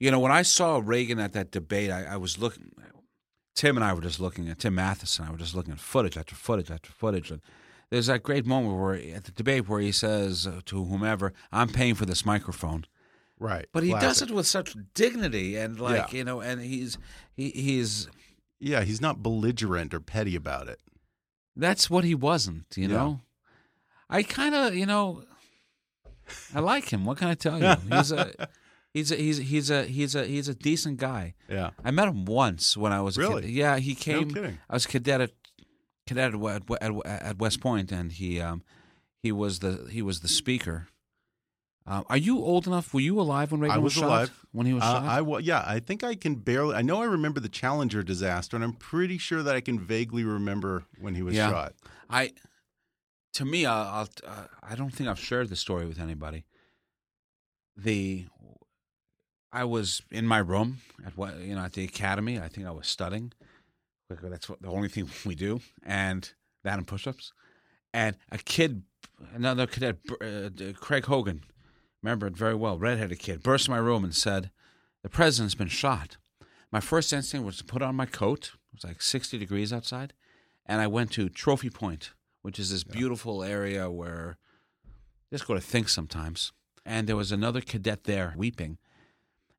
you 0.00 0.10
know 0.10 0.18
when 0.18 0.32
I 0.32 0.42
saw 0.42 0.80
Reagan 0.84 1.18
at 1.20 1.32
that 1.34 1.50
debate, 1.52 1.90
I, 1.90 2.04
I 2.04 2.16
was 2.16 2.38
looking. 2.38 2.72
Tim 3.54 3.76
and 3.76 3.84
I 3.84 3.92
were 3.92 4.00
just 4.00 4.18
looking 4.18 4.48
at 4.48 4.58
Tim 4.58 4.74
Matheson. 4.74 5.26
I 5.26 5.30
were 5.30 5.36
just 5.36 5.54
looking 5.54 5.72
at 5.72 5.78
footage 5.78 6.16
after 6.16 6.34
footage 6.34 6.70
after 6.70 6.90
footage, 6.90 7.30
and 7.30 7.40
there's 7.90 8.06
that 8.06 8.22
great 8.22 8.46
moment 8.46 8.80
where 8.80 8.94
at 8.94 9.24
the 9.24 9.30
debate 9.32 9.68
where 9.68 9.80
he 9.80 9.92
says 9.92 10.48
to 10.64 10.84
whomever, 10.84 11.32
"I'm 11.52 11.68
paying 11.68 11.94
for 11.94 12.06
this 12.06 12.24
microphone," 12.24 12.86
Right. 13.38 13.66
but 13.72 13.82
he 13.82 13.90
does 13.92 14.22
it 14.22 14.30
with 14.30 14.46
such 14.46 14.74
dignity 14.94 15.56
and 15.56 15.78
like 15.78 16.12
Yeah. 16.12 16.18
you 16.18 16.24
know, 16.24 16.40
and 16.40 16.60
he's 16.62 16.96
he, 17.36 17.50
he's 17.50 18.08
Yeah, 18.58 18.82
he's 18.84 19.00
not 19.00 19.22
belligerent 19.22 19.92
or 19.92 20.00
petty 20.00 20.34
about 20.34 20.66
it. 20.68 20.80
That's 21.56 21.88
what 21.90 22.04
he 22.04 22.14
wasn't. 22.14 22.64
You 22.76 22.88
Yeah. 22.88 22.96
know, 22.96 23.20
I 24.10 24.22
kind 24.22 24.54
of 24.54 24.74
you 24.74 24.86
know, 24.86 25.24
I 26.54 26.60
like 26.60 26.92
him. 26.92 27.04
What 27.04 27.18
can 27.18 27.28
I 27.28 27.34
tell 27.34 27.58
you? 27.60 27.74
He's 27.90 28.12
a 28.12 28.32
he's 28.94 29.10
a, 29.12 29.16
he's 29.16 29.38
he's 29.38 29.70
a 29.70 29.84
he's 29.84 30.14
a 30.14 30.24
he's 30.26 30.48
a 30.48 30.54
decent 30.54 30.98
guy. 30.98 31.34
Yeah. 31.48 31.70
I 31.84 31.90
met 31.90 32.08
him 32.08 32.24
once 32.26 32.76
when 32.76 32.92
I 32.92 33.00
was 33.00 33.16
a 33.16 33.20
Really? 33.20 33.42
kid. 33.42 33.50
Yeah, 33.50 33.78
he 33.78 33.94
came. 33.94 34.30
kidding. 34.30 34.58
I 34.68 34.74
was 34.74 34.86
cadet 34.86 35.20
at 35.20 35.30
cadet 36.06 36.34
at, 36.34 36.62
at, 36.82 36.92
at 37.06 37.38
West 37.38 37.60
Point, 37.60 37.90
and 37.92 38.12
he 38.12 38.40
um 38.40 38.62
he 39.22 39.32
was 39.32 39.60
the 39.60 39.88
he 39.90 40.02
was 40.02 40.20
the 40.20 40.28
speaker. 40.28 40.88
Um, 41.86 42.04
are 42.08 42.16
you 42.16 42.38
old 42.38 42.66
enough? 42.68 42.94
Were 42.94 43.00
you 43.00 43.20
alive 43.20 43.50
when 43.50 43.60
Reagan 43.60 43.76
I 43.76 43.78
was 43.80 43.92
shot? 43.94 44.04
alive. 44.04 44.46
when 44.52 44.66
he 44.66 44.72
was 44.74 44.82
Uh, 44.84 44.92
shot. 44.92 45.02
I 45.04 45.20
wa- 45.20 45.38
yeah, 45.38 45.64
I 45.66 45.80
think 45.80 46.04
I 46.04 46.14
can 46.14 46.36
barely. 46.36 46.76
I 46.76 46.82
know 46.82 47.02
I 47.02 47.06
remember 47.06 47.40
the 47.40 47.48
Challenger 47.48 48.02
disaster, 48.04 48.56
and 48.56 48.62
I'm 48.64 48.74
pretty 48.74 49.18
sure 49.18 49.42
that 49.42 49.56
I 49.56 49.60
can 49.60 49.80
vaguely 49.80 50.22
remember 50.24 50.84
when 51.00 51.14
he 51.16 51.22
was 51.22 51.34
Yeah. 51.34 51.50
shot. 51.50 51.74
I, 52.08 52.32
to 53.34 53.44
me, 53.44 53.66
I'll, 53.66 53.88
I'll, 53.88 54.08
uh, 54.26 54.46
I 54.62 54.74
don't 54.76 54.90
think 54.90 55.08
I've 55.08 55.18
shared 55.18 55.48
the 55.48 55.56
story 55.56 55.86
with 55.86 55.98
anybody. 55.98 56.44
The, 57.76 58.26
I 59.50 59.64
was 59.64 60.02
in 60.10 60.26
my 60.26 60.38
room 60.38 60.78
at 61.04 61.16
what 61.16 61.38
you 61.40 61.54
know 61.54 61.62
at 61.62 61.72
the 61.72 61.84
academy. 61.84 62.38
I 62.38 62.48
think 62.48 62.66
I 62.66 62.70
was 62.70 62.86
studying. 62.86 63.32
That's 64.08 64.48
what 64.48 64.60
the 64.62 64.68
only 64.68 64.88
thing 64.88 65.08
we 65.26 65.34
do, 65.34 65.60
and 65.82 66.30
that 66.64 66.78
and 66.78 66.86
push-ups. 66.86 67.32
And 67.94 68.16
a 68.30 68.38
kid, 68.38 68.82
another 69.34 69.66
cadet, 69.66 69.96
uh, 70.20 70.50
Craig 70.74 71.06
Hogan, 71.06 71.42
Remember 72.02 72.26
it 72.26 72.36
very 72.36 72.54
well. 72.54 72.78
Redheaded 72.78 73.18
kid 73.18 73.42
burst 73.42 73.68
in 73.68 73.74
my 73.74 73.78
room 73.78 74.04
and 74.04 74.14
said, 74.14 74.50
"The 75.02 75.08
president's 75.08 75.54
been 75.54 75.68
shot." 75.68 76.16
My 76.70 76.80
first 76.80 77.12
instinct 77.12 77.44
was 77.44 77.58
to 77.58 77.64
put 77.64 77.82
on 77.82 77.94
my 77.94 78.06
coat. 78.06 78.52
It 78.72 78.76
was 78.76 78.84
like 78.84 79.02
60 79.02 79.38
degrees 79.38 79.72
outside, 79.72 80.14
and 80.64 80.80
I 80.80 80.86
went 80.86 81.12
to 81.12 81.28
Trophy 81.28 81.68
Point, 81.70 82.12
which 82.40 82.58
is 82.58 82.70
this 82.70 82.82
beautiful 82.82 83.44
area 83.44 83.90
where 83.90 84.38
just 85.30 85.46
go 85.46 85.54
to 85.54 85.60
think 85.60 85.88
sometimes. 85.88 86.52
And 86.84 87.06
there 87.06 87.16
was 87.16 87.30
another 87.30 87.60
cadet 87.60 88.04
there 88.04 88.34
weeping, 88.36 88.78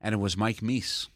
and 0.02 0.14
it 0.14 0.18
was 0.18 0.36
Mike 0.36 0.62
Meese. 0.62 1.08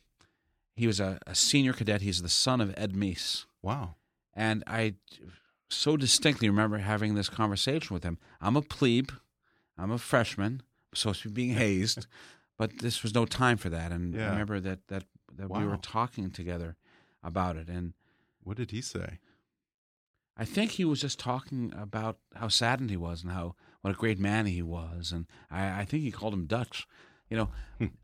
He 0.75 0.88
was 0.88 0.99
a, 0.99 1.19
a 1.28 1.36
senior 1.36 1.73
cadet. 1.73 2.01
He's 2.01 2.21
the 2.21 2.30
son 2.30 2.61
of 2.61 2.73
Ed 2.78 2.93
Meese. 2.93 3.45
Wow. 3.61 3.95
And 4.34 4.63
I 4.67 4.95
so 5.69 5.97
distinctly 5.97 6.47
remember 6.49 6.78
having 6.78 7.15
this 7.15 7.30
conversation 7.30 7.93
with 7.93 8.03
him. 8.03 8.19
I'm 8.39 8.55
a 8.55 8.61
plebe, 8.61 9.11
I'm 9.78 9.91
a 9.91 9.97
freshman, 9.97 10.61
supposed 10.94 11.22
to 11.24 11.30
be 11.30 11.34
being 11.46 11.58
hazed, 11.58 12.08
but 12.58 12.80
this 12.80 13.04
was 13.04 13.14
no 13.14 13.26
time 13.26 13.58
for 13.58 13.70
that. 13.70 13.92
And 13.92 14.16
I 14.20 14.30
remember 14.30 14.60
that 14.60 14.88
that 14.88 15.04
that 15.38 15.50
we 15.50 15.66
were 15.66 15.78
talking 15.78 16.32
together 16.32 16.76
about 17.24 17.56
it, 17.58 17.68
and 17.70 17.94
What 18.44 18.58
did 18.58 18.72
he 18.72 18.82
say? 18.82 19.20
I 20.40 20.46
think 20.46 20.72
he 20.72 20.86
was 20.86 21.02
just 21.02 21.20
talking 21.20 21.74
about 21.76 22.18
how 22.36 22.48
saddened 22.48 22.90
he 22.92 22.98
was 22.98 23.24
and 23.24 23.32
how 23.32 23.56
what 23.82 23.92
a 23.96 23.98
great 23.98 24.20
man 24.20 24.46
he 24.46 24.62
was, 24.62 25.12
and 25.12 25.26
I, 25.50 25.82
I 25.82 25.86
think 25.86 26.04
he 26.04 26.12
called 26.12 26.34
him 26.34 26.46
Dutch. 26.46 26.88
You 27.30 27.38
know, 27.38 27.50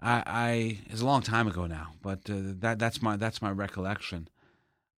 I, 0.02 0.24
I 0.26 0.80
it's 0.90 1.02
a 1.02 1.06
long 1.06 1.22
time 1.22 1.48
ago 1.48 1.66
now, 1.68 1.94
but 2.02 2.30
uh, 2.30 2.54
that 2.60 2.80
that's 2.80 3.02
my 3.02 3.16
that's 3.18 3.42
my 3.42 3.52
recollection. 3.52 4.28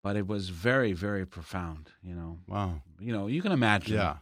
But 0.01 0.15
it 0.15 0.27
was 0.27 0.49
very 0.49 0.93
very 0.93 1.25
profound. 1.25 1.91
You 2.01 2.15
know, 2.15 2.39
Wow. 2.47 2.81
you 2.99 3.11
know 3.13 3.27
you 3.27 3.41
can 3.41 3.51
imagine. 3.51 3.95
Yeah. 3.95 4.17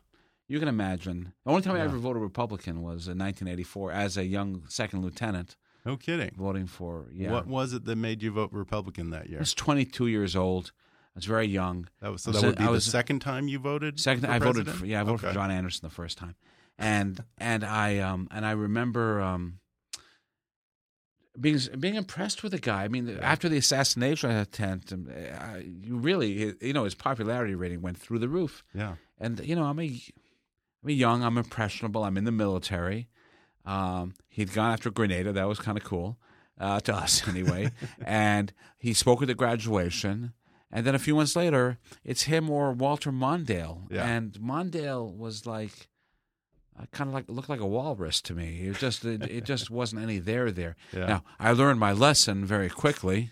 You 0.54 0.60
can 0.60 0.68
imagine. 0.68 1.34
The 1.46 1.50
only 1.50 1.64
time 1.64 1.76
I 1.76 1.80
ever 1.82 1.98
voted 1.98 2.22
Republican 2.22 2.84
was 2.84 3.08
in 3.08 3.18
1984 3.18 3.92
as 3.92 4.18
a 4.18 4.24
young 4.24 4.62
second 4.70 5.02
lieutenant 5.02 5.56
No 5.84 5.98
kidding. 5.98 6.30
voting 6.38 6.68
for 6.68 7.08
yeah. 7.12 7.32
What 7.32 7.48
was 7.48 7.74
it 7.74 7.86
that 7.86 7.96
made 7.96 8.22
you 8.22 8.30
vote 8.30 8.52
Republican 8.52 9.10
that 9.10 9.30
year? 9.30 9.40
I 9.40 9.42
was 9.42 9.56
22 9.56 10.06
years 10.06 10.36
old. 10.36 10.72
I 11.08 11.12
was 11.16 11.26
very 11.26 11.48
young. 11.48 11.90
That 12.02 12.12
was 12.12 12.22
so 12.22 12.30
I 12.30 12.34
was 12.34 12.42
that 12.42 12.48
would 12.50 12.58
be 12.60 12.64
I 12.66 12.72
the 12.72 12.82
second 12.82 13.22
time 13.22 13.48
you 13.48 13.58
voted. 13.58 14.00
Second, 14.00 14.26
for 14.26 14.32
I 14.32 14.38
voted 14.38 14.70
for 14.70 14.86
yeah, 14.86 15.02
I 15.02 15.04
voted 15.04 15.22
Okay. 15.26 15.30
for 15.30 15.34
John 15.34 15.50
Anderson 15.50 15.88
the 15.88 15.96
first 15.96 16.20
time, 16.20 16.36
and 16.78 17.24
and 17.40 17.64
I 17.64 17.98
um 17.98 18.28
and 18.30 18.46
I 18.46 18.52
remember 18.52 19.22
um 19.22 19.60
being 21.40 21.58
being 21.80 21.96
impressed 21.96 22.44
with 22.44 22.52
the 22.52 22.60
guy. 22.60 22.84
I 22.84 22.90
mean, 22.90 23.10
after 23.24 23.50
the 23.50 23.58
assassination 23.58 24.30
attempt, 24.30 24.94
um, 24.94 25.10
I, 25.10 25.66
you 25.66 25.98
really 25.98 26.54
you 26.62 26.74
know 26.74 26.84
his 26.84 26.94
popularity 26.94 27.56
rating 27.56 27.82
went 27.82 27.98
through 27.98 28.20
the 28.20 28.30
roof. 28.30 28.64
Yeah. 28.72 28.98
And 29.20 29.40
you 29.44 29.56
know, 29.56 29.64
I'm 29.64 29.80
a 29.80 30.00
I'm 30.84 30.90
young, 30.90 31.24
I'm 31.24 31.38
impressionable, 31.38 32.04
I'm 32.04 32.18
in 32.18 32.24
the 32.26 32.32
military. 32.32 33.08
Um, 33.66 34.14
he'd 34.30 34.54
gone 34.54 34.72
after 34.74 34.90
Grenada, 34.92 35.32
that 35.34 35.48
was 35.48 35.60
kind 35.60 35.78
of 35.78 35.84
cool 35.84 36.18
uh, 36.60 36.80
to 36.82 36.94
us 36.94 37.28
anyway. 37.28 37.72
and 38.06 38.52
he 38.78 38.94
spoke 38.94 39.22
at 39.22 39.28
the 39.28 39.36
graduation. 39.36 40.34
And 40.72 40.86
then 40.86 40.96
a 40.96 41.00
few 41.00 41.16
months 41.16 41.36
later, 41.36 41.78
it's 42.04 42.24
him 42.24 42.50
or 42.50 42.72
Walter 42.74 43.12
Mondale. 43.12 43.84
Yeah. 43.92 44.06
And 44.08 44.34
Mondale 44.34 45.16
was 45.16 45.46
like, 45.46 45.88
uh, 46.80 46.86
kind 46.92 47.08
of 47.08 47.14
like 47.14 47.26
looked 47.28 47.50
like 47.50 47.60
a 47.60 47.68
walrus 47.68 48.20
to 48.24 48.34
me. 48.34 48.62
It 48.68 48.78
just 48.80 49.06
it, 49.06 49.22
it 49.30 49.44
just 49.46 49.70
wasn't 49.70 50.02
any 50.02 50.18
there 50.18 50.50
there. 50.52 50.76
Yeah. 50.92 51.06
Now 51.06 51.24
I 51.40 51.52
learned 51.52 51.80
my 51.80 51.94
lesson 51.94 52.44
very 52.44 52.70
quickly. 52.70 53.32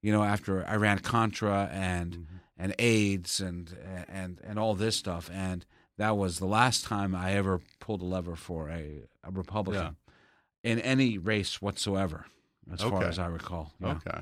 You 0.00 0.12
know, 0.12 0.22
after 0.22 0.64
Iran 0.68 1.00
Contra 1.00 1.68
and 1.72 2.12
Mm-hmm. 2.12 2.36
and 2.60 2.74
AIDS 2.78 3.40
and 3.40 3.76
and 4.08 4.40
and 4.44 4.58
all 4.58 4.74
this 4.76 4.94
stuff, 4.96 5.28
and 5.32 5.66
that 5.98 6.16
was 6.16 6.38
the 6.38 6.46
last 6.46 6.84
time 6.84 7.14
I 7.14 7.32
ever 7.34 7.60
pulled 7.80 8.00
a 8.02 8.04
lever 8.06 8.36
for 8.36 8.68
a, 8.70 9.02
a 9.22 9.30
Republican 9.30 9.96
in 10.64 10.78
any 10.80 11.18
race 11.18 11.60
whatsoever, 11.62 12.26
as 12.72 12.80
far 12.80 13.04
as 13.04 13.18
I 13.18 13.26
recall. 13.26 13.72
Yeah. 13.80 13.92
Okay. 14.06 14.20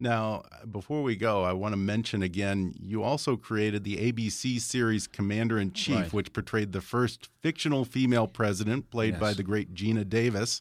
Now, 0.00 0.42
before 0.70 1.02
we 1.02 1.14
go, 1.16 1.44
I 1.44 1.52
want 1.52 1.72
to 1.72 1.76
mention 1.78 2.22
again 2.22 2.74
you 2.80 3.02
also 3.02 3.36
created 3.36 3.84
the 3.84 3.96
ABC 4.12 4.60
series 4.60 5.06
Commander 5.06 5.58
in 5.58 5.72
Chief, 5.72 5.96
Right. 5.96 6.12
which 6.12 6.32
portrayed 6.32 6.72
the 6.72 6.80
first 6.80 7.28
fictional 7.40 7.84
female 7.84 8.26
president, 8.26 8.90
played 8.90 9.18
by 9.20 9.32
the 9.34 9.42
great 9.42 9.72
Geena 9.74 10.06
Davis. 10.08 10.60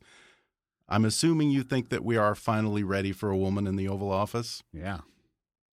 I'm 0.88 1.04
assuming 1.06 1.50
you 1.50 1.64
think 1.64 1.90
that 1.90 2.04
we 2.06 2.16
are 2.18 2.36
finally 2.36 2.84
ready 2.84 3.12
for 3.12 3.30
a 3.32 3.38
woman 3.38 3.66
in 3.68 3.76
the 3.76 3.88
Oval 3.88 4.12
Office. 4.12 4.62
Yeah. 4.72 5.00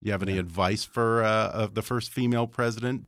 You 0.02 0.12
have 0.12 0.22
any 0.22 0.34
Yeah. 0.34 0.40
advice 0.42 0.84
for 0.84 1.24
uh, 1.24 1.68
the 1.74 1.82
first 1.82 2.12
female 2.12 2.48
president? 2.48 3.08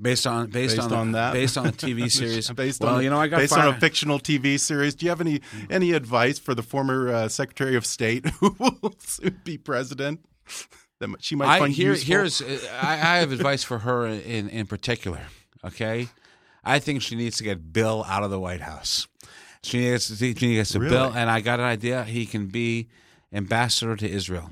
Based 0.00 0.26
on 0.26 0.48
based, 0.48 0.76
Based 0.76 0.90
on, 0.90 0.92
on 0.92 1.12
that? 1.12 1.32
based 1.32 1.56
on 1.56 1.66
a 1.66 1.72
TV 1.72 2.10
series. 2.20 2.50
based 2.50 2.80
well, 2.80 2.96
on 2.96 3.04
you 3.04 3.10
know, 3.10 3.18
I 3.20 3.28
got 3.28 3.38
based 3.38 3.56
on 3.56 3.68
a 3.68 3.78
fictional 3.78 4.18
TV 4.18 4.58
series. 4.58 4.94
Do 4.94 5.06
you 5.06 5.10
have 5.10 5.20
any 5.20 5.40
any 5.70 5.92
advice 5.92 6.38
for 6.38 6.54
the 6.54 6.62
former 6.62 7.12
uh, 7.12 7.28
Secretary 7.28 7.76
of 7.76 7.86
State 7.86 8.26
who 8.40 8.56
will 8.58 8.94
soon 8.98 9.40
be 9.44 9.56
president? 9.56 10.24
That 10.98 11.10
she 11.20 11.36
might 11.36 11.48
I, 11.48 11.58
find 11.60 11.72
here, 11.72 11.90
useful. 11.90 12.06
here's 12.14 12.42
uh, 12.42 12.58
I, 12.82 12.92
I 12.94 13.16
have 13.18 13.30
advice 13.30 13.62
for 13.62 13.78
her 13.80 14.06
in 14.06 14.48
in 14.48 14.66
particular. 14.66 15.20
Okay, 15.64 16.08
I 16.64 16.80
think 16.80 17.00
she 17.02 17.14
needs 17.14 17.36
to 17.38 17.44
get 17.44 17.72
Bill 17.72 18.04
out 18.08 18.24
of 18.24 18.30
the 18.30 18.40
White 18.40 18.62
House. 18.62 19.06
She 19.62 19.78
needs 19.78 20.08
to, 20.08 20.16
she 20.16 20.34
needs 20.46 20.70
to 20.70 20.80
Really? 20.80 20.90
Bill, 20.90 21.12
and 21.14 21.30
I 21.30 21.40
got 21.40 21.58
an 21.60 21.66
idea. 21.66 22.04
He 22.04 22.26
can 22.26 22.46
be 22.48 22.88
ambassador 23.32 23.96
to 23.96 24.08
Israel, 24.10 24.50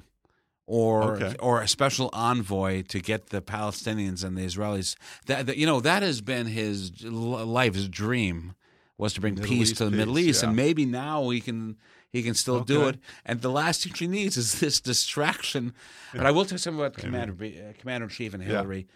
or 0.72 1.16
Okay. 1.16 1.34
or 1.38 1.60
a 1.60 1.68
special 1.68 2.08
envoy 2.14 2.80
to 2.82 2.98
get 2.98 3.26
the 3.28 3.42
Palestinians 3.42 4.24
and 4.24 4.36
the 4.38 4.42
Israelis. 4.50 4.96
That, 5.26 5.44
that 5.46 5.56
you 5.58 5.66
know 5.66 5.80
that 5.80 6.02
has 6.02 6.20
been 6.22 6.46
his 6.46 7.04
life's 7.04 7.88
dream 7.88 8.54
was 8.96 9.12
to 9.14 9.20
bring 9.20 9.34
Middle 9.34 9.48
peace 9.50 9.70
East 9.70 9.76
to 9.78 9.84
the 9.84 9.90
Middle 9.90 10.18
East, 10.18 10.42
yeah. 10.42 10.48
and 10.48 10.56
maybe 10.56 10.84
now 10.86 11.28
he 11.28 11.40
can 11.40 11.76
he 12.10 12.22
can 12.22 12.34
still 12.34 12.60
do 12.60 12.88
it. 12.88 12.96
And 13.26 13.42
the 13.42 13.50
last 13.50 13.84
thing 13.84 13.92
she 13.94 14.06
needs 14.06 14.36
is 14.36 14.60
this 14.60 14.80
distraction. 14.80 15.74
But 16.14 16.24
I 16.26 16.30
will 16.30 16.44
tell 16.46 16.54
you 16.54 16.58
something 16.58 16.80
about 16.80 16.96
Commander 16.96 17.34
uh, 17.44 17.72
Commander 17.78 18.04
in 18.06 18.10
Chief 18.10 18.32
and 18.34 18.42
Yeah. 18.42 18.48
Hillary 18.50 18.86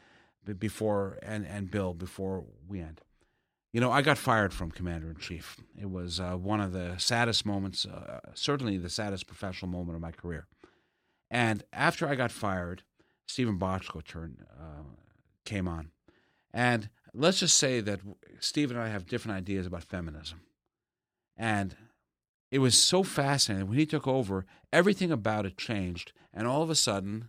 b- 0.47 0.55
before 0.55 1.19
and 1.23 1.47
and 1.47 1.71
Bill 1.71 1.93
before 1.93 2.45
we 2.69 2.81
end. 2.81 3.01
You 3.73 3.81
know, 3.83 3.93
I 3.93 4.01
got 4.01 4.17
fired 4.17 4.55
from 4.55 4.71
Commander 4.71 5.11
in 5.11 5.17
Chief. 5.17 5.57
It 5.79 5.91
was 5.91 6.19
uh, 6.21 6.37
one 6.53 6.63
of 6.63 6.73
the 6.73 6.95
saddest 6.97 7.45
moments, 7.45 7.85
uh, 7.85 8.21
certainly 8.33 8.79
the 8.79 8.89
saddest 8.89 9.27
professional 9.27 9.71
moment 9.71 9.97
of 9.97 10.01
my 10.01 10.13
career. 10.13 10.47
And 11.31 11.65
after 11.73 12.09
I 12.09 12.15
got 12.15 12.31
fired, 12.31 12.83
Steven 13.27 13.59
Bochco 13.59 14.05
turned 14.05 14.45
uh, 14.59 14.83
came 15.45 15.67
on, 15.69 15.91
and 16.53 16.89
let's 17.13 17.41
just 17.41 17.57
say 17.59 17.81
that 17.81 18.01
Steve 18.41 18.71
and 18.71 18.79
I 18.81 18.89
have 18.89 19.07
different 19.07 19.37
ideas 19.37 19.67
about 19.67 19.83
feminism, 19.85 20.41
and 21.37 21.77
it 22.51 22.61
was 22.61 22.81
so 22.81 23.03
fascinating 23.03 23.69
when 23.69 23.79
he 23.79 23.87
took 23.87 24.07
over. 24.07 24.47
Everything 24.73 25.11
about 25.11 25.47
it 25.47 25.57
changed, 25.57 26.13
and 26.33 26.47
all 26.47 26.63
of 26.63 26.71
a 26.71 26.75
sudden, 26.77 27.29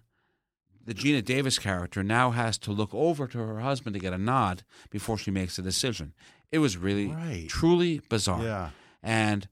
the 0.86 0.94
Geena 0.94 1.24
Davis 1.26 1.58
character 1.58 2.04
now 2.04 2.32
has 2.32 2.58
to 2.60 2.72
look 2.72 2.94
over 2.94 3.28
to 3.28 3.38
her 3.40 3.60
husband 3.60 3.94
to 3.96 4.00
get 4.00 4.14
a 4.14 4.18
nod 4.18 4.64
before 4.92 5.18
she 5.18 5.32
makes 5.32 5.58
a 5.58 5.62
decision. 5.64 6.14
It 6.52 6.60
was 6.60 6.78
really, 6.78 7.08
Right. 7.08 7.48
truly 7.50 8.02
bizarre. 8.10 8.44
Yeah. 8.44 8.70
And 9.02 9.48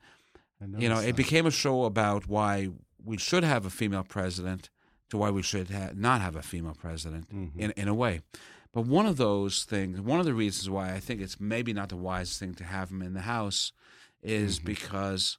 you 0.62 0.88
know, 0.88 0.96
noticed 0.96 1.10
it 1.10 1.16
became 1.16 1.46
a 1.46 1.52
show 1.52 1.84
about 1.86 2.28
why 2.28 2.70
we 3.06 3.18
should 3.18 3.44
have 3.44 3.66
a 3.66 3.70
female 3.70 4.04
president 4.04 4.70
to 5.10 5.18
why 5.18 5.30
we 5.30 5.42
should 5.44 5.70
ha- 5.70 5.92
not 5.96 6.22
have 6.22 6.36
a 6.36 6.42
female 6.42 6.76
president 6.76 7.30
Mm-hmm. 7.30 7.60
in, 7.60 7.72
in 7.72 7.88
a 7.88 7.94
way. 7.94 8.22
But 8.74 8.86
one 8.88 9.06
of 9.06 9.18
those 9.18 9.64
things, 9.64 10.02
one 10.02 10.20
of 10.20 10.26
the 10.26 10.34
reasons 10.34 10.70
why 10.70 10.94
I 10.94 11.00
think 11.00 11.22
it's 11.22 11.40
maybe 11.40 11.72
not 11.74 11.90
the 11.90 11.96
wisest 11.96 12.40
thing 12.40 12.56
to 12.56 12.64
have 12.66 12.90
him 12.92 13.02
in 13.02 13.14
the 13.14 13.22
House 13.22 13.72
is 14.22 14.58
Mm-hmm. 14.58 14.66
because, 14.66 15.38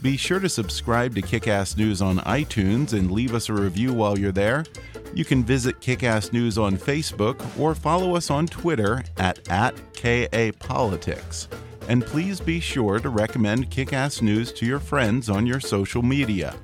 Be 0.00 0.16
sure 0.18 0.38
to 0.38 0.50
subscribe 0.50 1.14
to 1.14 1.22
Kickass 1.22 1.78
News 1.78 2.02
on 2.02 2.18
iTunes 2.18 2.92
and 2.92 3.10
leave 3.10 3.34
us 3.34 3.48
a 3.48 3.54
review 3.54 3.94
while 3.94 4.18
you're 4.18 4.32
there. 4.32 4.66
You 5.14 5.24
can 5.24 5.42
visit 5.42 5.80
Kickass 5.80 6.30
News 6.32 6.58
on 6.58 6.76
Facebook 6.76 7.40
or 7.58 7.74
follow 7.74 8.14
us 8.14 8.30
on 8.30 8.46
Twitter 8.46 9.02
at, 9.16 9.48
at 9.48 9.74
KAPolitics. 9.94 11.48
And 11.88 12.04
please 12.04 12.40
be 12.40 12.60
sure 12.60 12.98
to 12.98 13.08
recommend 13.08 13.70
Kickass 13.70 14.22
News 14.22 14.52
to 14.54 14.66
your 14.66 14.80
friends 14.80 15.28
on 15.28 15.46
your 15.46 15.60
social 15.60 16.02
media. 16.02 16.54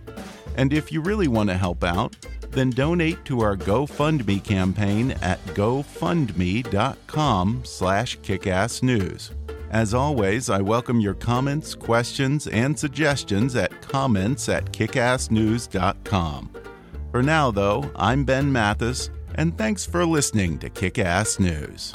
And 0.56 0.72
if 0.72 0.90
you 0.90 1.00
really 1.00 1.28
want 1.28 1.50
to 1.50 1.56
help 1.56 1.84
out, 1.84 2.16
then 2.50 2.70
donate 2.70 3.24
to 3.26 3.40
our 3.40 3.56
GoFundMe 3.56 4.42
campaign 4.42 5.12
at 5.22 5.44
gofundme.com 5.46 5.92
slash 7.64 8.18
kickassnews. 8.18 9.30
As 9.70 9.94
always, 9.94 10.50
I 10.50 10.60
welcome 10.60 11.00
your 11.00 11.14
comments, 11.14 11.76
questions, 11.76 12.48
and 12.48 12.76
suggestions 12.76 13.54
at 13.54 13.80
comments 13.82 14.48
at 14.48 14.72
kickassnews.com. 14.72 16.50
For 17.12 17.22
now, 17.22 17.50
though, 17.52 17.90
I'm 17.94 18.24
Ben 18.24 18.50
Mathis, 18.52 19.10
and 19.36 19.56
thanks 19.56 19.86
for 19.86 20.04
listening 20.04 20.58
to 20.58 20.70
Kickass 20.70 21.38
News. 21.38 21.94